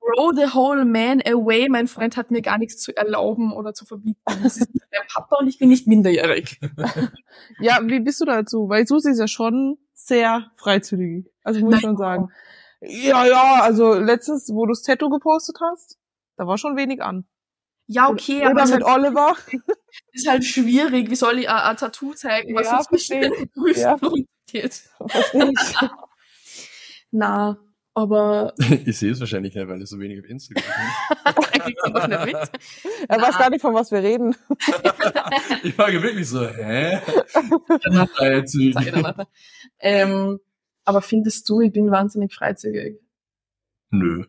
throw 0.00 0.32
the 0.34 0.54
whole 0.54 0.84
man 0.84 1.20
away. 1.22 1.68
Mein 1.68 1.88
Freund 1.88 2.16
hat 2.16 2.30
mir 2.30 2.42
gar 2.42 2.58
nichts 2.58 2.78
zu 2.78 2.96
erlauben 2.96 3.52
oder 3.52 3.74
zu 3.74 3.84
verbieten. 3.84 4.20
Das 4.42 4.56
ist 4.58 4.68
mein 4.74 5.06
Papa 5.12 5.36
und 5.36 5.48
ich 5.48 5.58
bin 5.58 5.68
nicht 5.68 5.86
minderjährig. 5.86 6.60
Ja, 7.58 7.78
wie 7.82 8.00
bist 8.00 8.20
du 8.20 8.24
dazu? 8.24 8.68
Weil 8.68 8.86
Susi 8.86 9.10
ist 9.10 9.18
ja 9.18 9.28
schon 9.28 9.78
sehr 9.94 10.50
freizügig. 10.56 11.26
Also 11.42 11.60
muss 11.60 11.76
ich 11.76 11.80
schon 11.80 11.96
sagen. 11.96 12.28
Ja, 12.80 13.26
ja, 13.26 13.60
also 13.62 13.94
letztens, 13.94 14.50
wo 14.52 14.66
du 14.66 14.72
das 14.72 14.82
Tattoo 14.82 15.08
gepostet 15.10 15.58
hast, 15.60 15.98
da 16.36 16.46
war 16.46 16.58
schon 16.58 16.76
wenig 16.76 17.02
an. 17.02 17.26
Ja, 17.92 18.08
okay, 18.08 18.42
Oder 18.42 18.50
aber 18.50 18.62
mit 18.66 18.84
halt, 18.84 18.84
Oliver. 18.84 19.36
ist 20.12 20.28
halt 20.28 20.44
schwierig. 20.44 21.10
Wie 21.10 21.16
soll 21.16 21.40
ich 21.40 21.48
ein, 21.48 21.56
ein 21.56 21.76
Tattoo 21.76 22.14
zeigen, 22.14 22.54
was 22.54 22.66
Ja, 22.66 22.78
den 23.08 23.50
Brüsten 23.54 23.82
Ja. 23.82 23.96
ich. 24.52 25.90
Na, 27.10 27.58
aber 27.92 28.54
ich 28.84 28.96
sehe 28.96 29.10
es 29.10 29.18
wahrscheinlich 29.18 29.56
nicht, 29.56 29.66
weil 29.66 29.82
ich 29.82 29.88
so 29.88 29.98
wenig 29.98 30.20
auf 30.20 30.26
Instagram 30.26 30.64
er 32.12 32.26
mit. 32.26 32.36
Er 33.08 33.20
weiß 33.20 33.38
gar 33.38 33.50
nicht, 33.50 33.60
von 33.60 33.74
was 33.74 33.90
wir 33.90 34.04
reden. 34.04 34.36
bin. 34.36 35.58
Ich 35.64 35.76
war 35.76 35.92
wirklich 35.92 36.28
so, 36.28 36.46
hä? 36.46 37.00
Ähm, 39.80 40.38
aber 40.84 41.02
findest 41.02 41.48
du, 41.48 41.60
ich 41.60 41.72
bin 41.72 41.90
wahnsinnig 41.90 42.32
freizügig? 42.32 43.00
Nö. 43.90 44.26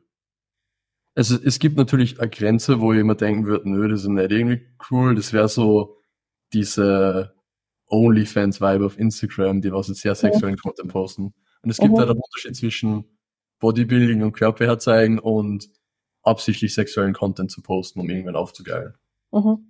Also 1.15 1.37
es 1.43 1.59
gibt 1.59 1.77
natürlich 1.77 2.19
eine 2.19 2.29
Grenze, 2.29 2.79
wo 2.79 2.93
immer 2.93 3.15
denken 3.15 3.45
würde, 3.45 3.69
nö, 3.69 3.87
das 3.89 4.01
ist 4.01 4.07
nicht 4.07 4.31
irgendwie 4.31 4.61
cool. 4.89 5.15
Das 5.15 5.33
wäre 5.33 5.49
so 5.49 5.97
diese 6.53 7.33
OnlyFans-Vibe 7.87 8.85
auf 8.85 8.97
Instagram, 8.97 9.61
die 9.61 9.71
was 9.71 9.89
jetzt 9.89 10.01
sehr 10.01 10.15
sexuellen 10.15 10.57
Content 10.57 10.91
posten. 10.91 11.33
Und 11.63 11.69
es 11.69 11.77
gibt 11.77 11.91
Mhm. 11.93 11.97
halt 11.97 12.09
einen 12.11 12.19
Unterschied 12.19 12.55
zwischen 12.55 13.17
Bodybuilding 13.59 14.23
und 14.23 14.31
Körper 14.31 14.65
herzeigen 14.65 15.19
und 15.19 15.67
absichtlich 16.23 16.73
sexuellen 16.73 17.13
Content 17.13 17.51
zu 17.51 17.61
posten, 17.61 17.99
um 17.99 18.09
irgendwann 18.09 18.35
aufzugeilen. 18.35 18.93
Mhm. 19.31 19.67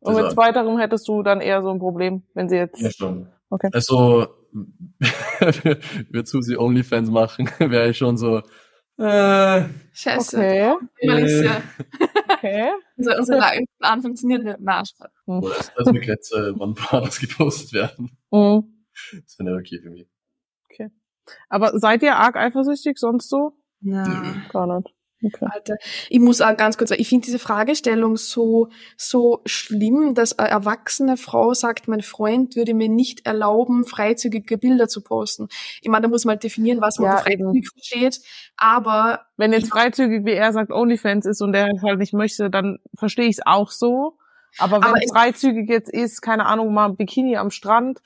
Und 0.00 0.14
mit 0.14 0.30
zweiterem 0.30 0.78
hättest 0.78 1.08
du 1.08 1.22
dann 1.22 1.40
eher 1.40 1.62
so 1.62 1.70
ein 1.70 1.78
Problem, 1.78 2.22
wenn 2.34 2.48
sie 2.48 2.56
jetzt. 2.56 2.80
Ja, 2.80 2.90
schon. 2.92 3.28
Okay. 3.50 3.70
Also, 3.72 4.26
wird 6.10 6.28
Susi 6.28 6.56
OnlyFans 6.56 7.10
machen, 7.10 7.48
wäre 7.58 7.90
ich 7.90 7.98
schon 7.98 8.16
so, 8.16 8.42
äh, 8.98 9.64
Scheiße. 9.92 10.38
Okay. 10.38 10.76
Alicia. 11.08 11.62
Okay. 12.28 12.70
Unser, 12.96 13.18
unser 13.18 13.52
Plan 13.78 14.02
funktioniert 14.02 14.42
nicht. 14.44 14.56
Na, 14.60 14.84
Spaß. 14.84 15.10
oder 15.26 15.58
ist 15.58 15.72
das 15.76 15.86
eine 15.86 16.00
Grenze, 16.00 16.54
wann 16.56 16.74
Pornos 16.74 17.20
gepostet 17.20 17.72
werden? 17.72 18.16
Mhm. 18.30 18.86
Das 19.22 19.38
wäre 19.38 19.50
nicht 19.50 19.60
okay 19.60 19.80
für 19.82 19.90
mich. 19.90 20.08
Aber 21.48 21.78
seid 21.78 22.02
ihr 22.02 22.16
arg 22.16 22.36
eifersüchtig 22.36 22.98
sonst 22.98 23.28
so? 23.28 23.52
Na. 23.80 24.42
Gar 24.50 24.78
nicht. 24.78 24.94
Okay. 25.22 25.46
Alter, 25.50 25.76
ich 26.10 26.20
muss 26.20 26.40
auch 26.40 26.56
ganz 26.56 26.76
kurz 26.76 26.90
sagen, 26.90 27.00
ich 27.00 27.08
finde 27.08 27.24
diese 27.24 27.38
Fragestellung 27.38 28.16
so, 28.16 28.68
so 28.96 29.40
schlimm, 29.46 30.14
dass 30.14 30.38
eine 30.38 30.50
erwachsene 30.50 31.16
Frau 31.16 31.54
sagt, 31.54 31.88
mein 31.88 32.02
Freund 32.02 32.54
würde 32.54 32.74
mir 32.74 32.88
nicht 32.88 33.26
erlauben, 33.26 33.86
freizügige 33.86 34.58
Bilder 34.58 34.88
zu 34.88 35.02
posten. 35.02 35.48
Ich 35.80 35.88
meine, 35.88 36.02
da 36.02 36.08
muss 36.08 36.24
man 36.24 36.34
halt 36.34 36.44
definieren, 36.44 36.80
was 36.80 36.98
man 36.98 37.12
Ja, 37.12 37.16
freizügig 37.18 37.68
versteht, 37.70 38.20
aber 38.56 39.26
Wenn 39.36 39.52
jetzt 39.52 39.70
freizügig, 39.70 40.24
wie 40.26 40.32
er 40.32 40.52
sagt, 40.52 40.70
Onlyfans 40.70 41.24
ist 41.24 41.40
und 41.40 41.54
es 41.54 41.82
halt 41.82 41.98
nicht 41.98 42.12
möchte, 42.12 42.50
dann 42.50 42.78
verstehe 42.94 43.26
ich 43.26 43.38
es 43.38 43.46
auch 43.46 43.70
so. 43.70 44.18
Aber 44.58 44.76
wenn 44.76 44.84
Aber 44.84 45.00
freizügig 45.12 45.68
jetzt 45.68 45.90
ist, 45.90 46.22
keine 46.22 46.46
Ahnung, 46.46 46.72
mal 46.72 46.86
ein 46.86 46.96
Bikini 46.96 47.36
am 47.36 47.50
Strand, 47.50 48.00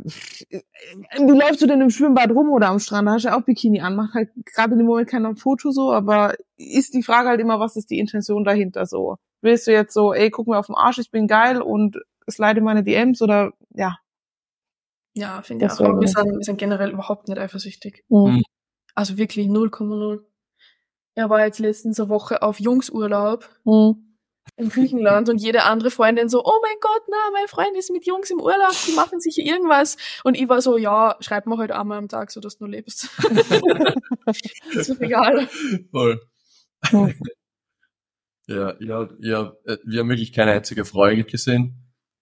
wie 0.00 1.38
läufst 1.38 1.60
du 1.62 1.66
denn 1.66 1.80
im 1.80 1.90
Schwimmbad 1.90 2.30
rum 2.30 2.50
oder 2.50 2.68
am 2.68 2.78
Strand? 2.78 3.06
Da 3.08 3.12
hast 3.12 3.24
du 3.24 3.28
ja 3.28 3.38
auch 3.38 3.42
Bikini 3.44 3.80
an. 3.80 3.96
Macht 3.96 4.14
halt 4.14 4.30
gerade 4.46 4.72
in 4.72 4.78
dem 4.78 4.86
Moment 4.86 5.08
keiner 5.08 5.36
Foto 5.36 5.70
so, 5.70 5.92
aber 5.92 6.34
ist 6.56 6.94
die 6.94 7.02
Frage 7.02 7.28
halt 7.28 7.40
immer, 7.40 7.60
was 7.60 7.76
ist 7.76 7.90
die 7.90 7.98
Intention 7.98 8.44
dahinter 8.44 8.86
so? 8.86 9.16
Willst 9.42 9.66
du 9.66 9.72
jetzt 9.72 9.92
so, 9.94 10.12
ey, 10.14 10.30
guck 10.30 10.46
mir 10.46 10.58
auf 10.58 10.66
den 10.66 10.74
Arsch, 10.76 10.98
ich 10.98 11.10
bin 11.10 11.26
geil 11.26 11.60
und 11.60 11.98
slide 12.30 12.58
in 12.58 12.64
meine 12.64 12.82
DMs 12.84 13.20
oder 13.22 13.52
ja. 13.74 13.98
Ja, 15.14 15.42
finde 15.42 15.66
ich 15.66 15.70
Das 15.70 15.80
auch. 15.80 16.00
wir 16.00 16.08
sind, 16.08 16.24
wir 16.24 16.42
sind 16.44 16.58
generell 16.58 16.90
überhaupt 16.90 17.28
nicht 17.28 17.38
eifersüchtig. 17.38 18.04
Mhm. 18.08 18.42
Also 18.94 19.18
wirklich 19.18 19.48
0,0. 19.48 20.20
Er 21.14 21.28
war 21.28 21.44
jetzt 21.44 21.58
letztens 21.58 22.00
eine 22.00 22.08
Woche 22.08 22.42
auf 22.42 22.60
Jungsurlaub 22.60 23.48
Mhm. 23.64 24.11
In 24.56 24.68
Griechenland 24.68 25.28
und 25.28 25.38
jede 25.38 25.64
andere 25.64 25.90
Freundin 25.90 26.28
so, 26.28 26.44
oh 26.44 26.60
mein 26.62 26.76
Gott, 26.80 27.02
na, 27.08 27.16
mein 27.32 27.48
Freund 27.48 27.76
ist 27.76 27.90
mit 27.90 28.06
Jungs 28.06 28.30
im 28.30 28.40
Urlaub, 28.40 28.74
die 28.86 28.92
machen 28.92 29.20
sicher 29.20 29.42
irgendwas. 29.42 29.96
Und 30.24 30.36
ich 30.36 30.48
war 30.48 30.60
so, 30.60 30.76
ja, 30.76 31.16
schreib 31.20 31.46
mir 31.46 31.58
halt 31.58 31.72
einmal 31.72 31.98
am 31.98 32.08
Tag, 32.08 32.30
so 32.30 32.40
dass 32.40 32.58
du 32.58 32.64
nur 32.64 32.70
lebst. 32.70 33.08
ist 34.72 35.00
mir 35.00 35.06
egal. 35.06 35.48
Voll. 35.90 36.20
Ja, 38.46 38.74
ja, 38.80 39.08
ja, 39.20 39.52
äh, 39.64 39.78
wir 39.84 40.00
haben 40.00 40.08
wirklich 40.08 40.32
keine 40.32 40.52
einzige 40.52 40.84
eigentlich 40.84 41.26
gesehen. 41.28 41.76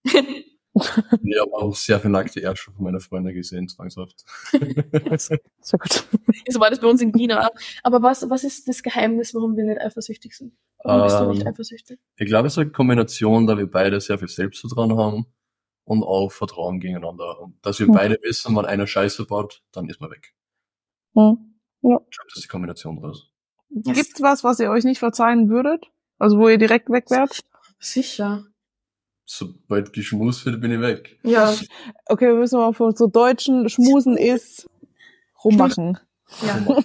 Wir 0.75 1.41
haben 1.41 1.53
auch 1.53 1.75
sehr 1.75 1.99
viel 1.99 2.11
nackte 2.11 2.41
Ärsche 2.41 2.71
von 2.73 2.85
meiner 2.85 3.01
Freundin 3.01 3.35
gesehen, 3.35 3.69
zwangshaft. 3.69 4.25
Sehr 4.51 5.39
gut. 5.39 6.07
So 6.49 6.59
war 6.61 6.71
das 6.71 6.81
bei 6.81 6.87
uns 6.87 7.01
in 7.03 7.13
China. 7.13 7.49
Aber 7.83 8.03
was, 8.03 8.29
was 8.31 8.45
ist 8.45 8.67
das 8.69 8.83
Geheimnis, 8.83 9.35
warum 9.35 9.57
wir 9.57 9.65
nicht 9.65 9.81
eifersüchtig 9.81 10.37
sind? 10.37 10.55
Warum 10.83 11.03
bist 11.03 11.21
du 11.21 11.29
nicht 11.31 11.43
Ähm, 11.43 11.49
eifersüchtig? 11.49 11.99
Ich 12.17 12.27
glaube, 12.27 12.49
es 12.49 12.55
ist 12.55 12.59
eine 12.59 12.71
Kombination, 12.71 13.47
da 13.47 13.59
wir 13.59 13.69
beide 13.71 14.01
sehr 14.01 14.19
viel 14.19 14.29
Selbstvertrauen 14.29 14.97
haben 14.97 15.27
und 15.85 16.03
auch 16.03 16.31
Vertrauen 16.33 16.81
gegeneinander. 16.81 17.41
Und 17.41 17.59
dass 17.63 17.79
wir 17.79 17.87
Mhm. 17.89 17.93
beide 17.93 18.19
wissen, 18.23 18.57
wenn 18.57 18.65
einer 18.65 18.87
Scheiße 18.87 19.27
baut, 19.27 19.63
dann 19.73 19.89
ist 19.89 20.01
man 20.01 20.11
weg. 20.11 20.35
Mhm. 21.15 21.55
Ich 21.83 21.89
glaube, 21.89 22.07
das 22.29 22.37
ist 22.37 22.45
die 22.45 22.49
Kombination 22.49 23.01
draus. 23.01 23.31
Gibt's 23.71 24.21
was, 24.23 24.43
was 24.45 24.59
ihr 24.61 24.71
euch 24.71 24.85
nicht 24.85 24.99
verzeihen 24.99 25.49
würdet? 25.51 25.87
Also 26.19 26.39
wo 26.39 26.49
ihr 26.49 26.59
direkt 26.59 26.91
weg 26.91 27.11
wärt? 27.11 27.41
Sicher. 27.79 28.45
Sobald 29.33 29.93
geschmust 29.93 30.45
wird, 30.45 30.61
bin 30.61 30.73
ich 30.73 30.81
weg. 30.81 31.21
Ja, 31.23 31.55
Okay, 32.07 32.27
wir 32.27 32.35
müssen 32.35 32.59
mal 32.59 32.73
von 32.73 32.97
so 32.97 33.07
deutschen 33.07 33.69
Schmusen 33.69 34.17
ist 34.17 34.69
rummachen. 35.45 36.01
ja. 36.43 36.83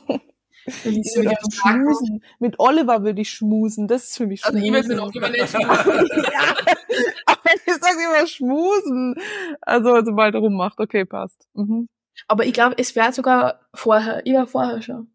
Wir 0.84 0.92
gehen 0.92 1.04
sagen, 1.04 1.52
schmusen. 1.52 2.24
Mit 2.38 2.60
Oliver 2.60 3.04
will 3.04 3.18
ich 3.18 3.32
schmusen. 3.32 3.88
Das 3.88 4.04
ist 4.04 4.18
für 4.18 4.28
mich 4.28 4.46
Also 4.46 4.60
ich 4.60 4.64
will 4.66 4.72
mit 4.74 4.86
schmusen. 4.86 5.00
Oliver 5.00 5.30
nicht 5.30 5.54
ja, 5.54 6.56
aber 7.26 7.50
ich 7.66 7.74
sag 7.74 7.96
immer 7.96 8.28
schmusen. 8.28 9.16
Also 9.62 10.06
sobald 10.06 10.36
er 10.36 10.42
rummacht, 10.42 10.80
okay, 10.80 11.04
passt. 11.04 11.48
Mhm. 11.56 11.90
Aber 12.28 12.46
ich 12.46 12.54
glaube, 12.54 12.76
es 12.78 12.96
wäre 12.96 13.12
sogar 13.12 13.60
vorher. 13.74 14.24
Ich 14.24 14.34
war 14.36 14.46
vorher 14.46 14.84
schon. 14.84 15.08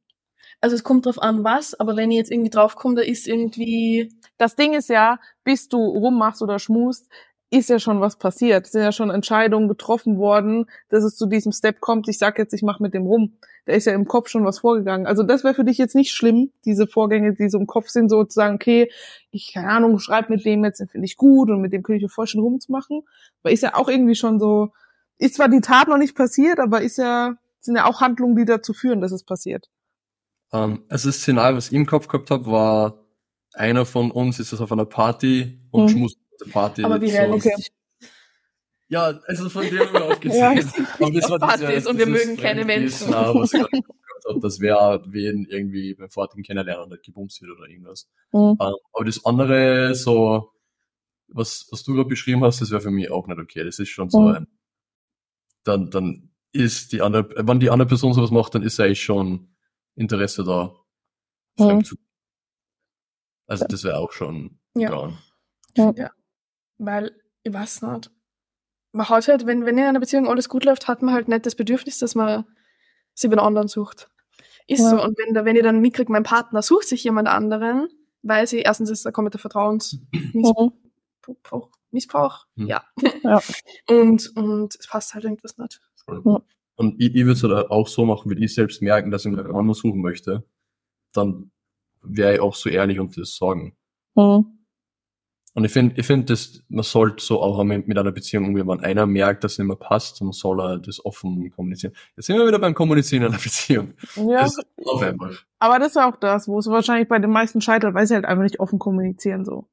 Also 0.60 0.76
es 0.76 0.84
kommt 0.84 1.06
drauf 1.06 1.20
an, 1.20 1.42
was, 1.42 1.78
aber 1.78 1.96
wenn 1.96 2.10
ich 2.10 2.18
jetzt 2.18 2.30
irgendwie 2.30 2.50
draufkomme, 2.50 2.96
da 2.96 3.02
ist 3.02 3.26
irgendwie. 3.26 4.12
Das 4.36 4.56
Ding 4.56 4.74
ist 4.74 4.88
ja, 4.88 5.18
bis 5.42 5.68
du 5.68 5.78
rummachst 5.78 6.42
oder 6.42 6.58
schmust, 6.58 7.08
ist 7.50 7.68
ja 7.68 7.78
schon 7.80 8.00
was 8.00 8.16
passiert. 8.16 8.66
Es 8.66 8.72
sind 8.72 8.82
ja 8.82 8.92
schon 8.92 9.10
Entscheidungen 9.10 9.68
getroffen 9.68 10.18
worden, 10.18 10.66
dass 10.88 11.02
es 11.02 11.16
zu 11.16 11.26
diesem 11.26 11.52
Step 11.52 11.80
kommt. 11.80 12.08
Ich 12.08 12.18
sag 12.18 12.38
jetzt, 12.38 12.52
ich 12.54 12.62
mach 12.62 12.78
mit 12.78 12.94
dem 12.94 13.06
rum. 13.06 13.38
Da 13.66 13.72
ist 13.72 13.86
ja 13.86 13.92
im 13.92 14.06
Kopf 14.06 14.28
schon 14.28 14.44
was 14.44 14.60
vorgegangen. 14.60 15.06
Also 15.06 15.24
das 15.24 15.42
wäre 15.42 15.54
für 15.54 15.64
dich 15.64 15.76
jetzt 15.76 15.96
nicht 15.96 16.12
schlimm, 16.12 16.52
diese 16.64 16.86
Vorgänge, 16.86 17.34
die 17.34 17.48
so 17.48 17.58
im 17.58 17.66
Kopf 17.66 17.88
sind, 17.88 18.08
so 18.08 18.24
zu 18.24 18.34
sagen, 18.34 18.54
okay, 18.54 18.90
ich, 19.32 19.52
keine 19.52 19.68
Ahnung, 19.68 19.98
schreib 19.98 20.30
mit 20.30 20.44
dem 20.44 20.64
jetzt, 20.64 20.80
den 20.80 20.88
finde 20.88 21.06
ich 21.06 21.16
gut 21.16 21.50
und 21.50 21.60
mit 21.60 21.72
dem 21.72 21.82
könnte 21.82 21.98
ich 21.98 22.02
mir 22.04 22.08
vorstellen, 22.08 22.44
rumzumachen. 22.44 23.02
Aber 23.42 23.52
ist 23.52 23.62
ja 23.62 23.74
auch 23.74 23.88
irgendwie 23.88 24.14
schon 24.14 24.38
so, 24.38 24.70
ist 25.18 25.34
zwar 25.34 25.48
die 25.48 25.60
Tat 25.60 25.88
noch 25.88 25.98
nicht 25.98 26.14
passiert, 26.14 26.60
aber 26.60 26.80
ist 26.80 26.98
ja, 26.98 27.34
sind 27.60 27.76
ja 27.76 27.86
auch 27.86 28.00
Handlungen, 28.00 28.36
die 28.36 28.44
dazu 28.44 28.72
führen, 28.72 29.00
dass 29.00 29.12
es 29.12 29.24
passiert. 29.24 29.68
Ähm, 30.52 30.84
also 30.88 31.08
das 31.08 31.18
Szenario, 31.18 31.56
was 31.56 31.68
ich 31.68 31.72
im 31.74 31.86
Kopf 31.86 32.08
gehabt 32.08 32.30
habe, 32.30 32.46
war, 32.46 33.04
einer 33.54 33.84
von 33.86 34.10
uns 34.10 34.38
ist 34.40 34.52
das 34.52 34.60
auf 34.60 34.72
einer 34.72 34.84
Party 34.84 35.60
und 35.70 35.84
Mhm. 35.84 35.88
schmust 35.88 36.18
auf 36.32 36.38
der 36.46 36.52
Party. 36.52 36.84
Aber 36.84 37.00
wie 37.00 37.10
so. 37.10 37.16
realistisch. 37.16 37.66
Ja, 38.88 39.20
also 39.26 39.48
von 39.48 39.62
dem 39.62 39.78
haben 39.78 39.92
wir 39.92 40.04
auch 40.06 40.24
Ja. 40.24 40.54
gesehen. 40.54 40.86
Aber 40.98 41.10
das 41.12 41.30
war 41.30 41.38
Partys 41.38 41.66
dieses- 41.68 41.86
und 41.86 41.98
wir 41.98 42.06
mögen 42.06 42.36
keine 42.36 42.64
Menschen. 42.64 43.10
Was 43.12 43.52
ich 43.54 43.60
habe. 43.60 44.40
Das 44.42 44.60
wäre, 44.60 45.02
wen 45.08 45.46
irgendwie 45.48 45.94
beim 45.94 46.10
Fortgehen 46.10 46.44
kennenlernen 46.44 46.86
oder 46.86 46.98
gebumst 46.98 47.40
wird 47.42 47.56
oder 47.56 47.68
irgendwas. 47.68 48.08
Mhm. 48.32 48.56
Ähm, 48.60 48.76
Aber 48.92 49.04
das 49.04 49.24
andere, 49.24 49.94
so, 49.94 50.52
was, 51.28 51.66
was 51.70 51.82
du 51.84 51.94
gerade 51.94 52.08
beschrieben 52.08 52.44
hast, 52.44 52.60
das 52.60 52.70
wäre 52.70 52.80
für 52.80 52.90
mich 52.90 53.10
auch 53.10 53.26
nicht 53.26 53.38
okay. 53.40 53.64
Das 53.64 53.78
ist 53.78 53.88
schon 53.88 54.10
so 54.10 54.20
Mhm. 54.20 54.34
ein, 54.34 54.46
dann, 55.64 55.90
dann 55.90 56.30
ist 56.52 56.92
die 56.92 57.00
andere, 57.02 57.28
wenn 57.46 57.60
die 57.60 57.70
andere 57.70 57.88
Person 57.88 58.12
sowas 58.12 58.30
macht, 58.30 58.54
dann 58.54 58.62
ist 58.62 58.78
eigentlich 58.80 59.02
schon 59.02 59.49
Interesse 60.00 60.42
da, 60.44 60.74
Mhm. 61.58 61.84
zu. 61.84 61.96
Also 63.46 63.66
das 63.68 63.84
wäre 63.84 63.98
auch 63.98 64.12
schon, 64.12 64.58
Ja. 64.74 65.12
ja. 65.76 66.10
Weil, 66.78 67.12
ich 67.42 67.52
weiß 67.52 67.82
nicht. 67.82 68.10
Man 68.92 69.08
hat 69.08 69.28
halt, 69.28 69.46
wenn, 69.46 69.66
wenn 69.66 69.76
in 69.78 69.84
einer 69.84 70.00
Beziehung 70.00 70.26
alles 70.28 70.48
gut 70.48 70.64
läuft, 70.64 70.88
hat 70.88 71.02
man 71.02 71.14
halt 71.14 71.28
nicht 71.28 71.44
das 71.46 71.54
Bedürfnis, 71.54 71.98
dass 71.98 72.14
man 72.14 72.44
sich 73.14 73.30
einen 73.30 73.38
anderen 73.40 73.68
sucht. 73.68 74.10
Ist 74.66 74.80
Ja. 74.80 74.90
so. 74.90 75.02
Und 75.02 75.18
wenn, 75.18 75.34
wenn 75.44 75.56
ich 75.56 75.62
dann 75.62 75.80
mitkriege, 75.80 76.10
mein 76.10 76.22
Partner 76.22 76.62
sucht 76.62 76.88
sich 76.88 77.04
jemand 77.04 77.28
anderen, 77.28 77.88
weil 78.22 78.46
sie, 78.46 78.60
erstens 78.60 78.90
ist 78.90 79.04
da 79.04 79.10
kommt 79.10 79.34
der 79.34 79.40
Vertrauensmissbrauch. 79.40 80.72
Mhm. 81.52 81.64
Missbrauch, 81.92 82.46
Mhm. 82.54 82.66
ja. 82.68 82.84
Ja. 83.22 83.40
Und, 83.88 84.36
und 84.36 84.74
es 84.76 84.86
passt 84.88 85.12
halt 85.14 85.24
irgendwas 85.24 85.58
nicht. 85.58 85.80
Voll. 86.04 86.42
Und 86.80 86.98
ich, 86.98 87.14
ich 87.14 87.26
würde 87.26 87.32
es 87.32 87.42
halt 87.42 87.70
auch 87.70 87.86
so 87.86 88.06
machen, 88.06 88.30
wenn 88.30 88.42
ich 88.42 88.54
selbst 88.54 88.80
merken, 88.80 89.10
dass 89.10 89.26
ich 89.26 89.30
mir 89.30 89.44
anderen 89.44 89.74
suchen 89.74 90.00
möchte, 90.00 90.44
dann 91.12 91.50
wäre 92.02 92.36
ich 92.36 92.40
auch 92.40 92.54
so 92.54 92.70
ehrlich 92.70 92.98
und 92.98 93.14
das 93.18 93.36
sagen. 93.36 93.76
Mhm. 94.14 94.46
Und 95.52 95.64
ich 95.66 95.72
finde, 95.72 96.00
ich 96.00 96.06
finde, 96.06 96.24
dass 96.24 96.62
man 96.70 96.82
sollte 96.82 97.22
so 97.22 97.42
auch 97.42 97.62
mit, 97.64 97.86
mit 97.86 97.98
einer 97.98 98.12
Beziehung 98.12 98.46
umgehen, 98.46 98.66
wenn 98.66 98.80
einer 98.80 99.04
merkt, 99.04 99.44
dass 99.44 99.52
es 99.52 99.58
nicht 99.58 99.66
mehr 99.66 99.76
passt, 99.76 100.22
dann 100.22 100.32
soll 100.32 100.58
er 100.58 100.78
das 100.78 101.04
offen 101.04 101.50
kommunizieren. 101.50 101.92
Jetzt 102.16 102.24
sind 102.28 102.38
wir 102.38 102.46
wieder 102.46 102.58
beim 102.58 102.72
Kommunizieren 102.72 103.24
in 103.24 103.28
einer 103.28 103.42
Beziehung. 103.42 103.92
Ja, 104.14 104.44
Das 104.44 104.56
auf 104.86 105.02
einmal. 105.02 105.36
aber 105.58 105.78
das 105.80 105.88
ist 105.88 105.96
auch 105.98 106.16
das, 106.16 106.48
wo 106.48 106.60
es 106.60 106.66
wahrscheinlich 106.66 107.10
bei 107.10 107.18
den 107.18 107.30
meisten 107.30 107.60
scheitert, 107.60 107.92
weil 107.92 108.06
sie 108.06 108.14
halt 108.14 108.24
einfach 108.24 108.42
nicht 108.42 108.58
offen 108.58 108.78
kommunizieren 108.78 109.44
so. 109.44 109.68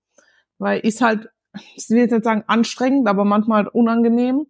Weil 0.58 0.82
ist 0.82 1.00
halt, 1.00 1.30
ich 1.78 1.90
will 1.90 2.00
jetzt 2.00 2.12
nicht 2.12 2.26
sagen 2.26 2.44
anstrengend, 2.48 3.08
aber 3.08 3.24
manchmal 3.24 3.64
halt 3.64 3.74
unangenehm. 3.74 4.48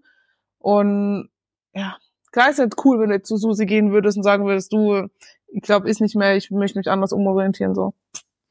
Und 0.58 1.30
ja, 1.76 1.98
klar 2.32 2.50
ist 2.50 2.60
halt 2.60 2.76
cool, 2.86 3.00
wenn 3.00 3.10
du 3.10 3.16
jetzt 3.16 3.28
zu 3.28 3.38
Susi 3.38 3.66
gehen 3.66 3.92
würdest 3.92 4.18
und 4.18 4.24
sagen 4.24 4.46
würdest, 4.46 4.72
du, 4.74 5.08
ich 5.48 5.62
glaube, 5.62 5.90
ist 5.90 6.02
nicht 6.02 6.16
mehr, 6.16 6.36
ich 6.36 6.52
möchte 6.52 6.78
mich 6.78 6.90
anders 6.90 7.14
umorientieren 7.14 7.74
so. 7.76 7.94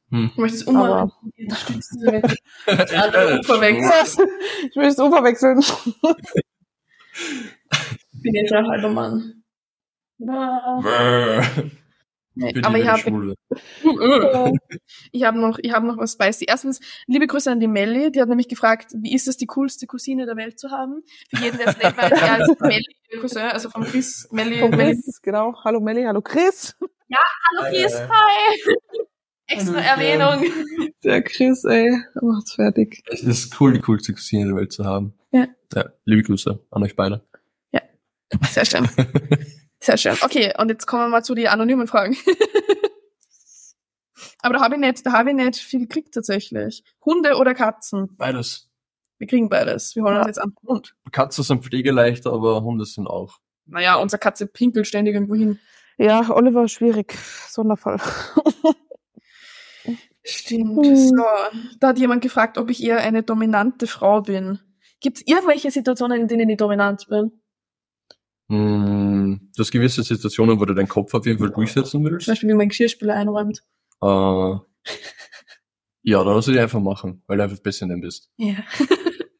Hm. 0.09 0.31
Du 0.35 0.41
möchtest 0.41 0.67
Aber- 0.67 1.11
umwandeln. 1.25 2.33
andere 2.95 3.43
verwechseln. 3.43 4.29
ich 4.69 4.75
möchte 4.75 4.91
es 4.93 4.99
umverwechseln. 4.99 5.59
Ich 8.13 8.21
bin 8.21 8.33
jetzt 8.35 8.53
ein 8.53 8.67
halber 8.67 8.89
Mann. 8.89 9.43
Nee, 12.39 12.53
aber 12.61 12.77
ich 12.77 12.87
habe 12.87 13.35
ich 15.11 15.23
habe 15.23 15.39
noch, 15.39 15.57
ich 15.59 15.71
habe 15.71 15.87
noch 15.87 15.97
was 15.97 16.13
spicy. 16.13 16.45
Erstens, 16.47 16.79
liebe 17.07 17.25
Grüße 17.25 17.51
an 17.51 17.59
die 17.59 17.67
Melli, 17.67 18.11
die 18.11 18.21
hat 18.21 18.29
nämlich 18.29 18.47
gefragt, 18.47 18.91
wie 18.95 19.13
ist 19.15 19.27
es, 19.27 19.37
die 19.37 19.47
coolste 19.47 19.87
Cousine 19.87 20.25
der 20.27 20.35
Welt 20.35 20.59
zu 20.59 20.69
haben? 20.69 21.03
Für 21.29 21.43
jeden, 21.43 21.57
der 21.57 21.67
es 21.69 21.77
nicht 21.77 21.97
weiß, 21.97 22.11
ja, 22.11 22.35
als 22.35 22.47
Melli, 22.59 22.85
Cousin, 23.19 23.41
also 23.43 23.69
vom 23.69 23.83
Chris, 23.83 24.27
Melli, 24.31 24.59
Von 24.59 24.69
Melli. 24.69 24.93
Chris, 24.93 25.21
genau. 25.21 25.55
Hallo 25.63 25.79
Melli, 25.79 26.03
hallo 26.03 26.21
Chris. 26.21 26.75
Hallo 26.79 27.69
Chris, 27.69 27.93
Äh. 27.95 28.07
hi! 28.07 28.75
Extra. 29.49 29.79
Erwähnung. 29.79 30.43
Der 31.03 31.23
Chris, 31.23 31.63
ey, 31.63 31.89
macht's 32.21 32.53
fertig. 32.53 33.01
Es 33.07 33.23
ist 33.23 33.59
cool, 33.59 33.73
die 33.73 33.79
coolste 33.79 34.13
Cousine 34.13 34.45
der 34.47 34.55
Welt 34.57 34.73
zu 34.73 34.83
haben. 34.83 35.13
Ja. 35.31 35.47
ja 35.73 35.85
liebe 36.05 36.23
Grüße 36.23 36.59
an 36.69 36.83
euch 36.83 36.95
beide. 36.95 37.23
Sehr 38.51 38.65
schön. 38.65 38.87
Sehr 39.79 39.97
schön. 39.97 40.17
Okay, 40.21 40.53
und 40.57 40.69
jetzt 40.69 40.87
kommen 40.87 41.03
wir 41.03 41.09
mal 41.09 41.23
zu 41.23 41.35
den 41.35 41.47
anonymen 41.47 41.87
Fragen. 41.87 42.17
Aber 44.41 44.55
da 44.55 44.61
habe 44.61 44.75
ich 44.75 44.81
nicht, 44.81 45.05
da 45.05 45.11
habe 45.11 45.29
ich 45.29 45.35
nicht 45.35 45.57
viel 45.57 45.81
gekriegt 45.81 46.13
tatsächlich. 46.13 46.83
Hunde 47.05 47.35
oder 47.35 47.53
Katzen? 47.53 48.15
Beides. 48.17 48.69
Wir 49.17 49.27
kriegen 49.27 49.49
beides. 49.49 49.95
Wir 49.95 50.03
holen 50.03 50.13
Ja. 50.15 50.19
uns 50.21 50.27
jetzt 50.27 50.41
an 50.41 50.53
den 50.61 50.67
Hund. 50.69 50.95
Katzen 51.11 51.43
sind 51.43 51.63
pflegeleichter, 51.63 52.31
aber 52.33 52.61
Hunde 52.63 52.85
sind 52.85 53.07
auch. 53.07 53.37
Naja, 53.65 53.95
unsere 53.95 54.19
Katze 54.19 54.47
pinkelt 54.47 54.87
ständig 54.87 55.15
irgendwo 55.15 55.35
hin. 55.35 55.59
Ja, 55.97 56.29
Oliver, 56.29 56.67
schwierig. 56.67 57.15
Sonderfall. 57.49 57.97
Stimmt. 60.23 60.85
Hm. 60.85 60.95
So, 60.95 61.23
da 61.79 61.87
hat 61.89 61.99
jemand 61.99 62.21
gefragt, 62.21 62.57
ob 62.57 62.69
ich 62.69 62.83
eher 62.83 62.99
eine 62.99 63.23
dominante 63.23 63.87
Frau 63.87 64.21
bin. 64.21 64.59
Gibt 64.99 65.17
es 65.17 65.27
irgendwelche 65.27 65.71
Situationen, 65.71 66.21
in 66.21 66.27
denen 66.27 66.49
ich 66.49 66.57
dominant 66.57 67.07
bin? 67.07 67.31
Hm, 68.49 69.51
du 69.55 69.61
hast 69.61 69.71
gewisse 69.71 70.03
Situationen, 70.03 70.59
wo 70.59 70.65
du 70.65 70.73
deinen 70.73 70.87
Kopf 70.87 71.13
auf 71.13 71.25
jeden 71.25 71.39
Fall 71.39 71.51
durchsetzen 71.51 72.03
willst. 72.03 72.25
Zum 72.25 72.31
Beispiel, 72.31 72.49
wie 72.49 72.53
mein 72.53 72.69
Geschirrspüler 72.69 73.13
einräumt. 73.15 73.63
Äh, 74.01 74.55
ja, 76.03 76.23
dann 76.23 76.33
musst 76.33 76.47
du 76.47 76.53
die 76.53 76.59
einfach 76.59 76.79
machen, 76.79 77.23
weil 77.27 77.37
du 77.37 77.43
einfach 77.43 77.59
besser 77.59 77.83
in 77.83 77.89
dem 77.89 78.01
bist. 78.01 78.29
Ja. 78.37 78.55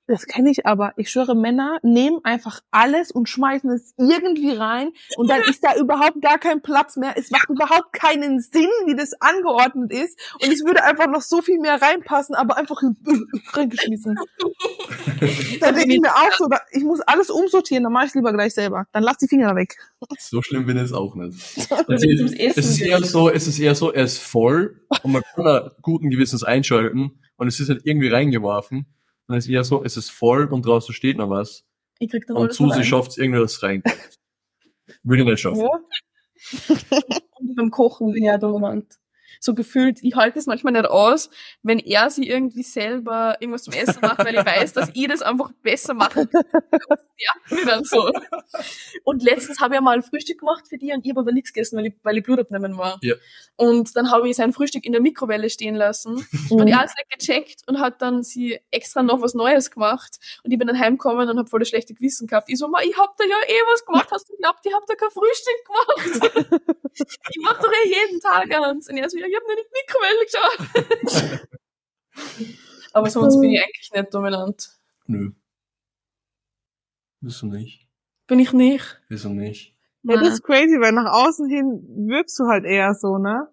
Das 0.08 0.26
kenne 0.26 0.50
ich 0.50 0.66
aber. 0.66 0.94
Ich 0.96 1.10
schwöre, 1.12 1.36
Männer 1.36 1.80
nehmen 1.84 2.20
einfach 2.24 2.62
alles 2.72 3.12
und 3.12 3.28
schmeißen 3.28 3.70
es 3.72 3.94
irgendwie 3.98 4.52
rein 4.52 4.92
und 5.18 5.30
dann 5.30 5.42
ist 5.42 5.64
da 5.64 5.76
überhaupt 5.76 6.22
gar 6.22 6.38
kein 6.38 6.62
Platz 6.62 6.96
mehr. 6.96 7.14
Es 7.18 7.30
macht 7.30 7.50
überhaupt 7.50 7.92
keinen 7.92 8.40
Sinn, 8.40 8.70
wie 8.86 8.96
das 8.96 9.12
angeordnet 9.20 9.92
ist 9.92 10.18
und 10.42 10.52
es 10.52 10.64
würde 10.64 10.84
einfach 10.84 11.08
noch 11.08 11.22
so 11.22 11.42
viel 11.42 11.60
mehr 11.60 11.82
reinpassen, 11.82 12.36
aber 12.36 12.56
einfach 12.58 12.82
reingeschmissen. 13.54 14.16
dann 15.62 15.76
denke 15.76 15.94
ich 15.94 16.00
mir 16.02 16.16
auch 16.16 16.32
so, 16.38 16.48
da- 16.48 16.62
ich 16.72 16.84
muss 16.84 17.02
alles 17.02 17.30
umsortieren, 17.30 17.84
dann 17.84 17.94
mache 17.94 18.06
ich 18.06 18.10
es 18.12 18.16
lieber 18.16 18.32
gleich 18.34 18.54
selber. 18.54 18.86
Dann 18.94 19.04
lass 19.04 19.18
die 19.18 19.28
Finger 19.28 19.56
weg. 19.56 19.76
So 20.20 20.42
schlimm 20.42 20.66
bin 20.66 20.78
ich 20.78 20.84
es 20.84 20.94
auch 20.94 21.16
nicht. 21.16 21.38
Es 22.58 22.58
ist 22.58 22.82
eher 22.82 23.02
so, 23.04 23.30
es 23.30 23.48
ist 23.48 23.60
eher 23.60 23.76
so, 23.76 23.92
er 23.92 24.04
ist 24.06 24.20
voll 24.20 24.82
und 25.04 25.12
man 25.12 25.22
kann 25.36 25.44
da 25.46 25.72
guten 25.82 26.10
Gewissens 26.10 26.44
einschalten 26.44 27.20
und 27.38 27.48
es 27.48 27.60
ist 27.60 27.70
halt 27.70 27.82
irgendwie 27.86 28.08
reingeworfen. 28.10 28.86
Es 29.30 29.46
ist 29.46 29.50
eher 29.50 29.64
so, 29.64 29.84
es 29.84 29.98
ist 29.98 30.10
voll 30.10 30.46
und 30.46 30.66
draußen 30.66 30.94
steht 30.94 31.18
noch 31.18 31.30
was. 31.30 31.66
Ich 32.00 32.10
krieg 32.10 32.26
dann 32.28 32.38
Und 32.38 32.54
Susi 32.54 32.84
schafft 32.84 33.12
es 33.12 33.18
irgendwie, 33.18 33.40
dass 33.40 33.54
es 33.54 33.64
rein. 33.64 33.84
Würde 35.04 35.24
ich 35.24 35.30
nicht 35.30 35.40
schaffen. 35.42 35.62
Ja? 35.62 35.70
Und 37.40 37.56
beim 37.56 37.72
Kochen 37.72 38.14
bin 38.14 38.24
ich 38.24 38.28
ja 38.28 38.38
dominant. 38.38 39.00
So 39.40 39.54
gefühlt, 39.54 40.00
ich 40.02 40.16
halte 40.16 40.40
es 40.40 40.46
manchmal 40.46 40.74
nicht 40.74 40.86
aus, 40.86 41.30
wenn 41.64 41.80
er 41.80 42.10
sich 42.10 42.28
irgendwie 42.28 42.64
selber 42.64 43.38
irgendwas 43.40 43.64
zum 43.64 43.74
Essen 43.74 44.00
macht, 44.02 44.20
weil 44.20 44.36
ich 44.36 44.46
weiß, 44.46 44.74
dass 44.74 44.90
ich 44.94 45.08
das 45.08 45.22
einfach 45.22 45.52
besser 45.62 45.94
mache. 45.94 46.28
Ja, 47.20 47.66
dann 47.66 47.84
so. 47.84 48.12
Und 49.04 49.24
letztens 49.24 49.60
habe 49.60 49.76
ich 49.76 49.82
mal 49.82 49.96
ein 49.96 50.04
Frühstück 50.04 50.40
gemacht 50.40 50.68
für 50.68 50.78
die 50.78 50.94
und 50.94 51.04
ich 51.04 51.12
habe 51.12 51.22
aber 51.22 51.32
nichts 51.32 51.52
gegessen, 51.52 51.78
weil 51.78 51.88
ich, 51.88 51.94
weil 52.04 52.18
ich 52.18 52.24
Blut 52.24 52.40
abnehmen 52.40 52.78
war. 52.78 53.00
Ja. 53.02 53.16
Und 53.56 53.96
dann 53.96 54.12
habe 54.12 54.30
ich 54.30 54.36
sein 54.36 54.54
Frühstück 54.54 54.86
in 54.86 54.92
der 54.92 55.02
Mikrowelle 55.02 55.50
stehen 55.50 55.76
lassen 55.76 56.28
und 56.50 56.68
er 56.68 56.80
hat 56.80 56.90
es 56.90 56.96
nicht 56.96 57.20
gecheckt 57.20 57.62
und 57.68 57.80
hat 57.80 58.02
dann 58.02 58.22
sie 58.22 58.60
extra 58.70 59.02
noch 59.02 59.22
was 59.22 59.34
Neues 59.34 59.72
gemacht. 59.72 60.18
Und 60.44 60.52
ich 60.52 60.60
bin 60.60 60.68
dann 60.68 60.78
heimgekommen 60.80 61.28
und 61.28 61.38
habe 61.38 61.50
voll 61.50 61.60
das 61.60 61.70
schlechte 61.70 61.94
Gewissen 61.94 62.28
gehabt. 62.28 62.50
Ich 62.50 62.60
so, 62.60 62.68
Ma, 62.68 62.82
ich 62.84 62.96
hab 62.98 63.18
da 63.18 63.24
ja 63.24 63.36
eh 63.48 63.62
was 63.72 63.86
gemacht. 63.86 64.10
Hast 64.12 64.30
du 64.30 64.34
geglaubt, 64.34 64.60
ich 64.64 64.74
hab 64.74 64.86
da 64.86 64.96
kein 64.96 65.10
Frühstück 65.10 65.66
gemacht? 65.66 66.62
ich 66.94 67.42
mach 67.42 67.60
doch 67.60 67.72
eh 67.72 67.90
jeden 67.90 68.20
Tag 68.20 68.52
eins. 68.52 68.90
Und 68.90 68.98
er 68.98 69.10
so, 69.10 69.18
ja, 69.18 69.27
ich 69.28 69.36
hab 69.36 69.44
nur 69.44 69.58
in 69.58 69.64
die 69.64 69.72
Mikrowelle 69.80 70.26
geschaut. 71.36 71.48
Aber 72.94 73.10
sonst 73.10 73.40
bin 73.40 73.52
ich 73.52 73.62
eigentlich 73.62 73.92
nicht 73.94 74.14
dominant. 74.14 74.70
Nö. 75.06 75.32
Wieso 77.22 77.46
nicht? 77.48 77.88
Bin 78.28 78.40
ich 78.40 78.54
nicht. 78.54 79.00
Wieso 79.10 79.30
nicht? 79.30 79.76
Ja, 80.04 80.18
das 80.18 80.30
ist 80.36 80.44
crazy, 80.44 80.80
weil 80.80 80.92
nach 80.94 81.12
außen 81.12 81.50
hin 81.50 82.08
wirkst 82.08 82.40
du 82.40 82.46
halt 82.46 82.66
eher 82.66 82.94
so, 82.94 83.18
ne? 83.18 83.48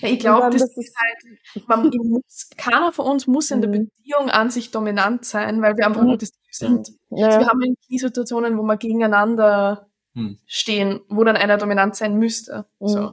Ja, 0.00 0.08
ich 0.08 0.18
glaube, 0.18 0.50
das, 0.50 0.60
das 0.62 0.76
ist 0.76 0.94
halt, 0.96 1.68
man, 1.68 1.88
muss, 2.08 2.50
keiner 2.56 2.92
von 2.92 3.06
uns 3.06 3.26
muss 3.28 3.50
in 3.50 3.60
der 3.60 3.70
Mhm. 3.70 3.88
Beziehung 3.96 4.28
an 4.28 4.50
sich 4.50 4.70
dominant 4.72 5.24
sein, 5.24 5.62
weil 5.62 5.76
wir 5.76 5.86
einfach 5.86 6.02
Mhm. 6.02 6.08
nur 6.08 6.18
das 6.18 6.32
Team 6.32 6.40
sind. 6.50 6.88
Ja. 7.10 7.26
Also 7.28 7.38
wir 7.40 7.46
haben 7.46 7.62
in 7.62 7.76
Situationen, 7.98 8.58
wo 8.58 8.62
wir 8.62 8.76
gegeneinander 8.76 9.88
Hm. 10.14 10.38
stehen, 10.46 11.00
wo 11.08 11.24
dann 11.24 11.36
einer 11.36 11.56
dominant 11.58 11.96
sein 11.96 12.18
müsste. 12.18 12.66
Mhm. 12.80 12.88
So. 12.88 13.12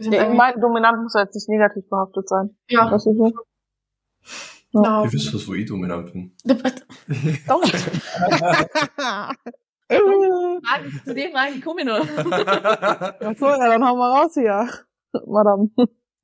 Wir 0.00 0.04
sind 0.04 0.14
Ja, 0.14 0.28
meine, 0.32 0.58
dominant 0.58 1.02
muss 1.02 1.12
jetzt 1.14 1.34
nicht 1.34 1.48
negativ 1.50 1.86
behaftet 1.90 2.26
sein. 2.26 2.56
ja, 2.70 2.90
Weißt 2.90 3.04
du 3.06 3.14
so? 3.14 3.32
genau. 4.72 5.04
Ihr 5.04 5.12
wisst 5.12 5.34
was, 5.34 5.46
wo 5.46 5.52
ich 5.52 5.66
dominant 5.68 6.10
bin. 6.10 6.34
Zu 11.04 11.14
den 11.14 11.32
Fragen 11.32 11.60
komme 11.60 11.80
ich 11.82 11.86
noch. 11.86 11.98
Ach 13.20 13.34
so, 13.36 13.46
ja, 13.46 13.68
dann 13.68 13.84
hauen 13.84 13.98
wir 13.98 14.20
raus 14.22 14.32
hier. 14.34 14.68
Madame. 15.26 15.70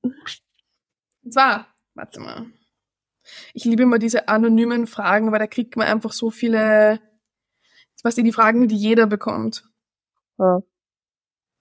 Und 0.03 1.33
zwar, 1.33 1.67
warte 1.95 2.21
mal. 2.21 2.47
Ich 3.53 3.65
liebe 3.65 3.83
immer 3.83 3.99
diese 3.99 4.29
anonymen 4.29 4.87
Fragen, 4.87 5.33
weil 5.33 5.41
da 5.41 5.49
kriegt 5.49 5.77
man 5.77 5.87
einfach 5.89 6.13
so 6.13 6.31
viele, 6.31 7.01
was 8.05 8.15
die 8.15 8.33
Fragen, 8.33 8.69
die 8.69 8.77
jeder 8.77 9.07
bekommt. 9.07 9.65
Ja. 10.39 10.61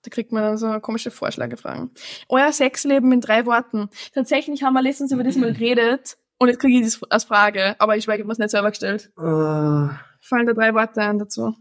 Da 0.05 0.11
kriegt 0.11 0.31
man 0.31 0.43
dann 0.43 0.57
so 0.57 0.79
komische 0.79 1.11
Vorschlagefragen. 1.11 1.91
Euer 2.29 2.51
Sexleben 2.51 3.11
in 3.11 3.21
drei 3.21 3.45
Worten. 3.45 3.89
Tatsächlich 4.13 4.63
haben 4.63 4.73
wir 4.73 4.81
letztens 4.81 5.11
über 5.11 5.23
das 5.23 5.35
mal 5.35 5.51
geredet 5.51 6.17
und 6.37 6.49
jetzt 6.49 6.59
kriege 6.59 6.79
ich 6.79 6.85
das 6.85 7.01
als 7.09 7.23
Frage, 7.23 7.75
aber 7.79 7.97
ich 7.97 8.07
weiß, 8.07 8.15
ich 8.15 8.21
habe 8.21 8.27
mir 8.27 8.33
es 8.33 8.39
nicht 8.39 8.51
selber 8.51 8.69
gestellt. 8.69 9.11
Äh, 9.17 9.89
Fallen 10.21 10.45
da 10.45 10.53
drei 10.53 10.73
Worte 10.73 11.01
ein 11.01 11.19
dazu? 11.19 11.55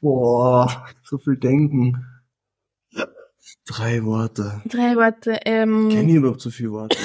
boah, 0.00 0.86
so 1.02 1.18
viel 1.18 1.36
denken. 1.36 2.04
Drei 3.64 4.04
Worte. 4.04 4.62
Drei 4.66 4.96
Worte, 4.96 5.38
ähm, 5.44 5.88
Kenn 5.88 6.08
ich 6.08 6.16
überhaupt 6.16 6.40
so 6.40 6.50
viele 6.50 6.72
Worte? 6.72 6.98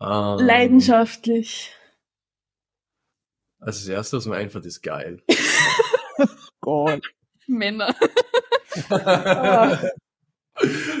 ähm, 0.00 0.38
leidenschaftlich. 0.38 1.74
Also 3.60 3.80
das 3.80 3.88
erste, 3.88 4.16
was 4.16 4.26
mir 4.26 4.36
einfällt, 4.36 4.66
ist 4.66 4.82
geil. 4.82 5.20
Gott. 6.60 7.02
Männer. 7.46 7.94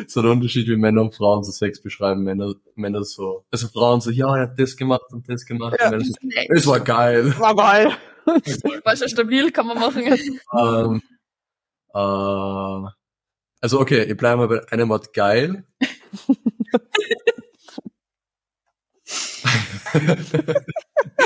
so 0.06 0.22
der 0.22 0.30
Unterschied, 0.30 0.68
wie 0.68 0.76
Männer 0.76 1.02
und 1.02 1.14
Frauen 1.14 1.44
so 1.44 1.52
Sex 1.52 1.82
beschreiben. 1.82 2.22
Männer, 2.22 2.54
Männer 2.74 3.04
so, 3.04 3.44
also 3.50 3.68
Frauen 3.68 4.00
so, 4.00 4.10
ja, 4.10 4.34
er 4.36 4.42
hat 4.42 4.58
das 4.58 4.76
gemacht 4.76 5.12
und 5.12 5.28
das 5.28 5.44
gemacht. 5.44 5.76
Ja. 5.78 5.90
Und 5.92 6.06
so, 6.06 6.14
es 6.48 6.66
war 6.66 6.80
geil. 6.80 7.38
War 7.38 7.54
geil. 7.54 7.96
War 8.84 8.94
schon 8.94 9.08
stabil, 9.08 9.50
kann 9.50 9.66
man 9.66 9.78
machen. 9.78 10.02
ähm, 10.04 11.02
äh, 11.94 12.90
also 13.60 13.80
okay, 13.80 14.02
ich 14.02 14.16
bleibe 14.16 14.46
mal 14.46 14.48
bei 14.48 14.68
einem 14.70 14.90
Wort 14.90 15.14
geil. 15.14 15.64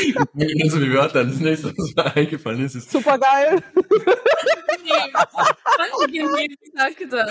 Ich 0.00 0.14
denke 0.14 0.54
nicht 0.56 0.70
so 0.70 0.78
die 0.78 0.92
Wörter, 0.92 1.24
das 1.24 1.36
nächste, 1.40 1.72
was 1.76 1.94
mir 1.94 2.16
eingefallen 2.16 2.64
ist, 2.64 2.74
ist 2.74 2.90
Super 2.90 3.18
geil. 3.18 3.62
angenehm. 5.78 6.32
Er. 7.12 7.28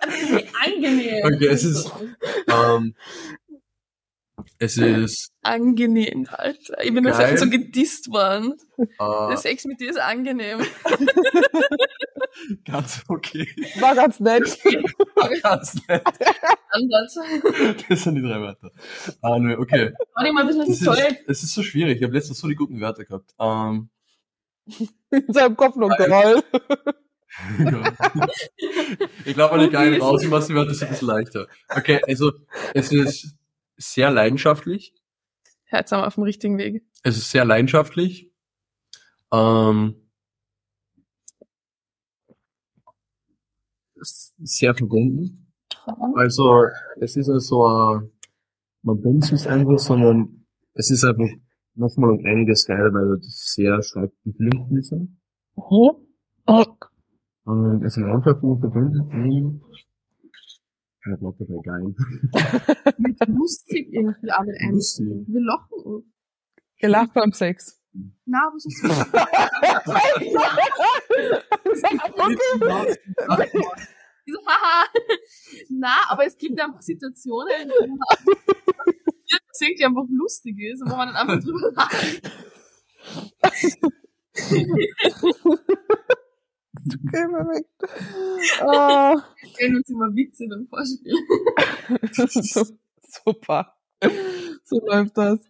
Also, 0.00 0.40
Angenehm. 0.64 1.24
Okay, 1.24 1.46
es 1.46 1.64
ist- 1.64 1.90
ähm, 2.48 2.94
es 4.60 4.76
ist 4.76 5.32
Angenehm, 5.42 6.28
Alter. 6.30 6.84
Ich 6.84 6.92
bin 6.92 7.04
Geil. 7.04 7.38
so 7.38 7.48
gedisst 7.48 8.12
worden. 8.12 8.56
Der 8.76 9.30
äh, 9.32 9.36
Sex 9.38 9.64
mit 9.64 9.80
dir 9.80 9.88
ist 9.88 9.98
angenehm. 9.98 10.60
ganz 12.66 13.02
okay. 13.08 13.48
War 13.80 13.94
ganz 13.94 14.20
nett. 14.20 14.58
ganz 15.42 15.76
nett. 15.88 16.02
Anders. 16.68 17.18
Das 17.88 18.02
sind 18.02 18.16
die 18.16 18.22
drei 18.22 18.38
Wörter. 18.38 18.70
Ah, 19.22 19.38
nö, 19.38 19.56
okay. 19.58 19.94
War 20.14 20.26
ich 20.26 20.32
mal 20.32 20.42
ein 20.42 20.46
bisschen 20.46 20.70
Es 20.70 20.78
zu 20.78 20.90
ist, 20.90 20.98
toll. 20.98 21.16
es 21.26 21.42
ist 21.42 21.54
so 21.54 21.62
schwierig. 21.62 21.96
Ich 21.96 22.02
habe 22.02 22.12
letztens 22.12 22.38
so 22.38 22.46
die 22.46 22.54
guten 22.54 22.82
Wörter 22.82 23.06
gehabt. 23.06 23.32
Ähm, 23.40 23.88
In 25.10 25.32
seinem 25.32 25.56
Kopf 25.56 25.76
noch 25.76 25.90
ja. 25.98 26.42
ich 29.24 29.34
glaube, 29.34 29.56
wenn 29.56 29.64
ich 29.64 29.72
geil 29.72 30.00
rausmache, 30.00 30.52
wird 30.52 30.70
es 30.70 30.82
ein 30.82 30.90
bisschen 30.90 31.08
leichter. 31.08 31.46
Okay, 31.68 32.00
also 32.06 32.32
es 32.74 32.92
ist 32.92 33.34
sehr 33.80 34.10
leidenschaftlich. 34.10 34.94
Wir 35.68 35.78
auf 36.06 36.14
dem 36.14 36.24
richtigen 36.24 36.58
Weg. 36.58 36.84
Es 37.02 37.16
ist 37.16 37.30
sehr 37.30 37.44
leidenschaftlich. 37.44 38.30
Ähm, 39.32 39.94
es 44.00 44.34
sehr 44.38 44.74
verbunden. 44.74 45.52
Also 46.14 46.64
es 47.00 47.16
ist 47.16 47.28
nicht 47.28 47.40
so 47.40 47.66
ein, 47.66 48.10
man 48.82 49.00
bindet 49.00 49.24
sich 49.24 49.48
einfach, 49.48 49.78
sondern 49.78 50.46
es 50.74 50.90
ist 50.90 51.04
einfach 51.04 51.28
nochmal 51.74 52.10
um 52.10 52.24
einiges 52.24 52.66
geiler, 52.66 52.92
weil 52.92 53.16
das 53.16 53.54
sehr 53.54 53.82
stark 53.82 54.12
gefilmt 54.24 54.72
ist. 54.72 54.92
Mhm. 54.92 55.16
Oh. 55.56 56.02
Es 57.84 57.96
ist 57.96 58.04
einfach 58.04 58.40
nur 58.42 58.60
verbunden. 58.60 59.62
Ja, 61.06 61.14
ich 61.14 61.18
glaube, 61.18 61.48
wäre 61.48 61.62
geil. 61.62 61.94
Mit 62.98 63.18
lustig 63.28 63.88
irgendwie 63.90 64.32
auch 64.32 64.44
mit 64.44 64.56
ein. 64.60 64.72
Lustig. 64.72 65.06
Wir 65.06 65.40
lachen. 65.40 66.12
Gelacht 66.78 67.14
beim 67.14 67.32
Sex. 67.32 67.80
Na, 68.26 68.46
aber 68.46 68.58
so 68.58 68.68
ist 68.68 68.80
so, 68.82 68.88
haha. 74.46 74.86
Na, 75.70 75.94
aber 76.10 76.26
es 76.26 76.36
gibt 76.36 76.60
einfach 76.60 76.82
Situationen, 76.82 77.70
wo 77.70 77.86
man 77.86 77.98
das 79.48 79.60
irgendwie 79.60 79.84
einfach 79.84 80.06
lustig 80.08 80.56
ist 80.60 80.82
und 80.82 80.90
wo 80.90 80.96
man 80.96 81.08
dann 81.08 81.16
einfach 81.16 81.42
drüber 81.42 81.72
lacht. 81.72 82.22
Okay, 86.86 87.26
perfekt. 87.30 87.70
Ah, 88.62 89.16
Wir 89.42 89.52
kennen 89.52 89.76
uns 89.76 89.88
immer 89.90 90.14
Witze 90.14 90.46
beim 90.48 90.66
Vorspiel. 90.66 91.14
Super. 93.02 93.74
So 94.64 94.80
läuft 94.86 95.18
das. 95.18 95.40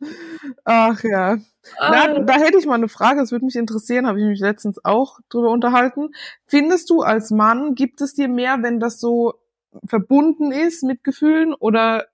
Ach 0.64 1.02
ja. 1.04 1.38
Ah. 1.78 1.90
Na, 1.90 2.18
da 2.20 2.34
hätte 2.34 2.58
ich 2.58 2.66
mal 2.66 2.74
eine 2.74 2.88
Frage, 2.88 3.20
das 3.20 3.32
würde 3.32 3.44
mich 3.44 3.56
interessieren, 3.56 4.06
habe 4.06 4.18
ich 4.20 4.26
mich 4.26 4.40
letztens 4.40 4.84
auch 4.84 5.20
drüber 5.28 5.50
unterhalten. 5.50 6.10
Findest 6.46 6.90
du 6.90 7.02
als 7.02 7.30
Mann, 7.30 7.74
gibt 7.74 8.00
es 8.00 8.14
dir 8.14 8.28
mehr, 8.28 8.62
wenn 8.62 8.80
das 8.80 8.98
so 8.98 9.34
verbunden 9.86 10.50
ist 10.52 10.82
mit 10.82 11.04
Gefühlen 11.04 11.54
oder 11.54 12.06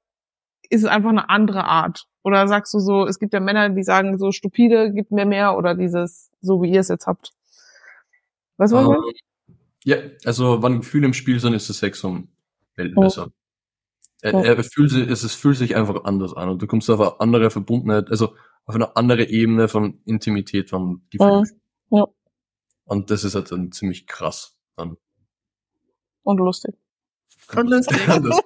ist 0.68 0.82
es 0.82 0.88
einfach 0.88 1.10
eine 1.10 1.30
andere 1.30 1.64
Art? 1.64 2.06
Oder 2.22 2.48
sagst 2.48 2.74
du 2.74 2.80
so, 2.80 3.06
es 3.06 3.18
gibt 3.20 3.32
ja 3.32 3.40
Männer, 3.40 3.70
die 3.70 3.84
sagen, 3.84 4.18
so 4.18 4.32
stupide 4.32 4.92
gibt 4.92 5.12
mir 5.12 5.26
mehr 5.26 5.56
oder 5.56 5.74
dieses, 5.74 6.30
so 6.40 6.60
wie 6.60 6.72
ihr 6.72 6.80
es 6.80 6.88
jetzt 6.88 7.06
habt? 7.06 7.32
Was 8.56 8.72
wollen 8.72 8.88
wir? 8.88 8.96
Ähm, 8.96 9.14
ja, 9.84 9.96
also 10.24 10.62
wenn 10.62 10.78
Gefühle 10.80 11.06
im 11.06 11.14
Spiel 11.14 11.38
sind, 11.40 11.52
ist 11.54 11.68
der 11.68 11.74
Sex 11.74 12.02
um 12.04 12.28
Welten 12.74 12.96
Oh. 12.98 13.02
besser. 13.02 13.30
Er, 14.22 14.34
Oh. 14.34 14.42
er 14.42 14.64
fühlt 14.64 14.90
sich, 14.90 15.08
es, 15.08 15.22
es 15.22 15.34
fühlt 15.34 15.56
sich 15.58 15.76
einfach 15.76 16.04
anders 16.04 16.34
an 16.34 16.48
und 16.48 16.60
du 16.62 16.66
kommst 16.66 16.90
auf 16.90 17.00
eine 17.00 17.20
andere 17.20 17.50
Verbundenheit, 17.50 18.10
also 18.10 18.34
auf 18.64 18.74
eine 18.74 18.96
andere 18.96 19.28
Ebene 19.28 19.68
von 19.68 20.00
Intimität, 20.04 20.70
von 20.70 21.02
Gefühlen. 21.10 21.46
Mhm. 21.90 21.98
Ja. 21.98 22.04
Und 22.84 23.10
das 23.10 23.24
ist 23.24 23.34
halt 23.34 23.52
dann 23.52 23.70
ziemlich 23.72 24.06
krass. 24.06 24.56
Dann. 24.76 24.96
Und 26.22 26.38
lustig. 26.38 26.74
Und 27.54 27.68
lustig. 27.68 27.96
Das- 28.06 28.40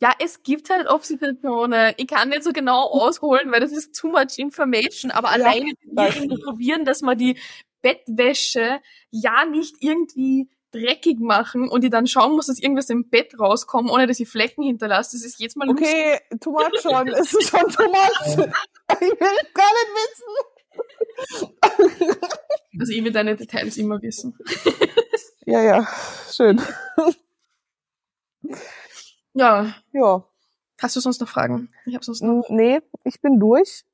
Ja, 0.00 0.12
es 0.22 0.42
gibt 0.42 0.68
halt 0.70 0.88
Obsessionen. 0.88 1.94
Ich 1.96 2.06
kann 2.06 2.28
nicht 2.28 2.44
so 2.44 2.52
genau 2.52 2.84
ausholen, 2.90 3.50
weil 3.50 3.60
das 3.60 3.72
ist 3.72 3.98
too 3.98 4.08
much 4.10 4.38
information, 4.38 5.10
aber 5.10 5.28
Ja, 5.28 5.34
alleine 5.46 5.72
wir 5.82 6.14
irgendwie 6.14 6.42
probieren, 6.42 6.84
dass 6.84 7.00
wir 7.02 7.16
die 7.16 7.36
Bettwäsche 7.82 8.80
ja 9.10 9.44
nicht 9.44 9.76
irgendwie 9.80 10.48
dreckig 10.72 11.18
machen 11.18 11.68
und 11.68 11.82
ich 11.84 11.90
dann 11.90 12.06
schauen 12.06 12.32
muss, 12.32 12.46
dass 12.46 12.60
irgendwas 12.60 12.90
im 12.90 13.08
Bett 13.10 13.38
rauskommt, 13.38 13.90
ohne 13.90 14.06
dass 14.06 14.20
ich 14.20 14.28
Flecken 14.28 14.62
hinterlasse. 14.62 15.16
Das 15.16 15.24
ist 15.24 15.40
jetzt 15.40 15.56
mal 15.56 15.66
lustig. 15.66 15.88
Okay, 15.88 16.20
too 16.40 16.52
much 16.52 16.80
schon. 16.80 17.08
Es 17.08 17.34
ist 17.34 17.50
schon 17.50 17.68
too 17.70 17.88
much. 17.88 18.46
Ich 18.92 19.08
will 19.08 19.38
gar 19.54 19.70
nicht 19.72 19.92
wissen. 19.96 21.54
Also 22.80 22.92
ich 22.92 23.04
will 23.04 23.12
deine 23.12 23.36
Details 23.36 23.76
immer 23.76 24.02
wissen. 24.02 24.36
Ja, 25.46 25.62
ja, 25.62 25.88
schön. 26.32 26.60
Ja, 29.34 29.74
Ja, 29.92 30.24
hast 30.80 30.96
du 30.96 31.00
sonst 31.00 31.20
noch 31.20 31.28
Fragen? 31.28 31.72
Ich 31.86 31.94
habe 31.94 32.04
sonst 32.04 32.22
noch. 32.22 32.44
Nee, 32.48 32.80
ich 33.04 33.20
bin 33.20 33.38
durch. 33.38 33.84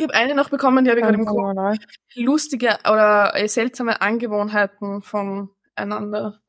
Ich 0.00 0.04
habe 0.04 0.14
eine 0.14 0.34
noch 0.34 0.48
bekommen, 0.48 0.82
die 0.82 0.90
habe 0.90 1.00
ich 1.00 1.04
gerade 1.04 1.18
im 1.18 1.26
Kopf. 1.26 1.76
Lustige 2.14 2.78
oder 2.90 3.34
äh, 3.34 3.46
seltsame 3.48 4.00
Angewohnheiten 4.00 5.02
voneinander. 5.02 6.40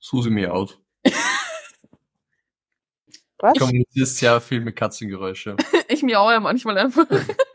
Susi 0.00 0.28
me 0.28 0.52
out. 0.52 0.80
Was? 3.38 3.56
Kommunizierst 3.56 4.16
sehr 4.16 4.40
viel 4.40 4.60
mit 4.60 4.74
Katzengeräusche. 4.74 5.56
Ich 5.88 6.02
miaue 6.02 6.32
ja 6.32 6.40
manchmal 6.40 6.76
einfach. 6.78 7.06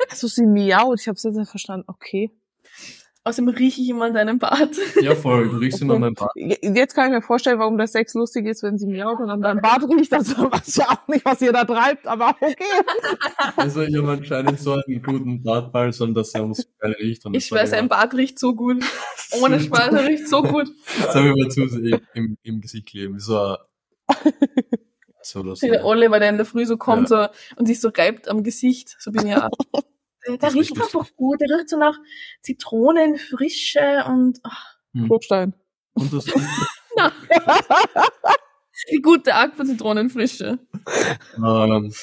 Sie 0.09 0.45
miaut? 0.45 1.01
Ich 1.01 1.07
hab's 1.09 1.23
jetzt 1.23 1.35
nicht 1.35 1.51
verstanden. 1.51 1.85
Okay. 1.87 2.31
Außerdem 3.25 3.49
rieche 3.55 3.81
ich 3.81 3.87
immer 3.87 4.05
an 4.05 4.13
deinem 4.13 4.37
Bart. 4.37 4.75
Ja, 5.01 5.15
voll. 5.15 5.47
Du 5.47 5.55
riechst 5.57 5.81
immer 5.81 5.93
Okay. 5.93 6.01
mein 6.01 6.13
Bart. 6.13 6.31
Je- 6.35 6.57
Jetzt 6.75 6.93
kann 6.93 7.05
ich 7.07 7.13
mir 7.13 7.21
vorstellen, 7.21 7.57
warum 7.57 7.77
das 7.77 7.93
Sex 7.93 8.13
lustig 8.15 8.45
ist, 8.47 8.63
wenn 8.63 8.77
sie 8.77 8.85
miaut 8.85 9.19
und 9.21 9.29
an 9.29 9.41
deinem 9.41 9.61
Bart 9.61 9.81
riecht. 9.89 10.11
Das 10.11 10.37
weiß 10.37 10.75
ja 10.75 10.89
auch 10.89 11.07
nicht, 11.07 11.23
was 11.23 11.41
ihr 11.41 11.53
da 11.53 11.63
treibt, 11.63 12.05
aber 12.05 12.35
okay. 12.41 12.55
Also 13.55 13.81
ich 13.81 13.95
habe 13.95 14.11
anscheinend 14.11 14.59
so 14.59 14.73
einen 14.73 15.01
guten 15.01 15.41
Bartball, 15.41 15.93
sondern 15.93 16.15
dass 16.15 16.33
er 16.33 16.43
uns 16.43 16.67
geil 16.79 16.95
riecht. 16.99 17.25
Und 17.25 17.33
Ich 17.35 17.47
das 17.47 17.59
schwör, 17.59 17.67
sein 17.67 17.87
Bart 17.87 18.13
riecht 18.13 18.39
so 18.39 18.55
gut. 18.55 18.83
Ohne 19.41 19.59
Spaß, 19.61 19.93
er 19.93 20.05
riecht 20.05 20.27
so 20.27 20.43
gut. 20.43 20.67
Jetzt 20.99 21.15
haben 21.15 21.25
wir 21.25 21.37
mal 21.37 21.49
zu 21.49 21.61
im, 22.13 22.37
im, 22.43 22.59
Gesicht 22.61 22.87
kleben. 22.87 23.19
So, 23.19 23.37
ein- 23.39 23.57
so 25.21 25.39
oder 25.39 25.55
so. 25.55 25.65
Wie 25.65 25.71
der 25.71 25.85
Oliver, 25.85 26.19
der 26.19 26.29
in 26.29 26.35
der 26.37 26.45
Früh 26.45 26.65
so 26.65 26.75
kommt 26.75 27.07
so, 27.07 27.25
und 27.55 27.67
sich 27.67 27.79
so 27.79 27.87
reibt 27.87 28.27
am 28.27 28.43
Gesicht. 28.43 28.97
So 28.99 29.11
bin 29.13 29.27
ich 29.27 29.35
auch. 29.37 29.49
Der, 30.27 30.37
der 30.37 30.53
riecht 30.53 30.71
richtig. 30.77 30.83
einfach 30.83 31.15
gut. 31.15 31.39
Der 31.41 31.57
riecht 31.57 31.69
so 31.69 31.77
nach 31.77 31.97
Zitronenfrische 32.41 34.03
und 34.07 34.39
ach, 34.43 34.75
Klostein. 35.05 35.53
Und 35.93 36.11
das, 36.13 36.25
die 38.91 39.01
gute 39.01 39.33
Art 39.35 39.55
von 39.55 39.65
Zitronenfrische. 39.67 40.59
ähm, 41.37 41.93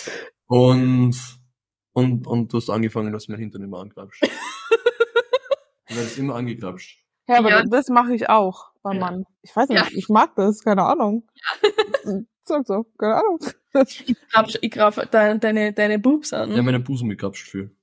und, 0.47 1.17
und, 1.93 2.27
und 2.27 2.53
du 2.53 2.57
hast 2.57 2.71
angefangen, 2.71 3.13
dass 3.13 3.27
du 3.27 3.33
mein 3.33 3.41
Hintern 3.41 3.63
immer 3.63 3.81
angrabst. 3.81 4.21
Du 5.89 5.97
wirst 5.97 6.19
immer 6.19 6.37
angegrapscht. 6.37 7.05
Ja, 7.27 7.39
aber 7.39 7.51
Ja. 7.51 7.65
das 7.65 7.89
mache 7.89 8.15
ich 8.15 8.29
auch 8.29 8.67
beim 8.85 8.99
Ja. 8.99 9.01
Mann. 9.01 9.25
Ich 9.43 9.57
weiß 9.57 9.69
nicht, 9.71 9.79
Ja. 9.81 9.89
ich 9.91 10.09
mag 10.09 10.37
das, 10.37 10.63
keine 10.63 10.85
Ahnung. 10.85 11.27
Sag 12.45 12.65
so, 12.65 12.85
keine 12.97 13.17
Ahnung. 13.17 13.41
Ich 13.75 14.15
grab, 14.33 14.49
ich 14.61 14.71
grab 14.71 15.11
deine, 15.11 15.41
deine, 15.41 15.73
deine 15.73 15.99
Boobs 15.99 16.33
an. 16.33 16.55
Ja, 16.55 16.63
meine 16.63 16.79
Busen 16.79 17.09
gegrapscht 17.09 17.49
viel. 17.49 17.77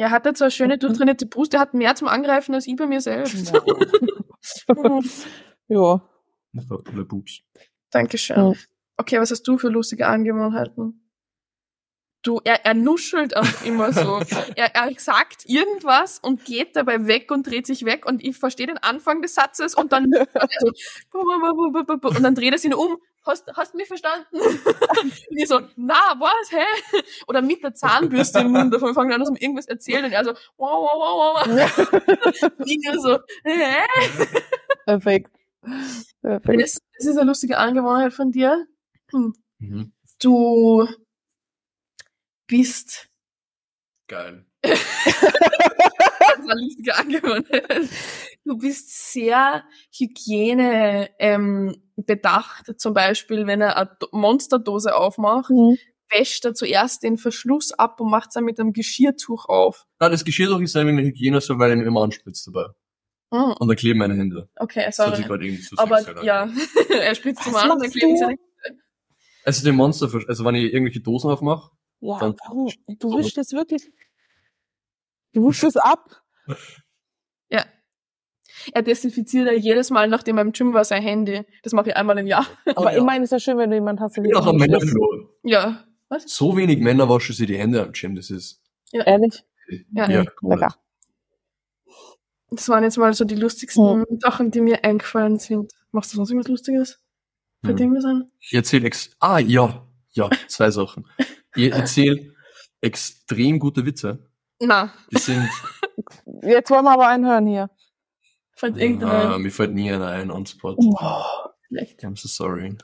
Er 0.00 0.10
hat 0.10 0.24
jetzt 0.24 0.38
so 0.38 0.44
eine 0.44 0.50
schöne 0.50 0.78
durchtrainierte 0.78 1.26
Brust. 1.26 1.52
Er 1.52 1.60
hat 1.60 1.74
mehr 1.74 1.94
zum 1.94 2.08
Angreifen 2.08 2.54
als 2.54 2.66
ich 2.66 2.74
bei 2.74 2.86
mir 2.86 3.02
selbst. 3.02 3.52
ja. 5.68 6.02
Das 6.52 6.68
war 6.68 6.82
coole 6.82 7.04
Boobs. 7.04 7.42
Dankeschön. 7.90 8.36
Ja. 8.36 8.52
Okay, 8.96 9.20
was 9.20 9.30
hast 9.30 9.44
du 9.44 9.56
für 9.56 9.68
lustige 9.68 10.08
Angewohnheiten? 10.08 11.06
Du, 12.22 12.40
er, 12.42 12.64
er 12.64 12.74
nuschelt 12.74 13.36
auch 13.36 13.62
immer 13.64 13.92
so. 13.92 14.20
er, 14.56 14.74
er 14.74 14.90
sagt 14.98 15.44
irgendwas 15.46 16.18
und 16.18 16.44
geht 16.44 16.74
dabei 16.74 17.06
weg 17.06 17.30
und 17.30 17.46
dreht 17.46 17.68
sich 17.68 17.84
weg 17.84 18.04
und 18.04 18.24
ich 18.24 18.36
verstehe 18.36 18.66
den 18.66 18.78
Anfang 18.78 19.22
des 19.22 19.34
Satzes 19.36 19.76
und 19.76 19.92
dann 19.92 20.06
und 21.12 22.22
dann 22.22 22.34
dreht 22.34 22.52
er 22.52 22.58
sich 22.58 22.74
um. 22.74 22.96
Hast, 23.22 23.50
hast 23.54 23.74
du 23.74 23.76
mich 23.76 23.88
verstanden? 23.88 24.26
und 24.32 25.12
ich 25.30 25.48
so, 25.48 25.60
na, 25.76 26.14
was, 26.18 26.50
hä? 26.50 27.02
Oder 27.26 27.42
mit 27.42 27.62
der 27.62 27.74
Zahnbürste 27.74 28.40
im 28.40 28.52
Mund, 28.52 28.72
davon 28.72 28.94
fangen 28.94 29.12
an, 29.12 29.20
dass 29.20 29.28
man 29.28 29.36
irgendwas 29.36 29.66
erzählt 29.66 30.04
und 30.04 30.12
er 30.12 30.24
so, 30.24 30.32
wow, 30.56 30.90
wow, 30.90 30.96
wow, 30.96 31.46
wow. 31.46 32.58
Und 32.58 32.66
ich 32.66 32.80
so, 33.00 33.18
hä? 33.44 33.76
Perfekt. 34.86 35.30
Perfekt. 36.22 36.62
Das, 36.62 36.78
das 36.98 37.06
ist 37.06 37.16
eine 37.18 37.28
lustige 37.28 37.58
Angewohnheit 37.58 38.14
von 38.14 38.32
dir. 38.32 38.66
Hm. 39.12 39.34
Mhm. 39.58 39.92
Du 40.18 40.88
bist 42.46 43.10
Geil. 44.10 44.44
lustige 46.48 46.94
Angewohnheit. 46.96 47.88
Du 48.44 48.56
bist 48.58 49.12
sehr 49.12 49.64
Hygiene 49.96 51.10
ähm, 51.18 51.74
bedacht. 51.96 52.72
Zum 52.80 52.94
Beispiel, 52.94 53.46
wenn 53.46 53.60
er 53.60 53.76
eine 53.76 53.96
Do- 54.00 54.08
Monsterdose 54.12 54.94
aufmacht, 54.96 55.50
Mhm. 55.50 55.76
wäscht 56.10 56.44
er 56.44 56.54
zuerst 56.54 57.02
den 57.02 57.16
Verschluss 57.18 57.72
ab 57.72 58.00
und 58.00 58.10
macht 58.10 58.28
es 58.30 58.34
dann 58.34 58.44
mit 58.44 58.58
einem 58.58 58.72
Geschirrtuch 58.72 59.46
auf. 59.48 59.86
Ah, 59.98 60.08
das 60.08 60.24
Geschirrtuch 60.24 60.60
ist 60.60 60.74
eine 60.76 61.00
Hygiene, 61.02 61.40
so 61.40 61.58
weil 61.58 61.70
er 61.70 61.76
ihn 61.76 61.82
immer 61.82 62.02
anspritzt 62.02 62.46
dabei. 62.48 62.66
Hm, 63.32 63.54
Und 63.60 63.68
dann 63.68 63.76
kleben 63.76 64.00
meine 64.00 64.14
Hände. 64.16 64.48
okay, 64.56 64.82
Das 64.86 64.98
hat 64.98 65.14
sich 65.16 65.26
sorry. 65.26 65.46
irgendwie 65.46 65.62
zu 65.62 65.78
Aber 65.78 65.98
sexuell 66.02 66.26
ja, 66.26 66.48
er 67.00 67.14
spritzt 67.14 67.44
zum 67.44 67.54
an 67.54 67.70
und 67.70 67.82
dann 67.82 67.90
du? 67.92 68.16
seine 68.16 68.36
Also 69.44 69.64
den 69.64 69.76
Monster, 69.76 70.10
also 70.26 70.44
wenn 70.44 70.56
ich 70.56 70.72
irgendwelche 70.72 71.00
Dosen 71.00 71.30
aufmache, 71.30 71.70
Ja, 72.00 72.18
Dann- 72.18 72.34
warum? 72.44 72.72
Du 72.98 73.16
wischst 73.18 73.36
das 73.36 73.52
wirklich. 73.52 73.88
Du 75.32 75.46
wischst 75.48 75.62
es 75.62 75.76
ab. 75.76 76.22
Er 78.72 78.82
desinfiziert 78.82 79.46
ja 79.46 79.52
jedes 79.52 79.90
Mal, 79.90 80.08
nachdem 80.08 80.38
er 80.38 80.42
im 80.42 80.52
Gym 80.52 80.72
war, 80.72 80.84
sein 80.84 81.02
Handy. 81.02 81.42
Das 81.62 81.72
mache 81.72 81.90
ich 81.90 81.96
einmal 81.96 82.18
im 82.18 82.26
Jahr. 82.26 82.46
Aber 82.74 82.92
ja. 82.92 82.98
immerhin 82.98 83.22
ist 83.22 83.32
ja 83.32 83.40
schön, 83.40 83.56
wenn 83.58 83.70
du 83.70 83.76
jemanden 83.76 84.02
hast, 84.02 84.16
der 84.16 84.24
ich 84.24 84.30
bin 84.30 84.38
auch 84.38 84.46
ein 84.46 84.60
wirklich 84.60 84.70
Männer 84.70 84.82
wischst. 84.82 85.28
Ja. 85.44 85.84
Was? 86.08 86.24
So 86.26 86.56
wenig 86.56 86.80
Männer 86.80 87.08
waschen 87.08 87.34
sich 87.34 87.46
die 87.46 87.56
Hände 87.56 87.82
am 87.82 87.92
Gym, 87.92 88.14
das 88.16 88.30
ist. 88.30 88.60
Ehrlich? 88.92 89.44
Ja. 89.92 90.10
ja 90.10 90.24
Lecker. 90.42 90.74
Das 92.50 92.68
waren 92.68 92.82
jetzt 92.82 92.98
mal 92.98 93.14
so 93.14 93.24
die 93.24 93.36
lustigsten 93.36 94.04
Sachen, 94.18 94.50
die 94.50 94.60
mir 94.60 94.84
eingefallen 94.84 95.38
sind. 95.38 95.72
Machst 95.92 96.12
du 96.12 96.16
sonst 96.16 96.30
irgendwas 96.30 96.50
Lustiges? 96.50 97.00
Für 97.62 97.70
Hm. 97.70 97.76
Dinge 97.76 98.00
sein? 98.00 98.30
Ich 98.40 98.54
erzähle 98.54 98.86
ex 98.86 99.10
ah 99.20 99.38
ja, 99.38 99.86
ja, 100.12 100.30
zwei 100.48 100.70
Sachen. 100.70 101.06
Ich 101.54 101.70
erzähle 101.70 102.34
extrem 102.80 103.58
gute 103.58 103.86
Witze. 103.86 104.29
Na, 104.60 104.92
Die 105.10 105.18
sind, 105.18 105.48
Jetzt 106.42 106.70
wollen 106.70 106.84
wir 106.84 106.92
aber 106.92 107.08
einen 107.08 107.26
hören 107.26 107.46
hier. 107.46 107.70
fand 108.54 108.76
ah, 108.76 108.80
irgendeiner 108.80 109.38
mir 109.38 109.50
fällt 109.50 109.72
nie 109.72 109.90
einer 109.90 110.08
ein 110.08 110.30
on 110.30 110.46
spot. 110.46 110.76
schlecht. 111.66 112.04
I'm 112.04 112.16
so 112.16 112.28
sorry. 112.28 112.76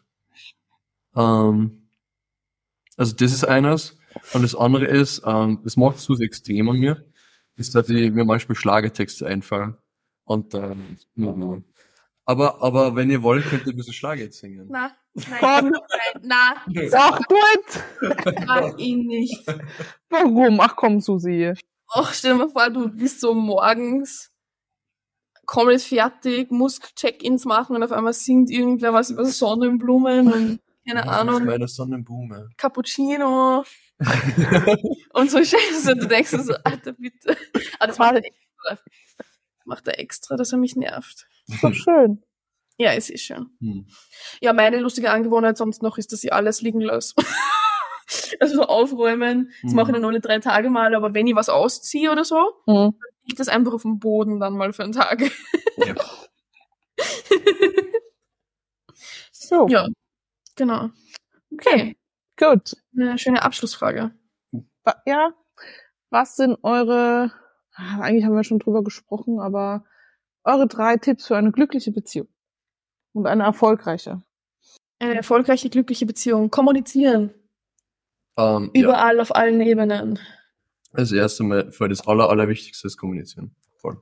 Ähm, 1.14 1.88
also 2.96 3.14
das 3.14 3.32
ist 3.32 3.44
eines. 3.44 3.98
Und 4.32 4.42
das 4.42 4.54
andere 4.54 4.86
ist, 4.86 5.22
ähm, 5.26 5.60
das 5.62 5.76
macht 5.76 5.98
Susi 5.98 6.24
extrem 6.24 6.70
an 6.70 6.78
mir, 6.78 7.04
ist, 7.56 7.74
dass 7.74 7.88
ich 7.90 8.10
mir 8.12 8.24
manchmal 8.24 8.56
Schlagertexte 8.56 9.26
einfallen. 9.26 9.76
Und 10.24 10.54
ähm, 10.54 10.96
mhm. 11.14 11.64
aber, 12.24 12.62
aber 12.62 12.96
wenn 12.96 13.10
ihr 13.10 13.22
wollt, 13.22 13.44
könnt 13.44 13.66
ihr 13.66 13.72
ein 13.72 13.76
bisschen 13.76 13.92
Schlager 13.92 14.22
jetzt 14.22 14.38
singen. 14.38 14.66
Na, 14.70 14.92
nein, 15.16 15.38
Komm. 15.40 15.70
nein, 15.70 16.22
na, 16.22 16.54
Ach, 16.94 17.18
do 17.28 17.36
it! 17.36 18.46
mach 18.46 18.76
ihn 18.78 19.06
nicht. 19.06 19.44
Warum? 20.10 20.60
Ach 20.60 20.76
komm, 20.76 21.00
Susi. 21.00 21.52
Ach, 21.92 22.12
stell 22.12 22.32
dir 22.32 22.38
mal 22.46 22.48
vor, 22.50 22.68
du 22.70 22.88
bist 22.88 23.20
so 23.20 23.32
morgens 23.34 24.30
komplett 25.46 25.82
fertig, 25.82 26.50
musst 26.50 26.96
Check-ins 26.96 27.44
machen 27.44 27.76
und 27.76 27.82
auf 27.82 27.92
einmal 27.92 28.12
singt 28.12 28.50
irgendwer 28.50 28.92
was 28.92 29.10
über 29.10 29.24
Sonnenblumen 29.24 30.32
und 30.32 30.60
keine 30.86 31.00
Das 31.02 31.06
ist 31.10 31.18
Ahnung, 31.18 31.44
meine 31.44 31.68
Sonnenblume. 31.68 32.48
Cappuccino 32.56 33.64
und 35.14 35.30
so 35.30 35.38
Scheiße. 35.38 35.92
Und 35.92 36.02
du 36.02 36.06
denkst 36.08 36.30
dir 36.32 36.42
so, 36.42 36.54
Alter, 36.64 36.92
bitte. 36.92 37.36
Aber 37.78 37.86
das 37.88 37.98
macht 37.98 38.14
er 38.16 38.24
extra. 38.24 38.78
Macht 39.64 39.88
er 39.88 39.98
extra, 39.98 40.36
dass 40.36 40.52
er 40.52 40.58
mich 40.58 40.76
nervt. 40.76 41.26
Ist 41.48 41.62
doch 41.64 41.72
schön. 41.74 42.22
Ja, 42.78 42.92
es 42.92 43.08
ist 43.10 43.22
schön. 43.22 43.48
Hm. 43.60 43.86
Ja, 44.40 44.52
meine 44.52 44.78
lustige 44.78 45.10
Angewohnheit 45.10 45.56
sonst 45.56 45.82
noch 45.82 45.96
ist, 45.98 46.12
dass 46.12 46.22
ich 46.24 46.32
alles 46.32 46.60
liegen 46.60 46.80
lasse. 46.80 47.14
also 48.40 48.56
so 48.56 48.62
aufräumen, 48.64 49.50
das 49.62 49.70
Mhm. 49.72 49.76
mache 49.76 49.90
ich 49.90 49.94
dann 49.96 50.04
alle 50.04 50.20
drei 50.20 50.38
Tage 50.40 50.68
mal, 50.70 50.94
aber 50.94 51.14
wenn 51.14 51.26
ich 51.26 51.34
was 51.34 51.48
ausziehe 51.48 52.12
oder 52.12 52.24
so, 52.24 52.52
Mhm. 52.66 52.94
liegt 53.24 53.40
das 53.40 53.48
einfach 53.48 53.72
auf 53.72 53.82
dem 53.82 53.98
Boden 53.98 54.40
dann 54.40 54.54
mal 54.56 54.72
für 54.72 54.84
einen 54.84 54.92
Tag. 54.92 55.22
Ja. 55.78 55.94
So, 59.32 59.68
ja, 59.68 59.86
genau. 60.56 60.90
Okay, 61.52 61.96
gut. 62.36 62.74
eine 62.98 63.18
schöne 63.18 63.42
Abschlussfrage. 63.42 64.12
Ja, 65.06 65.32
was 66.10 66.36
sind 66.36 66.58
eure, 66.62 67.32
ah, 67.74 68.00
eigentlich 68.00 68.24
haben 68.24 68.34
wir 68.34 68.44
schon 68.44 68.58
drüber 68.58 68.82
gesprochen, 68.82 69.38
aber 69.40 69.84
eure 70.44 70.66
drei 70.66 70.96
Tipps 70.96 71.26
für 71.26 71.36
eine 71.36 71.52
glückliche 71.52 71.92
Beziehung 71.92 72.28
und 73.16 73.26
eine 73.26 73.44
erfolgreiche? 73.44 74.22
Eine 74.98 75.16
erfolgreiche, 75.16 75.68
glückliche 75.70 76.06
Beziehung. 76.06 76.50
Kommunizieren. 76.50 77.32
Ähm, 78.38 78.70
ja. 78.74 78.82
Überall, 78.82 79.20
auf 79.20 79.34
allen 79.34 79.60
Ebenen. 79.60 80.18
Das 80.92 81.12
erste 81.12 81.42
Mal, 81.44 81.72
für 81.72 81.88
das 81.88 82.06
Aller, 82.06 82.30
Allerwichtigste 82.30 82.86
ist 82.86 82.96
kommunizieren. 82.96 83.54
Voll. 83.76 84.00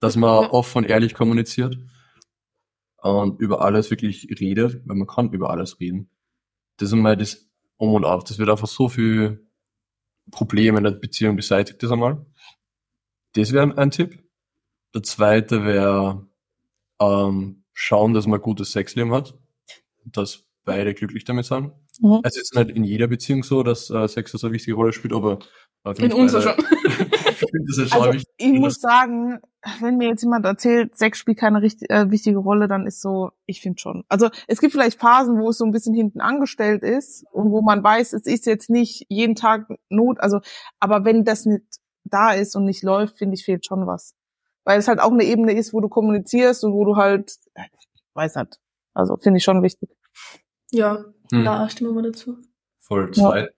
Dass 0.00 0.16
man 0.16 0.44
Ja. 0.44 0.50
offen 0.50 0.78
und 0.78 0.84
ehrlich 0.84 1.14
kommuniziert 1.14 1.76
und 2.98 3.40
über 3.40 3.62
alles 3.62 3.90
wirklich 3.90 4.28
redet, 4.40 4.82
weil 4.86 4.96
man 4.96 5.06
kann 5.08 5.32
über 5.32 5.50
alles 5.50 5.80
reden. 5.80 6.10
Das 6.76 6.88
ist 6.88 6.92
einmal 6.92 7.16
das 7.16 7.48
Um 7.76 7.94
und 7.94 8.04
Auf. 8.04 8.22
Das 8.24 8.38
wird 8.38 8.48
einfach 8.48 8.68
so 8.68 8.88
viel 8.88 9.48
Probleme 10.30 10.78
in 10.78 10.84
der 10.84 10.92
Beziehung 10.92 11.34
beseitigt, 11.34 11.82
das 11.82 11.90
einmal. 11.90 12.24
Das 13.34 13.52
wäre 13.52 13.76
ein 13.76 13.90
Tipp. 13.90 14.22
Der 14.94 15.02
zweite 15.02 15.64
wäre, 15.64 16.28
ähm, 17.00 17.61
schauen, 17.72 18.14
dass 18.14 18.26
man 18.26 18.40
ein 18.40 18.42
gutes 18.42 18.72
Sexleben 18.72 19.12
hat. 19.12 19.34
Dass 20.04 20.44
beide 20.64 20.94
glücklich 20.94 21.24
damit 21.24 21.46
sind. 21.46 21.72
Mhm. 22.00 22.20
Also 22.22 22.38
jetzt 22.38 22.54
nicht 22.54 22.70
in 22.70 22.84
jeder 22.84 23.08
Beziehung 23.08 23.42
so, 23.42 23.62
dass 23.62 23.90
äh, 23.90 24.06
Sex 24.08 24.32
so 24.32 24.46
eine 24.46 24.54
wichtige 24.54 24.76
Rolle 24.76 24.92
spielt, 24.92 25.12
aber 25.12 25.38
äh, 25.84 26.04
In 26.04 26.12
unserer 26.12 26.42
schon. 26.42 26.54
ich 26.84 27.36
finde 27.36 27.66
das 27.68 27.78
ist 27.78 27.92
schon 27.92 28.02
Also 28.02 28.18
ich 28.36 28.52
muss 28.52 28.80
sagen, 28.80 29.40
wenn 29.80 29.96
mir 29.96 30.08
jetzt 30.08 30.22
jemand 30.22 30.44
erzählt, 30.44 30.96
Sex 30.96 31.18
spielt 31.18 31.38
keine 31.38 31.62
richtig, 31.62 31.90
äh, 31.90 32.10
wichtige 32.10 32.38
Rolle, 32.38 32.68
dann 32.68 32.86
ist 32.86 33.00
so, 33.00 33.30
ich 33.46 33.60
finde 33.60 33.80
schon. 33.80 34.04
Also 34.08 34.28
es 34.46 34.60
gibt 34.60 34.72
vielleicht 34.72 35.00
Phasen, 35.00 35.38
wo 35.40 35.50
es 35.50 35.58
so 35.58 35.64
ein 35.64 35.72
bisschen 35.72 35.94
hinten 35.94 36.20
angestellt 36.20 36.82
ist 36.82 37.24
und 37.32 37.50
wo 37.50 37.62
man 37.62 37.82
weiß, 37.82 38.12
es 38.12 38.26
ist 38.26 38.46
jetzt 38.46 38.70
nicht 38.70 39.06
jeden 39.08 39.34
Tag 39.34 39.68
Not, 39.88 40.20
also 40.20 40.40
aber 40.80 41.04
wenn 41.04 41.24
das 41.24 41.46
nicht 41.46 41.64
da 42.04 42.32
ist 42.32 42.56
und 42.56 42.64
nicht 42.64 42.82
läuft, 42.82 43.18
finde 43.18 43.34
ich, 43.34 43.44
fehlt 43.44 43.66
schon 43.66 43.86
was. 43.86 44.14
Weil 44.64 44.78
es 44.78 44.88
halt 44.88 45.00
auch 45.00 45.10
eine 45.10 45.24
Ebene 45.24 45.52
ist, 45.52 45.72
wo 45.72 45.80
du 45.80 45.88
kommunizierst 45.88 46.64
und 46.64 46.72
wo 46.72 46.84
du 46.84 46.96
halt, 46.96 47.36
weiß 48.14 48.36
nicht, 48.36 48.58
also 48.94 49.16
finde 49.16 49.38
ich 49.38 49.44
schon 49.44 49.62
wichtig. 49.62 49.88
Ja, 50.70 51.04
Hm. 51.32 51.44
da 51.44 51.68
stimmen 51.68 51.94
wir 51.94 52.02
dazu. 52.02 52.38
Voll 52.80 53.10
Ja. 53.14 53.30
zwei. 53.30 53.50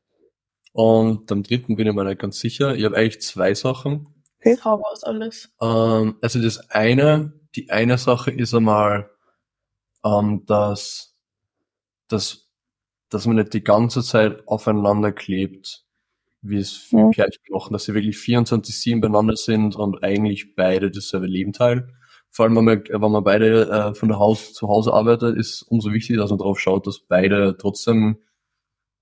Und 0.72 1.30
am 1.30 1.42
dritten 1.42 1.76
bin 1.76 1.86
ich 1.86 1.94
mir 1.94 2.04
nicht 2.04 2.20
ganz 2.20 2.38
sicher. 2.40 2.74
Ich 2.74 2.84
habe 2.84 2.96
eigentlich 2.96 3.20
zwei 3.22 3.54
Sachen. 3.54 4.08
Okay. 4.40 4.58
Hau 4.64 4.74
raus 4.76 5.04
alles. 5.04 5.52
Ähm, 5.60 6.16
also 6.20 6.42
das 6.42 6.70
eine, 6.70 7.32
die 7.54 7.70
eine 7.70 7.96
Sache 7.98 8.30
ist 8.30 8.54
einmal, 8.54 9.10
ähm, 10.04 10.44
dass, 10.46 11.16
dass, 12.08 12.48
dass 13.08 13.26
man 13.26 13.36
nicht 13.36 13.54
die 13.54 13.64
ganze 13.64 14.02
Zeit 14.02 14.46
aufeinander 14.48 15.12
klebt, 15.12 15.84
wie 16.42 16.58
es 16.58 16.90
Ja. 16.90 16.98
für 17.06 17.10
Pärchen 17.10 17.42
machen, 17.50 17.72
dass 17.72 17.84
sie 17.84 17.94
wirklich 17.94 18.16
24-7 18.18 19.00
beieinander 19.00 19.36
sind 19.36 19.76
und 19.76 20.02
eigentlich 20.02 20.54
beide 20.56 20.90
dasselbe 20.90 21.26
Leben 21.26 21.52
teilen. 21.52 21.96
Vor 22.34 22.44
allem, 22.46 22.56
wenn 22.56 22.64
man, 22.64 22.82
wenn 22.88 23.12
man 23.12 23.22
beide 23.22 23.70
äh, 23.70 23.94
von 23.94 24.08
der 24.08 24.18
Haus 24.18 24.52
zu 24.54 24.66
Hause 24.68 24.92
arbeitet, 24.92 25.36
ist 25.36 25.62
umso 25.62 25.92
wichtiger, 25.92 26.20
dass 26.20 26.30
man 26.30 26.38
darauf 26.40 26.58
schaut, 26.58 26.86
dass 26.86 26.98
beide 27.06 27.56
trotzdem 27.56 28.18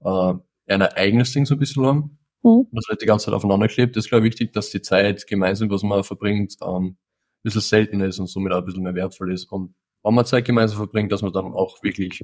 äh, 0.05 0.35
ein 0.69 0.83
eigenes 0.83 1.33
Ding 1.33 1.47
so 1.47 1.55
ein 1.55 1.59
bisschen 1.59 1.87
haben 1.87 2.19
Mhm. 2.45 2.51
und 2.51 2.69
das 2.73 2.87
nicht 2.91 3.01
die 3.03 3.07
ganze 3.07 3.27
Zeit 3.27 3.35
aufeinander 3.35 3.69
klebt. 3.69 3.97
Das 3.97 4.05
ist, 4.05 4.09
glaube 4.11 4.27
ich, 4.27 4.33
wichtig, 4.33 4.53
dass 4.53 4.71
die 4.71 4.83
Zeit 4.83 5.27
gemeinsam, 5.29 5.71
was 5.71 5.83
man 5.85 6.03
verbringt, 6.05 6.57
ähm, 6.61 6.85
ein 6.87 6.97
bisschen 7.45 7.61
seltener 7.61 8.07
ist 8.07 8.19
und 8.19 8.27
somit 8.27 8.53
auch 8.53 8.59
ein 8.59 8.65
bisschen 8.65 8.83
mehr 8.83 8.95
wertvoll 8.97 9.33
ist. 9.33 9.45
Und 9.53 9.75
wenn 10.03 10.15
man 10.15 10.27
Zeit 10.27 10.45
gemeinsam 10.45 10.77
verbringt, 10.79 11.13
dass 11.13 11.23
man 11.23 11.33
dann 11.33 11.53
auch 11.55 11.83
wirklich 11.85 12.23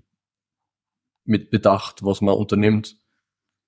mit 1.24 1.50
Bedacht, 1.50 2.04
was 2.04 2.20
man 2.20 2.34
unternimmt. 2.34 2.96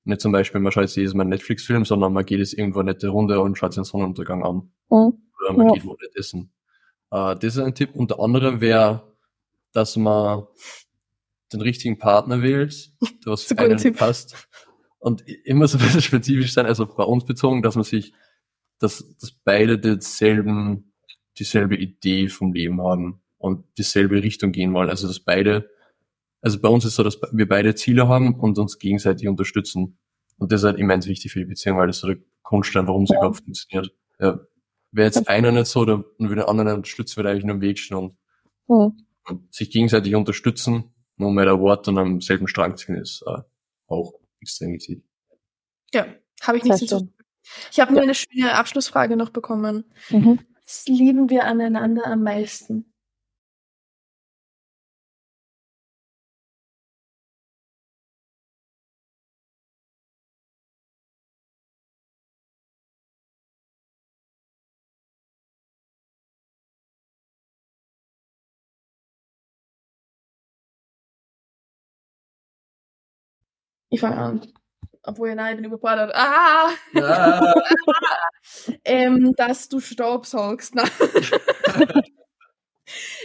Nicht 0.05 0.21
zum 0.23 0.33
Beispiel, 0.33 0.61
man 0.61 0.73
schaut 0.73 0.89
sich 0.89 0.97
jedes 0.97 1.15
Mal 1.15 1.23
einen 1.23 1.31
Netflix-Film, 1.31 1.85
sondern 1.85 2.13
man 2.13 2.25
geht 2.25 2.39
jetzt 2.39 2.55
irgendwo 2.55 2.81
eine 2.81 2.93
nette 2.93 3.09
Runde 3.09 3.39
und 3.41 3.57
schaut 3.57 3.73
sich 3.73 3.81
den 3.81 3.85
Sonnenuntergang 3.85 4.43
an. 4.43 4.57
Mhm. 4.91 5.13
Oder 5.41 5.53
man 5.57 5.67
Ja. 5.69 5.73
geht 5.75 5.85
wo 5.85 5.93
nicht 5.93 6.17
essen. 6.17 6.51
Äh, 7.11 7.37
das 7.37 7.57
ist 7.57 7.59
ein 7.59 7.75
Tipp. 7.75 7.95
Und 7.95 8.11
der 8.11 8.21
andere 8.21 8.61
wäre, 8.61 9.03
dass 9.73 9.97
man 9.97 10.45
den 11.53 11.61
richtigen 11.61 11.99
Partner 11.99 12.43
wählt, 12.43 12.93
der 13.25 13.33
was 13.33 13.43
ist 13.43 13.49
für 13.49 13.59
einen 13.59 13.79
Tipp. 13.79 13.97
passt. 13.97 14.49
Und 14.99 15.23
immer 15.45 15.67
so 15.67 15.79
ein 15.79 15.85
bisschen 15.85 16.03
spezifisch 16.03 16.53
sein, 16.53 16.67
also 16.67 16.87
bei 16.87 17.05
uns 17.05 17.25
bezogen, 17.25 17.63
dass 17.63 17.75
man 17.75 17.85
sich, 17.85 18.13
dass, 18.79 19.05
dass 19.19 19.33
beide 19.33 19.79
denselben, 19.79 20.93
dieselbe 21.39 21.77
Idee 21.77 22.29
vom 22.29 22.53
Leben 22.53 22.81
haben 22.83 23.23
und 23.39 23.65
dieselbe 23.79 24.23
Richtung 24.23 24.53
gehen 24.53 24.75
wollen. 24.75 24.91
Also 24.91 25.09
dass 25.09 25.21
beide, 25.21 25.71
also 26.43 26.61
bei 26.61 26.69
uns 26.69 26.85
ist 26.85 26.97
so, 26.97 27.03
dass 27.03 27.19
wir 27.33 27.49
beide 27.49 27.75
Ziele 27.75 28.09
haben 28.09 28.35
und 28.39 28.59
uns 28.59 28.79
gegenseitig 28.79 29.27
unterstützen. 29.27 29.99
Und 30.39 30.53
das 30.53 30.61
ist 30.61 30.67
halt 30.67 30.79
immens 30.79 31.07
wichtig 31.07 31.33
für 31.33 31.39
die 31.41 31.45
Beziehung, 31.47 31.79
weil 31.79 31.87
das 31.87 31.99
so 32.01 32.07
der 32.09 32.19
Grundstein, 32.43 32.87
warum 32.87 33.07
sie 33.07 33.15
Ja. 33.15 33.21
überhaupt 33.21 33.43
funktioniert. 33.45 33.93
Ja. 34.19 34.41
Wäre 34.93 35.07
jetzt 35.07 35.29
einer 35.29 35.53
nicht 35.53 35.67
so, 35.67 35.85
dann 35.85 36.05
würde 36.19 36.37
der 36.37 36.49
andere 36.49 36.75
unterstützen, 36.75 37.17
würde 37.17 37.31
eigentlich 37.31 37.45
nur 37.45 37.57
im 37.57 37.61
Weg 37.61 37.79
stehen 37.79 37.97
und, 37.97 38.17
Mhm. 38.69 39.05
und 39.29 39.55
sich 39.55 39.71
gegenseitig 39.71 40.15
unterstützen, 40.15 40.95
no 41.17 41.31
matter 41.31 41.61
what, 41.61 41.87
und 41.89 41.99
am 41.99 42.21
selben 42.21 42.49
Strang 42.49 42.77
ziehen 42.77 42.97
ist 42.97 43.23
äh, 43.27 43.43
auch 43.87 44.15
extrem 44.41 44.73
wichtig. 44.73 45.03
Ja, 45.93 46.07
habe 46.43 46.59
ich 46.59 46.65
nichts 46.65 46.81
Sehr 46.81 46.99
hinzu. 46.99 47.13
Ich 47.73 47.81
habe 47.81 47.93
nur 47.93 48.03
eine 48.03 48.15
schöne 48.15 48.55
Abschlussfrage 48.55 49.17
noch 49.17 49.31
bekommen. 49.31 49.85
Mhm. 50.11 50.41
Was 50.65 50.87
lieben 50.87 51.31
wir 51.31 51.45
aneinander 51.45 52.07
am 52.07 52.23
meisten? 52.23 52.90
Ich 73.91 74.01
fange 74.01 74.17
an. 74.17 74.41
Obwohl, 75.03 75.35
nein, 75.35 75.53
ich 75.53 75.57
bin 75.57 75.65
überfordert. 75.65 76.13
Ah! 76.15 76.71
ähm, 78.85 79.35
dass 79.37 79.69
du 79.69 79.81
Staubsaugst. 79.81 80.75
Na, 80.75 80.85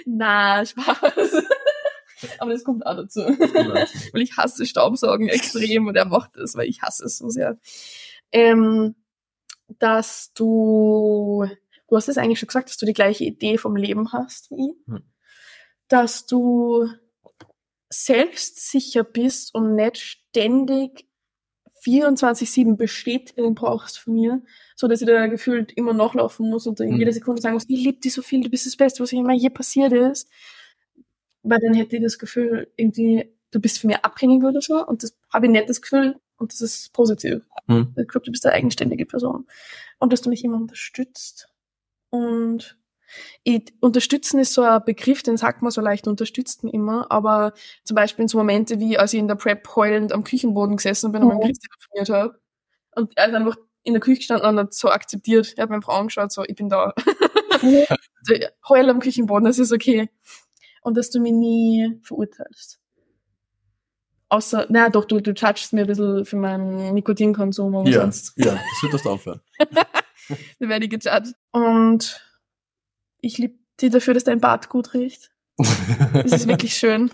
Na 0.05 0.65
Spaß. 0.65 1.43
Aber 2.39 2.51
das 2.51 2.63
kommt 2.63 2.85
auch 2.85 2.95
dazu. 2.95 3.21
weil 3.21 4.21
ich 4.21 4.37
hasse 4.37 4.65
Staubsaugen 4.65 5.27
extrem 5.27 5.87
und 5.87 5.95
er 5.95 6.05
macht 6.05 6.37
es, 6.37 6.55
weil 6.55 6.67
ich 6.67 6.81
hasse 6.81 7.05
es 7.05 7.17
so 7.17 7.29
sehr. 7.29 7.59
Ähm, 8.31 8.95
dass 9.79 10.31
du, 10.33 11.45
du 11.87 11.95
hast 11.95 12.09
es 12.09 12.17
eigentlich 12.17 12.39
schon 12.39 12.47
gesagt, 12.47 12.69
dass 12.69 12.77
du 12.77 12.85
die 12.85 12.93
gleiche 12.93 13.25
Idee 13.25 13.57
vom 13.57 13.75
Leben 13.75 14.13
hast 14.13 14.49
wie 14.51 14.71
ich. 14.71 14.87
Hm. 14.87 15.03
Dass 15.87 16.25
du 16.25 16.87
selbstsicher 18.03 19.03
bist 19.03 19.53
und 19.55 19.75
nicht 19.75 19.97
ständig 19.97 21.05
24-7 21.83 22.77
Bestätigung 22.77 23.53
brauchst 23.55 23.99
von 23.99 24.15
mir, 24.15 24.41
so 24.75 24.87
dass 24.87 25.01
ich 25.01 25.07
da 25.07 25.27
gefühlt 25.27 25.71
immer 25.73 25.93
nachlaufen 25.93 26.49
muss 26.49 26.65
und 26.65 26.79
in 26.79 26.91
Mhm. 26.91 26.97
jeder 26.99 27.11
Sekunde 27.11 27.41
sagen 27.41 27.53
muss, 27.53 27.69
ich 27.69 27.83
liebe 27.83 27.99
dich 27.99 28.13
so 28.13 28.21
viel, 28.21 28.41
du 28.41 28.49
bist 28.49 28.65
das 28.65 28.75
Beste, 28.75 29.03
was 29.03 29.11
mir 29.11 29.33
je 29.35 29.49
passiert 29.49 29.93
ist. 29.93 30.29
Weil 31.43 31.59
dann 31.59 31.75
hätte 31.75 31.97
ich 31.97 32.01
das 32.01 32.17
Gefühl, 32.17 32.71
irgendwie, 32.75 33.31
du 33.51 33.59
bist 33.59 33.79
von 33.79 33.89
mir 33.89 34.03
abhängig 34.03 34.43
oder 34.43 34.61
so 34.61 34.83
und 34.85 35.03
das 35.03 35.15
habe 35.31 35.45
ich 35.45 35.51
nicht 35.51 35.69
das 35.69 35.81
Gefühl 35.81 36.15
und 36.37 36.51
das 36.51 36.61
ist 36.61 36.91
positiv. 36.91 37.47
Hm. 37.67 37.93
Ich 37.97 38.07
glaube, 38.07 38.25
du 38.25 38.31
bist 38.31 38.45
eine 38.45 38.55
eigenständige 38.55 39.05
Person. 39.05 39.45
Und 39.99 40.11
dass 40.11 40.21
du 40.21 40.29
mich 40.29 40.43
immer 40.43 40.57
unterstützt. 40.57 41.47
Und 42.09 42.77
unterstützen 43.79 44.39
ist 44.39 44.53
so 44.53 44.61
ein 44.63 44.83
Begriff, 44.85 45.23
den 45.23 45.37
sagt 45.37 45.61
man 45.61 45.71
so 45.71 45.81
leicht 45.81 46.07
unterstützen 46.07 46.67
immer, 46.69 47.11
aber 47.11 47.53
zum 47.83 47.95
Beispiel 47.95 48.23
in 48.23 48.27
so 48.29 48.37
Momente 48.37 48.79
wie, 48.79 48.97
als 48.97 49.13
ich 49.13 49.19
in 49.19 49.27
der 49.27 49.35
Prep 49.35 49.67
heulend 49.75 50.11
am 50.11 50.23
Küchenboden 50.23 50.77
gesessen 50.77 51.11
bin 51.11 51.21
und 51.23 51.29
Mhm. 51.29 51.33
meinen 51.35 51.47
Chris 51.47 51.59
telefoniert 51.59 52.09
habe. 52.09 52.39
Und 52.95 53.11
er 53.15 53.27
ist 53.27 53.33
einfach 53.35 53.57
in 53.83 53.93
der 53.93 54.01
Küche 54.01 54.17
gestanden 54.17 54.47
und 54.49 54.59
hat 54.59 54.73
so 54.73 54.89
akzeptiert. 54.89 55.53
Er 55.57 55.63
hat 55.63 55.69
meine 55.69 55.81
Frau 55.81 55.93
angeschaut, 55.93 56.31
so, 56.31 56.43
ich 56.45 56.55
bin 56.55 56.69
da. 56.69 56.93
So, 58.27 58.33
Heul 58.69 58.89
am 58.89 58.99
Küchenboden, 58.99 59.45
das 59.45 59.59
ist 59.59 59.71
okay. 59.71 60.09
Und 60.81 60.97
dass 60.97 61.09
du 61.11 61.19
mich 61.19 61.31
nie 61.31 61.99
verurteilst. 62.03 62.79
Außer, 64.29 64.65
na 64.69 64.89
doch, 64.89 65.05
du, 65.05 65.19
du 65.19 65.31
judgst 65.31 65.73
mir 65.73 65.81
ein 65.81 65.87
bisschen 65.87 66.25
für 66.25 66.35
meinen 66.35 66.93
Nikotinkonsum, 66.95 67.85
Ja, 67.85 68.01
sonst 68.01 68.33
ja, 68.35 68.53
das 68.53 68.81
wird 68.83 68.93
das 68.95 69.05
aufhören. 69.05 69.41
dann 70.59 70.69
werde 70.69 70.85
ich 70.85 70.91
gejudged. 70.91 71.35
Und 71.51 72.19
ich 73.25 73.37
liebe 73.37 73.57
dich 73.81 73.91
dafür, 73.91 74.13
dass 74.13 74.23
dein 74.23 74.39
Bart 74.39 74.69
gut 74.69 74.93
riecht. 74.93 75.31
Es 76.23 76.31
ist 76.31 76.47
wirklich 76.47 76.75
schön. 76.77 77.11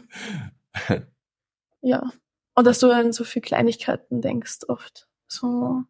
Ja. 1.82 2.12
Und 2.54 2.68
dass 2.68 2.80
du 2.80 2.92
an 2.92 3.14
so 3.14 3.24
viele 3.24 3.42
Kleinigkeiten 3.42 4.22
denkst 4.22 4.60
oft. 4.68 5.08
So. 5.28 5.84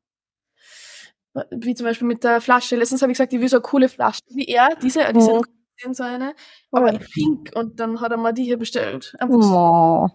Wie 1.49 1.75
zum 1.75 1.85
Beispiel 1.85 2.07
mit 2.07 2.23
der 2.23 2.39
Flasche. 2.41 2.75
Letztens 2.75 3.01
habe 3.01 3.11
ich 3.11 3.17
gesagt, 3.17 3.33
ich 3.33 3.39
will 3.41 3.49
so 3.49 3.57
eine 3.57 3.61
coole 3.63 3.89
Flasche 3.89 4.21
wie 4.29 4.45
er, 4.45 4.75
diese, 4.81 5.11
diese 5.13 5.41
Mhm. 5.83 5.93
so 5.93 6.03
eine, 6.03 6.35
aber 6.71 6.89
in 6.91 6.99
pink. 6.99 7.51
Und 7.55 7.79
dann 7.79 8.01
hat 8.01 8.11
er 8.11 8.17
mir 8.17 8.33
die 8.33 8.43
hier 8.43 8.57
bestellt. 8.57 9.15
Oh. 9.27 10.07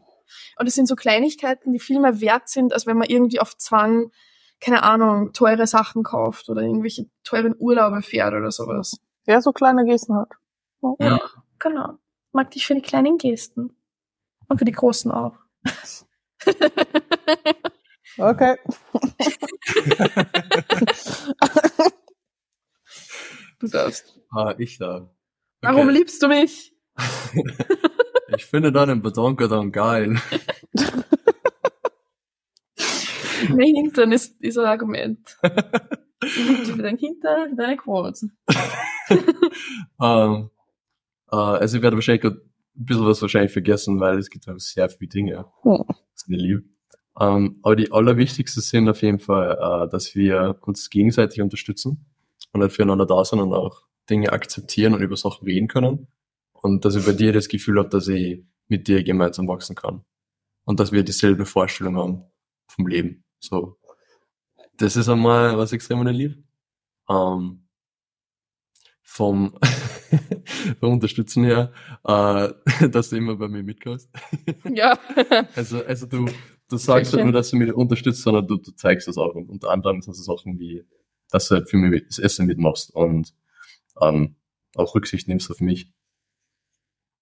Und 0.59 0.67
es 0.69 0.75
sind 0.75 0.87
so 0.87 0.95
Kleinigkeiten, 0.95 1.73
die 1.73 1.81
viel 1.81 1.99
mehr 1.99 2.21
wert 2.21 2.49
sind, 2.49 2.73
als 2.73 2.87
wenn 2.87 2.97
man 2.97 3.09
irgendwie 3.09 3.41
auf 3.41 3.57
Zwang, 3.57 4.13
keine 4.61 4.85
Ahnung, 4.85 5.33
teure 5.33 5.67
Sachen 5.67 6.05
kauft 6.05 6.49
oder 6.49 6.63
irgendwelche 6.63 7.07
teuren 7.25 7.57
Urlaube 7.59 8.03
fährt 8.03 8.35
oder 8.35 8.53
sowas. 8.53 9.01
Wer 9.27 9.43
so 9.43 9.53
kleine 9.53 9.85
Gesten 9.85 10.15
hat. 10.15 10.31
Ja, 10.99 11.21
genau. 11.59 11.99
Mag 12.33 12.51
dich 12.53 12.67
für 12.67 12.75
die 12.75 12.83
kleinen 12.83 13.19
Gesten. 13.19 13.77
Und 14.49 14.59
für 14.59 14.65
die 14.65 14.73
großen 14.73 15.11
auch. 15.11 15.37
Okay. 18.19 18.57
Du 23.59 23.69
darfst. 23.69 24.21
Ah, 24.31 24.55
ich 24.59 24.77
da. 24.77 25.11
Warum 25.63 25.89
liebst 25.89 26.23
du 26.23 26.29
mich? 26.29 26.75
Ich 28.37 28.45
finde 28.45 28.73
deinen 28.73 29.03
Betonkarton 29.03 29.71
geil. 29.71 30.17
Mein 33.49 33.75
Hintern 33.77 34.11
ist, 34.11 34.35
ist 34.41 34.59
ein 34.59 34.67
Argument. 34.67 35.39
Ich 36.25 36.37
liebe 36.37 36.65
dich 36.65 36.73
für 36.73 36.83
dein 36.83 36.97
Hintern, 36.97 37.51
für 37.51 37.57
deine 37.57 37.77
Quote. 37.77 38.31
Ähm, 40.01 40.51
äh, 41.33 41.37
also 41.37 41.77
ich 41.79 41.83
werde 41.83 41.97
wahrscheinlich 41.97 42.25
ein 42.25 42.41
bisschen 42.75 43.07
was 43.07 43.23
wahrscheinlich 43.23 43.53
vergessen, 43.53 44.01
weil 44.01 44.19
es 44.19 44.31
gibt 44.31 44.47
einfach 44.49 44.61
sehr 44.61 44.89
viele 44.91 45.09
Dinge, 45.09 45.47
Hm. 45.63 45.85
das 46.13 46.29
mir 46.29 46.37
lieb. 46.39 46.65
Ähm, 47.19 47.61
aber 47.63 47.77
die 47.77 47.93
allerwichtigsten 47.93 48.63
sind 48.63 48.89
auf 48.89 49.03
jeden 49.03 49.21
Fall, 49.21 49.53
äh, 49.87 49.91
dass 49.91 50.15
wir 50.15 50.59
uns 50.63 50.91
gegenseitig 50.91 51.41
unterstützen 51.41 52.07
und 52.53 52.61
halt 52.61 52.73
füreinander 52.73 53.07
da 53.07 53.25
sind 53.25 53.41
und 53.41 53.55
auch 53.55 53.83
Dinge 54.11 54.33
akzeptieren 54.33 54.95
und 54.95 55.03
über 55.03 55.17
Sachen 55.17 55.47
reden 55.47 55.69
können. 55.69 56.09
Und 56.53 56.85
dass 56.85 56.95
ich 56.95 57.07
bei 57.07 57.13
dir 57.13 57.33
das 57.33 57.49
Gefühl 57.49 57.79
habe, 57.79 57.89
dass 57.89 58.09
ich 58.09 58.45
mit 58.69 58.89
dir 58.89 59.03
gemeinsam 59.03 59.49
wachsen 59.49 59.77
kann. 59.77 60.05
Und 60.65 60.81
dass 60.81 60.93
wir 60.93 61.05
dieselbe 61.05 61.47
Vorstellung 61.47 61.97
haben 61.97 62.25
vom 62.67 62.87
Leben. 62.87 63.25
So. 63.39 63.79
Das 64.77 64.97
ist 64.97 65.09
einmal 65.09 65.57
was 65.57 65.73
extrem 65.73 66.05
lieb. 66.07 66.43
Ähm, 67.09 67.66
vom, 69.17 69.55
vom 70.81 70.93
Unterstützen 70.93 71.45
her, 71.45 71.73
äh, 72.05 72.89
dass 72.89 73.09
du 73.09 73.17
immer 73.17 73.37
bei 73.37 73.49
mir 73.49 73.63
mitkommst. 73.63 74.11
Ja. 74.71 74.99
Also, 75.57 75.83
also 75.85 76.07
du, 76.07 76.27
du 76.69 76.77
sagst 76.77 77.15
nicht 77.15 77.25
nur, 77.25 77.33
dass 77.33 77.51
du 77.51 77.57
mich 77.57 77.73
unterstützt, 77.73 78.23
sondern 78.23 78.47
du, 78.47 78.57
du 78.57 78.73
zeigst 78.73 79.09
das 79.09 79.17
auch. 79.17 79.35
Und 79.35 79.49
unter 79.49 79.71
anderem 79.71 80.03
sind 80.03 80.15
so 80.15 80.23
Sachen 80.23 80.59
wie, 80.59 80.85
dass 81.31 81.49
du 81.49 81.55
halt 81.55 81.71
für 81.71 81.79
mich 81.79 82.05
das 82.07 82.19
Essen 82.19 82.47
mitmachst 82.47 82.95
und 82.95 83.33
ähm, 84.03 84.37
auch 84.75 84.95
Rücksicht 84.95 85.29
nimmst 85.29 85.51
auf 85.51 85.61
mich. 85.61 85.91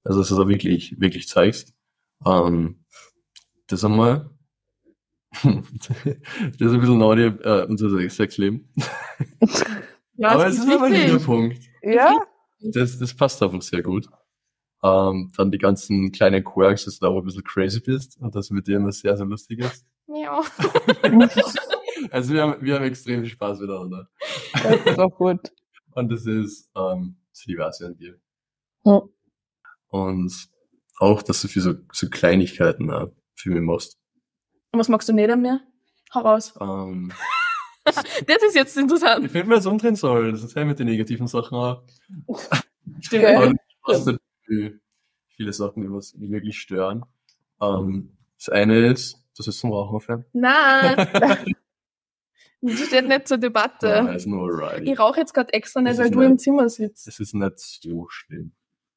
Also 0.03 0.19
dass 0.19 0.31
du 0.31 0.37
da 0.37 0.49
wirklich, 0.49 1.01
wirklich 1.01 1.29
zeigst. 1.29 1.75
Ähm, 2.27 2.85
das 3.69 3.85
einmal. 3.85 4.31
das 5.43 5.45
ist 5.45 6.73
ein 6.73 6.81
bisschen 6.81 6.99
neu, 6.99 7.27
äh, 7.27 7.67
unser 7.69 8.11
Sexleben. 8.11 8.69
Ja, 10.17 10.31
Aber 10.31 10.45
das 10.45 10.55
es 10.55 10.65
ist 10.65 10.73
aber 10.73 10.87
ein 10.87 11.11
guter 11.11 11.25
Punkt. 11.25 11.74
Ja? 11.85 12.17
Das, 12.61 12.99
das 12.99 13.15
passt 13.15 13.43
einfach 13.43 13.63
sehr 13.63 13.83
gut. 13.83 14.07
Ähm, 14.83 15.33
dann 15.37 15.51
die 15.51 15.59
ganzen 15.59 16.13
kleinen 16.13 16.45
Quirks, 16.45 16.85
dass 16.85 16.99
du 16.99 17.07
da 17.07 17.13
auch 17.13 17.19
ein 17.19 17.25
bisschen 17.25 17.45
crazy 17.45 17.81
bist 17.81 18.19
und 18.21 18.35
dass 18.35 18.51
mit 18.51 18.67
dir 18.67 18.77
immer 18.77 18.93
sehr, 18.93 19.17
sehr 19.17 19.27
lustig 19.27 19.61
ist. 19.61 19.87
Ja. 20.07 20.43
Also 22.11 22.35
wir 22.35 22.43
haben, 22.43 22.61
wir 22.61 22.75
haben 22.75 22.85
extrem 22.85 23.21
viel 23.23 23.31
Spaß 23.31 23.61
miteinander. 23.61 24.09
Das 24.53 24.85
ist 24.85 24.99
auch 24.99 25.17
gut. 25.17 25.41
Und 25.95 26.11
das 26.11 26.27
ist, 26.27 26.71
ähm, 26.77 27.17
das 27.33 27.79
sehr 27.79 27.89
an 27.89 27.97
dir. 27.97 28.19
Ja. 28.85 29.03
Und 29.89 30.49
auch, 30.99 31.23
dass 31.23 31.41
du 31.43 31.49
für 31.49 31.61
so, 31.61 31.75
so 31.93 32.09
Kleinigkeiten 32.09 32.91
äh, 32.91 33.07
für 33.35 33.51
mich 33.51 33.63
machst. 33.63 33.99
Und 34.73 34.81
was 34.81 34.89
magst 34.89 35.09
du 35.09 35.13
nicht 35.13 35.31
an 35.31 35.43
mir? 35.43 35.61
Hau 36.13 36.21
raus. 36.21 36.55
Ähm, 36.61 37.13
Das 38.27 38.43
ist 38.43 38.55
jetzt 38.55 38.77
interessant. 38.77 39.25
ich 39.27 39.33
finde 39.33 39.49
mir 39.49 39.55
das 39.57 39.67
umdrehen 39.67 39.97
soll. 39.97 40.33
Das 40.33 40.43
ist 40.43 40.55
ja 40.57 40.65
mit 40.65 40.79
den 40.79 40.87
negativen 40.87 41.27
Sachen 41.27 41.57
auch. 41.57 41.83
Stimmt. 43.01 43.23
Ja. 43.25 43.41
Und 43.43 43.59
was 43.83 44.09
viele 45.37 45.53
Sachen, 45.53 45.83
die 45.83 45.91
was 45.91 46.15
mich 46.15 46.31
wirklich 46.31 46.59
stören. 46.59 47.05
Ähm, 47.61 48.17
das 48.39 48.49
eine 48.49 48.87
ist, 48.87 49.23
das 49.37 49.47
ist 49.49 49.59
zum 49.59 49.73
Rauchen 49.73 49.97
aufhören. 49.97 50.25
Nein. 50.33 51.55
Das 52.67 52.81
steht 52.87 53.07
nicht 53.07 53.29
zur 53.29 53.37
Ja, 53.37 53.41
Debatte. 53.43 53.95
alright. 54.01 54.89
Ich 54.89 54.99
rauche 54.99 55.21
jetzt 55.21 55.35
gerade 55.35 55.53
extra 55.53 55.83
nicht, 55.83 55.99
weil 55.99 56.11
du 56.11 56.21
nett. 56.21 56.31
im 56.31 56.39
Zimmer 56.39 56.71
sitzt. 56.71 57.07
Es 57.07 57.21
ist 57.21 57.35
nicht 57.35 57.59
so 57.59 58.07
schlimm. 58.09 58.53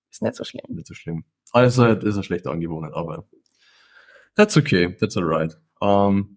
Ist 0.09 0.21
nicht 0.21 0.35
so 0.35 0.45
schlimm. 0.45 0.63
Nicht 0.69 0.87
so 0.87 0.93
schlimm. 0.93 1.25
Also, 1.51 1.93
das 1.93 2.05
ist 2.05 2.13
eine 2.15 2.23
schlechte 2.23 2.49
Angewohnheit, 2.49 2.93
aber 2.93 3.27
that's 4.35 4.55
okay, 4.55 4.95
that's 4.95 5.17
alright. 5.17 5.57
Ähm, 5.81 6.36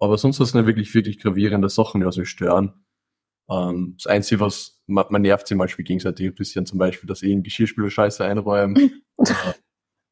aber 0.00 0.18
sonst 0.18 0.40
ist 0.40 0.48
es 0.48 0.54
nicht 0.54 0.66
wirklich, 0.66 0.94
wirklich 0.94 1.18
gravierende 1.18 1.68
Sachen, 1.68 2.00
die 2.00 2.18
mich 2.18 2.28
stören. 2.28 2.84
Ähm, 3.48 3.94
das 3.96 4.06
Einzige, 4.06 4.40
was, 4.40 4.82
man, 4.86 5.06
man 5.10 5.22
nervt 5.22 5.46
sich 5.46 5.56
manchmal 5.56 5.84
gegenseitig 5.84 6.26
ein 6.26 6.34
bisschen, 6.34 6.66
zum 6.66 6.78
Beispiel, 6.78 7.06
dass 7.06 7.22
ich 7.22 7.32
einen 7.32 7.42
Geschirrspüler 7.42 7.90
scheiße 7.90 8.24
einräume. 8.24 8.90
oder, 9.16 9.54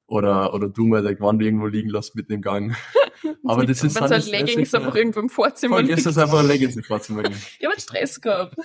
oder, 0.07 0.55
oder 0.55 0.69
du 0.69 0.87
mal 0.87 1.03
der 1.03 1.15
Gewand 1.15 1.43
irgendwo 1.43 1.67
liegen 1.67 1.89
lässt 1.89 2.15
mit 2.15 2.29
dem 2.31 2.43
Gang. 2.43 2.77
Aber 3.45 3.65
das 3.65 3.83
ist 3.83 4.01
Wenn 4.01 4.21
so 4.21 4.31
Leggings 4.31 4.75
einfach 4.75 4.95
irgendwo 4.95 5.21
im 5.21 5.29
Vorzimmer 5.29 5.81
liegt. 5.81 6.05
das 6.05 6.19
einfach 6.19 6.41
ein 6.41 6.47
Leggings 6.47 6.77
im 6.77 6.83
Vorzimmer 6.83 7.23
liegen. 7.23 7.37
Ich 7.59 7.65
habe 7.67 7.81
Stress 7.81 8.21
gehabt. 8.21 8.57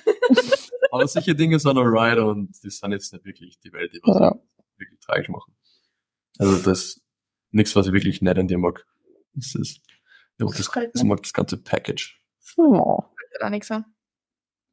Aber 0.91 1.07
solche 1.07 1.35
Dinge 1.35 1.59
sind 1.59 1.77
alright 1.77 2.17
und 2.17 2.51
die 2.63 2.69
sind 2.69 2.91
jetzt 2.91 3.13
nicht 3.13 3.25
wirklich 3.25 3.59
die 3.59 3.71
Welt, 3.71 3.93
die 3.93 3.99
was 4.03 4.19
Ja. 4.19 4.35
wirklich 4.77 4.99
tragisch 4.99 5.29
machen. 5.29 5.53
Also 6.39 6.57
das 6.57 7.01
nichts, 7.51 7.75
was 7.75 7.87
ich 7.87 7.93
wirklich 7.93 8.21
nicht 8.21 8.37
an 8.37 8.47
dir 8.47 8.57
mag. 8.57 8.85
Ist, 9.35 9.81
ja, 10.39 10.45
das, 10.47 10.69
das 10.93 11.03
mag 11.03 11.21
das 11.23 11.33
ganze 11.33 11.57
Package. 11.57 12.19
Oh. 12.57 13.03
fällt 13.31 13.43
auch 13.43 13.49
nichts 13.49 13.71
ein. 13.71 13.85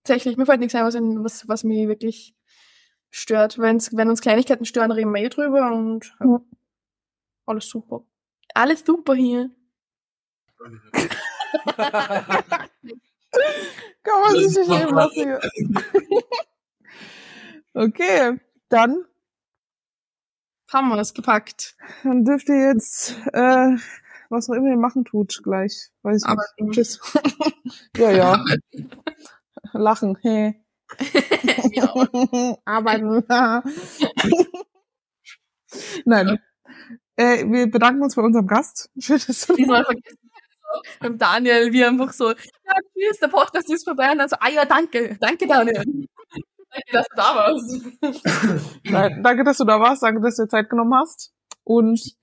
Tatsächlich, 0.04 0.36
mir 0.36 0.46
fällt 0.46 0.60
nichts 0.60 0.74
ein, 0.74 0.84
was, 0.84 0.94
was, 0.94 1.48
was 1.48 1.64
mich 1.64 1.88
wirklich 1.88 2.34
stört. 3.10 3.58
Wenn's, 3.58 3.96
wenn 3.96 4.08
uns 4.10 4.20
Kleinigkeiten 4.20 4.64
stören, 4.64 4.90
reden 4.92 5.12
wir 5.12 5.22
eh 5.22 5.28
drüber 5.28 5.72
und 5.72 6.14
ja, 6.20 6.26
Ja. 6.26 6.40
alles 7.46 7.68
super. 7.68 8.04
Alles 8.54 8.84
super 8.84 9.14
hier. 9.14 9.50
Kann 14.02 14.20
man 14.20 14.36
sich 14.36 14.54
Das 14.54 14.68
nicht 14.68 14.90
lassen 14.90 15.12
hier. 15.14 15.40
Okay, 17.74 18.38
dann, 18.68 19.04
Haben 20.72 20.88
wir 20.90 20.98
es 20.98 21.12
gepackt. 21.14 21.76
dann 22.04 22.24
dürft 22.24 22.48
ihr 22.48 22.68
jetzt, 22.72 23.16
äh, 23.32 23.76
was 24.34 24.50
auch 24.50 24.54
immer 24.54 24.68
ihr 24.68 24.76
machen 24.76 25.04
tut, 25.04 25.40
gleich. 25.42 25.90
Weiß 26.02 26.22
ich 26.22 26.28
Aber 26.28 26.44
nicht. 26.58 26.74
Tschüss. 26.74 27.00
ja, 27.96 28.10
ja. 28.10 28.44
Lachen. 29.72 30.16
Hey. 30.20 30.60
Arbeiten. 32.64 33.24
Nein. 36.04 36.38
Äh, 37.16 37.44
wir 37.46 37.70
bedanken 37.70 38.02
uns 38.02 38.16
bei 38.16 38.22
unserem 38.22 38.46
Gast. 38.46 38.90
Schön, 38.98 39.20
dass 39.26 39.46
du 39.46 39.54
diesmal 39.54 39.84
vergessen. 39.84 40.18
Beim 40.98 41.18
Daniel, 41.18 41.72
wie 41.72 41.84
einfach 41.84 42.12
so, 42.12 42.30
ja, 42.30 42.34
tschüss, 42.92 43.20
der 43.20 43.28
Podcast 43.28 43.72
ist 43.72 43.84
vorbei. 43.84 44.10
Und 44.10 44.18
dann 44.18 44.28
so, 44.28 44.36
ah 44.40 44.50
ja, 44.50 44.64
danke. 44.64 45.16
Danke, 45.20 45.46
Daniel. 45.46 45.74
danke, 45.74 46.92
dass 46.92 47.06
du 47.06 47.16
da 47.16 47.36
warst. 47.36 47.82
Nein, 48.84 49.22
danke, 49.22 49.44
dass 49.44 49.58
du 49.58 49.64
da 49.64 49.78
warst. 49.78 50.02
Danke, 50.02 50.20
dass 50.20 50.36
du 50.36 50.42
dir 50.42 50.48
Zeit 50.48 50.68
genommen 50.68 50.94
hast. 50.94 51.32
Und 51.62 52.16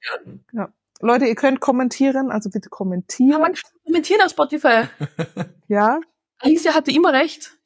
ja. 0.51 0.73
Leute, 1.01 1.25
ihr 1.25 1.35
könnt 1.35 1.59
kommentieren, 1.59 2.31
also 2.31 2.49
bitte 2.49 2.69
Kann 2.69 2.77
kommentieren. 2.77 3.41
man 3.41 3.53
kommentieren 3.85 4.21
auf 4.21 4.31
Spotify. 4.31 4.83
Ja, 5.67 6.01
Alicia 6.39 6.73
hatte 6.73 6.91
immer 6.91 7.13
recht. 7.13 7.57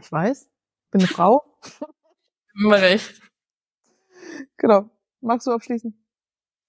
ich 0.00 0.10
weiß. 0.10 0.50
Bin 0.90 1.00
eine 1.02 1.08
Frau. 1.08 1.44
Immer 2.56 2.80
recht. 2.82 3.20
Genau. 4.56 4.90
Magst 5.20 5.46
du 5.46 5.52
abschließen? 5.52 5.96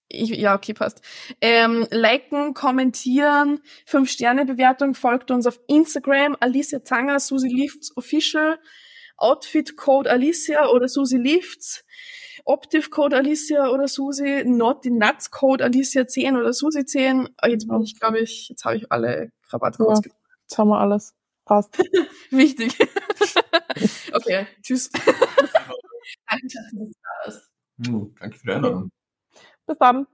Ich, 0.08 0.30
ja, 0.30 0.54
okay, 0.54 0.74
passt. 0.74 1.00
Ähm, 1.40 1.86
liken, 1.90 2.54
kommentieren, 2.54 3.60
5-Sterne-Bewertung, 3.88 4.94
folgt 4.94 5.30
uns 5.32 5.46
auf 5.46 5.58
Instagram, 5.66 6.36
Alicia 6.38 6.84
Zanger, 6.84 7.18
Susi 7.18 7.48
Lifts 7.48 7.96
Official, 7.96 8.60
Outfit 9.16 9.76
Code 9.76 10.08
Alicia 10.10 10.68
oder 10.68 10.86
Susi 10.88 11.16
Lifts, 11.16 11.84
Optiv 12.46 12.90
Code 12.90 13.16
Alicia 13.16 13.68
oder 13.70 13.88
Susi, 13.88 14.44
Naughty 14.46 14.90
Nuts 14.90 15.30
Code 15.32 15.64
Alicia 15.64 16.06
10 16.06 16.36
oder 16.36 16.52
Susi 16.52 16.84
10. 16.84 17.28
Ah, 17.38 17.48
Jetzt 17.48 17.66
bin 17.68 17.82
ich, 17.82 17.98
glaube 17.98 18.20
ich, 18.20 18.48
jetzt 18.48 18.64
habe 18.64 18.76
ich 18.76 18.90
alle 18.92 19.32
Rabattcodes. 19.48 20.00
Ja. 20.04 20.12
Jetzt 20.42 20.58
haben 20.58 20.68
wir 20.68 20.78
alles. 20.78 21.14
Passt. 21.44 21.76
Wichtig. 22.30 22.78
okay, 24.12 24.46
tschüss. 24.62 24.90
Danke, 26.30 26.46
dass 26.46 26.70
du 26.70 26.92
da 27.02 27.24
warst. 27.24 27.50
Hm, 27.84 28.14
danke 28.18 28.38
für 28.38 28.46
Wiederhören. 28.46 28.90
Bis 29.66 29.78
dann. 29.78 30.06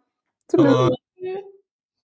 Tschüss. 0.51 1.53